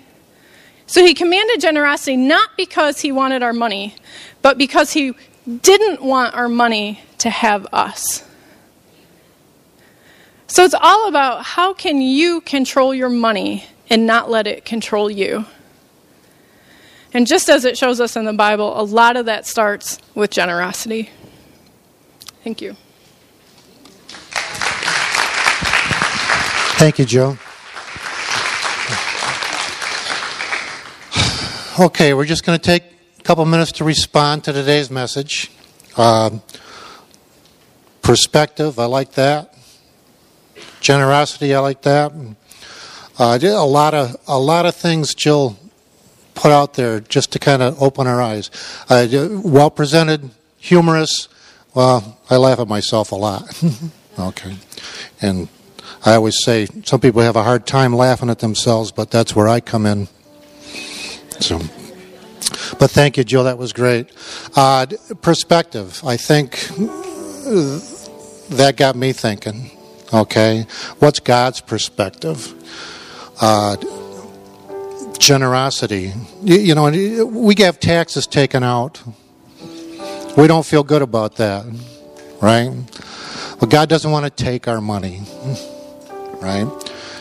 So 0.88 1.02
he 1.02 1.14
commanded 1.14 1.62
generosity 1.62 2.18
not 2.18 2.50
because 2.58 3.00
he 3.00 3.14
wanted 3.14 3.44
our 3.44 3.54
money, 3.54 3.96
but 4.42 4.58
because 4.58 4.92
he 4.92 5.14
didn't 5.62 6.02
want 6.02 6.36
our 6.36 6.50
money 6.50 7.00
to 7.20 7.30
have 7.30 7.66
us. 7.72 8.26
So 10.48 10.66
it's 10.66 10.76
all 10.78 11.08
about 11.08 11.46
how 11.46 11.74
can 11.74 12.02
you 12.02 12.42
control 12.42 12.94
your 12.94 13.10
money 13.10 13.66
and 13.90 14.06
not 14.06 14.30
let 14.30 14.48
it 14.48 14.66
control 14.66 15.10
you. 15.10 15.46
And 17.14 17.26
just 17.26 17.50
as 17.50 17.66
it 17.66 17.78
shows 17.78 18.00
us 18.00 18.16
in 18.16 18.26
the 18.26 18.34
Bible, 18.34 18.80
a 18.80 18.84
lot 18.84 19.18
of 19.18 19.26
that 19.26 19.48
starts 19.48 19.98
with 20.14 20.30
generosity. 20.30 21.10
Thank 22.44 22.62
you. 22.62 22.76
Thank 26.78 27.00
you, 27.00 27.06
Joe. 27.06 27.38
Okay, 31.80 32.14
we're 32.14 32.26
just 32.26 32.46
going 32.46 32.58
to 32.58 32.64
take 32.64 32.84
a 33.20 33.24
couple 33.24 33.44
minutes 33.46 33.74
to 33.74 33.84
respond 33.84 34.44
to 34.46 34.54
today's 34.54 34.90
message. 34.90 35.52
Uh, 35.98 36.40
perspective, 38.02 38.80
I 38.80 38.86
like 38.86 39.12
that. 39.14 39.54
Generosity, 40.80 41.54
I 41.54 41.60
like 41.60 41.82
that. 41.82 42.14
Uh, 43.18 43.38
a 43.42 43.66
lot 43.66 43.94
of 43.94 44.16
a 44.28 44.40
lot 44.40 44.66
of 44.66 44.74
things 44.74 45.14
Jill 45.14 45.59
put 46.40 46.52
out 46.52 46.76
there 46.76 47.02
just 47.02 47.34
to 47.34 47.40
kind 47.40 47.62
of 47.62 47.82
open 47.84 48.08
our 48.08 48.22
eyes. 48.22 48.50
Uh, 48.90 49.06
well 49.44 49.70
presented, 49.70 50.30
humorous. 50.58 51.28
Well, 51.76 52.18
I 52.30 52.38
laugh 52.38 52.60
at 52.60 52.68
myself 52.70 53.12
a 53.12 53.16
lot. 53.16 53.62
okay, 54.20 54.56
and 55.22 55.50
I 56.06 56.16
always 56.16 56.42
say 56.42 56.68
some 56.86 57.02
people 57.02 57.22
have 57.22 57.36
a 57.36 57.44
hard 57.44 57.68
time 57.68 57.94
laughing 57.94 58.30
at 58.30 58.40
themselves, 58.40 58.94
but 58.94 59.12
that's 59.12 59.36
where 59.36 59.50
I 59.50 59.60
come 59.60 59.86
in. 59.86 60.08
So. 61.42 61.60
But 62.80 62.90
thank 62.90 63.18
you, 63.18 63.26
Jill. 63.26 63.44
That 63.44 63.58
was 63.58 63.74
great. 63.74 64.10
Uh, 64.56 64.86
perspective. 65.22 66.02
I 66.06 66.16
think 66.16 66.52
that 68.50 68.76
got 68.78 68.96
me 68.96 69.12
thinking. 69.12 69.72
Okay, 70.14 70.66
what's 71.00 71.20
God's 71.20 71.60
perspective? 71.60 72.54
Uh, 73.42 73.76
generosity. 75.20 76.14
You, 76.42 76.58
you 76.58 76.76
know, 76.76 76.90
we 77.26 77.54
have 77.60 77.80
taxes 77.80 78.26
taken 78.26 78.64
out. 78.64 79.02
We 80.36 80.48
don't 80.48 80.66
feel 80.66 80.84
good 80.84 81.02
about 81.02 81.36
that, 81.36 81.66
right? 82.42 82.72
But 83.60 83.70
God 83.70 83.90
doesn't 83.90 84.10
want 84.10 84.26
to 84.26 84.44
take 84.44 84.68
our 84.68 84.82
money, 84.82 85.22
right? 86.42 86.68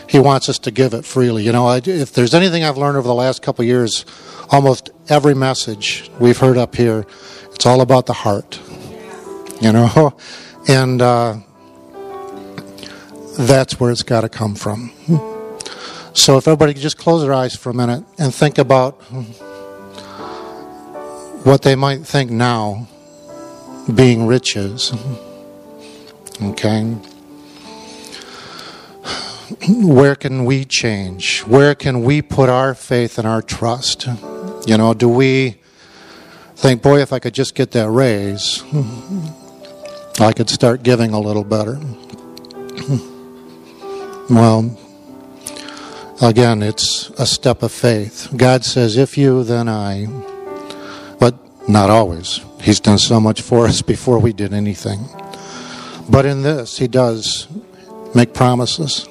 He 0.07 0.17
wants 0.17 0.49
us 0.49 0.57
to 0.59 0.71
give 0.71 0.93
it 0.93 1.05
freely. 1.05 1.43
You 1.43 1.51
know, 1.51 1.69
if 1.71 2.13
there's 2.13 2.33
anything 2.33 2.63
I've 2.63 2.77
learned 2.77 2.97
over 2.97 3.07
the 3.07 3.13
last 3.13 3.41
couple 3.41 3.63
years, 3.65 4.05
almost 4.49 4.89
every 5.09 5.35
message 5.35 6.09
we've 6.19 6.37
heard 6.37 6.57
up 6.57 6.75
here, 6.75 7.05
it's 7.53 7.65
all 7.65 7.81
about 7.81 8.05
the 8.07 8.13
heart. 8.13 8.59
You 9.61 9.71
know? 9.71 10.17
And 10.67 11.01
uh, 11.01 11.37
that's 13.39 13.79
where 13.79 13.89
it's 13.89 14.03
got 14.03 14.21
to 14.21 14.29
come 14.29 14.53
from. 14.53 14.91
So 16.19 16.37
if 16.37 16.47
everybody 16.49 16.73
could 16.73 16.81
just 16.81 16.97
close 16.97 17.21
their 17.23 17.33
eyes 17.33 17.55
for 17.55 17.69
a 17.69 17.73
minute 17.73 18.03
and 18.17 18.35
think 18.35 18.57
about 18.57 18.95
what 21.45 21.61
they 21.61 21.75
might 21.75 22.05
think 22.05 22.29
now 22.29 22.89
being 23.95 24.27
riches. 24.27 24.93
Okay? 26.43 26.83
Where 29.69 30.15
can 30.15 30.43
we 30.43 30.65
change? 30.65 31.39
Where 31.43 31.73
can 31.73 32.03
we 32.03 32.21
put 32.21 32.49
our 32.49 32.75
faith 32.75 33.17
and 33.17 33.25
our 33.25 33.41
trust? 33.41 34.05
You 34.67 34.77
know, 34.77 34.93
do 34.93 35.07
we 35.07 35.55
think, 36.57 36.81
boy, 36.81 36.99
if 36.99 37.13
I 37.13 37.19
could 37.19 37.33
just 37.33 37.55
get 37.55 37.71
that 37.71 37.89
raise, 37.89 38.61
I 40.19 40.33
could 40.33 40.49
start 40.49 40.83
giving 40.83 41.13
a 41.13 41.19
little 41.19 41.45
better? 41.45 41.79
Well, 44.29 44.77
again, 46.21 46.61
it's 46.61 47.09
a 47.11 47.25
step 47.25 47.63
of 47.63 47.71
faith. 47.71 48.29
God 48.35 48.65
says, 48.65 48.97
if 48.97 49.17
you, 49.17 49.43
then 49.43 49.67
I. 49.69 50.07
But 51.19 51.35
not 51.67 51.89
always. 51.89 52.39
He's 52.61 52.79
done 52.79 52.97
so 52.97 53.19
much 53.19 53.41
for 53.41 53.65
us 53.65 53.81
before 53.95 54.19
we 54.19 54.33
did 54.33 54.53
anything. 54.53 55.07
But 56.09 56.25
in 56.25 56.41
this, 56.41 56.77
He 56.77 56.87
does 56.87 57.47
make 58.15 58.33
promises. 58.33 59.07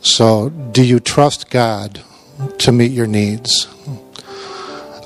So, 0.00 0.50
do 0.50 0.84
you 0.84 1.00
trust 1.00 1.50
God 1.50 2.02
to 2.58 2.72
meet 2.72 2.92
your 2.92 3.06
needs? 3.06 3.68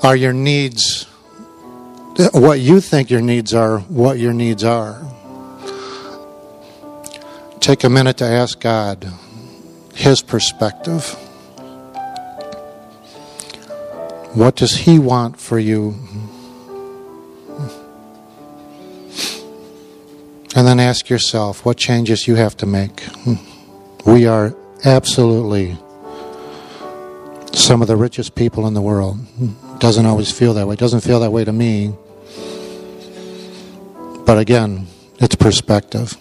Are 0.03 0.15
your 0.15 0.33
needs 0.33 1.09
what 2.33 2.59
you 2.59 2.81
think 2.81 3.09
your 3.09 3.21
needs 3.21 3.53
are, 3.53 3.79
what 3.79 4.19
your 4.19 4.33
needs 4.33 4.63
are? 4.63 5.01
Take 7.61 7.83
a 7.83 7.89
minute 7.89 8.17
to 8.17 8.25
ask 8.25 8.59
God 8.59 9.11
His 9.99 10.21
perspective. 10.21 11.09
What 14.33 14.55
does 14.55 14.73
He 14.73 14.97
want 14.97 15.37
for 15.37 15.59
you? 15.59 15.93
And 20.55 20.65
then 20.65 20.79
ask 20.79 21.09
yourself 21.09 21.65
what 21.65 21.75
changes 21.75 22.29
you 22.29 22.35
have 22.35 22.55
to 22.57 22.65
make. 22.65 23.03
We 24.05 24.25
are 24.25 24.55
absolutely 24.85 25.77
some 27.51 27.81
of 27.81 27.89
the 27.89 27.97
richest 27.97 28.35
people 28.35 28.67
in 28.67 28.75
the 28.75 28.81
world. 28.81 29.17
Doesn't 29.79 30.05
always 30.05 30.31
feel 30.31 30.53
that 30.53 30.65
way. 30.65 30.77
Doesn't 30.77 31.01
feel 31.01 31.19
that 31.19 31.31
way 31.31 31.43
to 31.43 31.51
me. 31.51 31.93
But 34.25 34.37
again, 34.37 34.87
it's 35.19 35.35
perspective. 35.35 36.15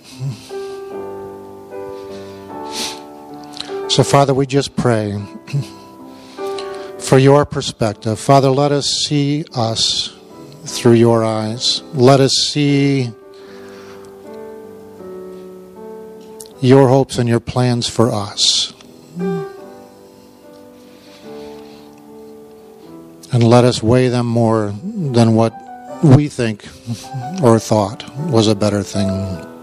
So, 3.99 4.05
Father, 4.05 4.33
we 4.33 4.47
just 4.47 4.77
pray 4.77 5.21
for 7.01 7.19
your 7.19 7.45
perspective. 7.45 8.17
Father, 8.21 8.49
let 8.49 8.71
us 8.71 8.87
see 8.87 9.45
us 9.57 10.17
through 10.67 10.93
your 10.93 11.25
eyes. 11.25 11.83
Let 11.95 12.21
us 12.21 12.33
see 12.35 13.11
your 16.61 16.87
hopes 16.87 17.19
and 17.19 17.29
your 17.29 17.41
plans 17.41 17.89
for 17.89 18.13
us. 18.13 18.73
And 23.33 23.43
let 23.43 23.65
us 23.65 23.83
weigh 23.83 24.11
them 24.11 24.27
more 24.27 24.73
than 24.85 25.35
what 25.35 25.53
we 26.05 26.29
think 26.29 26.69
or 27.43 27.59
thought 27.59 28.09
was 28.31 28.47
a 28.47 28.55
better 28.55 28.85
thing. 28.85 29.58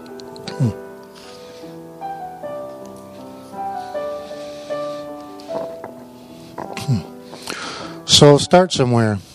So 8.26 8.38
start 8.38 8.72
somewhere. 8.72 9.18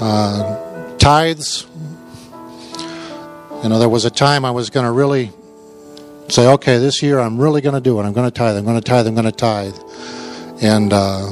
Uh, 0.00 0.96
tithes. 0.98 1.66
You 3.64 3.68
know, 3.68 3.80
there 3.80 3.88
was 3.88 4.04
a 4.04 4.10
time 4.10 4.44
I 4.44 4.52
was 4.52 4.70
going 4.70 4.86
to 4.86 4.92
really 4.92 5.32
say, 6.28 6.46
okay, 6.46 6.78
this 6.78 7.02
year 7.02 7.18
I'm 7.18 7.36
really 7.36 7.60
going 7.60 7.74
to 7.74 7.80
do 7.80 7.98
it. 7.98 8.04
I'm 8.04 8.12
going 8.12 8.30
to 8.30 8.30
tithe. 8.30 8.56
I'm 8.56 8.64
going 8.64 8.80
to 8.80 8.84
tithe. 8.84 9.08
I'm 9.08 9.14
going 9.14 9.24
to 9.24 9.32
tithe. 9.32 9.74
And, 10.62 10.92
uh, 10.92 11.30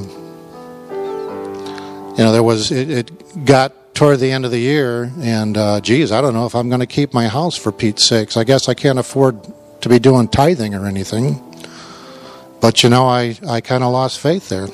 you 0.90 2.24
know, 2.24 2.32
there 2.32 2.42
was, 2.42 2.72
it, 2.72 2.90
it, 2.90 3.44
got 3.44 3.94
toward 3.94 4.18
the 4.18 4.32
end 4.32 4.44
of 4.44 4.50
the 4.50 4.58
year, 4.58 5.12
and 5.20 5.56
uh, 5.56 5.80
geez, 5.80 6.10
I 6.10 6.20
don't 6.20 6.34
know 6.34 6.46
if 6.46 6.56
I'm 6.56 6.68
going 6.68 6.80
to 6.80 6.86
keep 6.86 7.14
my 7.14 7.28
house 7.28 7.56
for 7.56 7.70
Pete's 7.70 8.04
sakes. 8.04 8.36
I 8.36 8.42
guess 8.42 8.68
I 8.68 8.74
can't 8.74 8.98
afford 8.98 9.38
to 9.82 9.88
be 9.88 10.00
doing 10.00 10.26
tithing 10.26 10.74
or 10.74 10.86
anything. 10.86 11.40
But, 12.60 12.82
you 12.82 12.88
know, 12.88 13.06
I, 13.06 13.38
I 13.48 13.60
kind 13.60 13.84
of 13.84 13.92
lost 13.92 14.18
faith 14.18 14.48
there. 14.48 14.66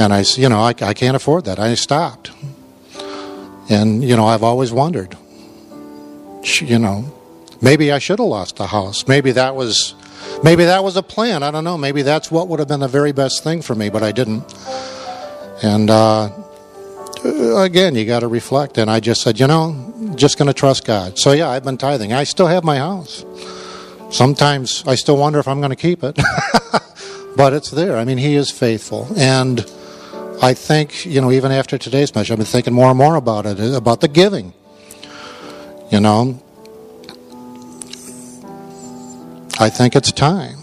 And 0.00 0.14
I, 0.14 0.22
said, 0.22 0.40
you 0.40 0.48
know, 0.48 0.60
I, 0.60 0.70
I 0.80 0.94
can't 0.94 1.14
afford 1.14 1.44
that. 1.44 1.58
I 1.58 1.74
stopped. 1.74 2.30
And, 3.68 4.02
you 4.02 4.16
know, 4.16 4.26
I've 4.26 4.42
always 4.42 4.72
wondered, 4.72 5.14
you 6.58 6.78
know, 6.78 7.04
maybe 7.60 7.92
I 7.92 7.98
should 7.98 8.18
have 8.18 8.26
lost 8.26 8.56
the 8.56 8.66
house. 8.66 9.06
Maybe 9.06 9.32
that 9.32 9.54
was, 9.54 9.94
maybe 10.42 10.64
that 10.64 10.82
was 10.82 10.96
a 10.96 11.02
plan. 11.02 11.42
I 11.42 11.50
don't 11.50 11.64
know. 11.64 11.76
Maybe 11.76 12.00
that's 12.00 12.30
what 12.30 12.48
would 12.48 12.60
have 12.60 12.66
been 12.68 12.80
the 12.80 12.88
very 12.88 13.12
best 13.12 13.44
thing 13.44 13.60
for 13.60 13.74
me, 13.74 13.90
but 13.90 14.02
I 14.02 14.10
didn't. 14.10 14.42
And 15.62 15.90
uh, 15.90 16.30
again, 17.58 17.94
you 17.94 18.06
got 18.06 18.20
to 18.20 18.28
reflect. 18.28 18.78
And 18.78 18.90
I 18.90 19.00
just 19.00 19.20
said, 19.20 19.38
you 19.38 19.46
know, 19.46 20.14
just 20.16 20.38
going 20.38 20.48
to 20.48 20.54
trust 20.54 20.86
God. 20.86 21.18
So 21.18 21.32
yeah, 21.32 21.50
I've 21.50 21.64
been 21.64 21.76
tithing. 21.76 22.14
I 22.14 22.24
still 22.24 22.46
have 22.46 22.64
my 22.64 22.78
house. 22.78 23.22
Sometimes 24.10 24.82
I 24.86 24.94
still 24.94 25.18
wonder 25.18 25.38
if 25.40 25.46
I'm 25.46 25.60
going 25.60 25.70
to 25.70 25.76
keep 25.76 26.02
it, 26.02 26.18
but 27.36 27.52
it's 27.52 27.70
there. 27.70 27.98
I 27.98 28.06
mean, 28.06 28.16
He 28.16 28.34
is 28.34 28.50
faithful, 28.50 29.06
and 29.16 29.70
I 30.42 30.54
think 30.54 31.04
you 31.04 31.20
know, 31.20 31.30
even 31.30 31.52
after 31.52 31.76
today's 31.76 32.14
message, 32.14 32.30
I've 32.30 32.38
been 32.38 32.46
thinking 32.46 32.72
more 32.72 32.88
and 32.88 32.96
more 32.96 33.16
about 33.16 33.44
it, 33.44 33.60
uh, 33.60 33.76
about 33.76 34.00
the 34.00 34.08
giving. 34.08 34.54
You 35.90 36.00
know, 36.00 36.42
I 39.58 39.68
think 39.68 39.96
it's 39.96 40.10
time. 40.12 40.56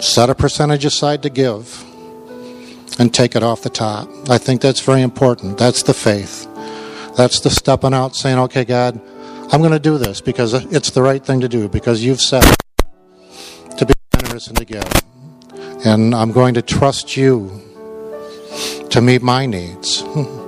Set 0.00 0.28
a 0.30 0.34
percentage 0.34 0.84
aside 0.84 1.22
to 1.22 1.30
give 1.30 1.84
and 2.98 3.14
take 3.14 3.36
it 3.36 3.44
off 3.44 3.62
the 3.62 3.70
top. 3.70 4.08
I 4.28 4.38
think 4.38 4.60
that's 4.60 4.80
very 4.80 5.02
important. 5.02 5.58
That's 5.58 5.84
the 5.84 5.94
faith. 5.94 6.48
That's 7.16 7.40
the 7.40 7.50
stepping 7.50 7.94
out 7.94 8.16
saying, 8.16 8.38
okay, 8.38 8.64
God, 8.64 9.00
I'm 9.52 9.60
going 9.60 9.72
to 9.72 9.78
do 9.78 9.98
this 9.98 10.20
because 10.20 10.54
it's 10.72 10.90
the 10.90 11.02
right 11.02 11.24
thing 11.24 11.40
to 11.40 11.48
do, 11.48 11.68
because 11.68 12.02
you've 12.02 12.20
said 12.20 12.44
to 13.76 13.86
be 13.86 13.94
generous 14.16 14.48
and 14.48 14.56
to 14.56 14.64
give. 14.64 14.84
And 15.84 16.14
I'm 16.14 16.32
going 16.32 16.54
to 16.54 16.62
trust 16.62 17.16
you 17.16 17.67
to 18.90 19.00
meet 19.00 19.22
my 19.22 19.46
needs. 19.46 20.04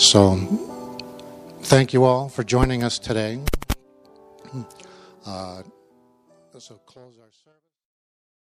So, 0.00 0.34
thank 1.60 1.92
you 1.92 2.04
all 2.04 2.28
for 2.30 2.42
joining 2.42 2.82
us 2.82 2.98
today. 2.98 3.38
Uh, 5.24 5.62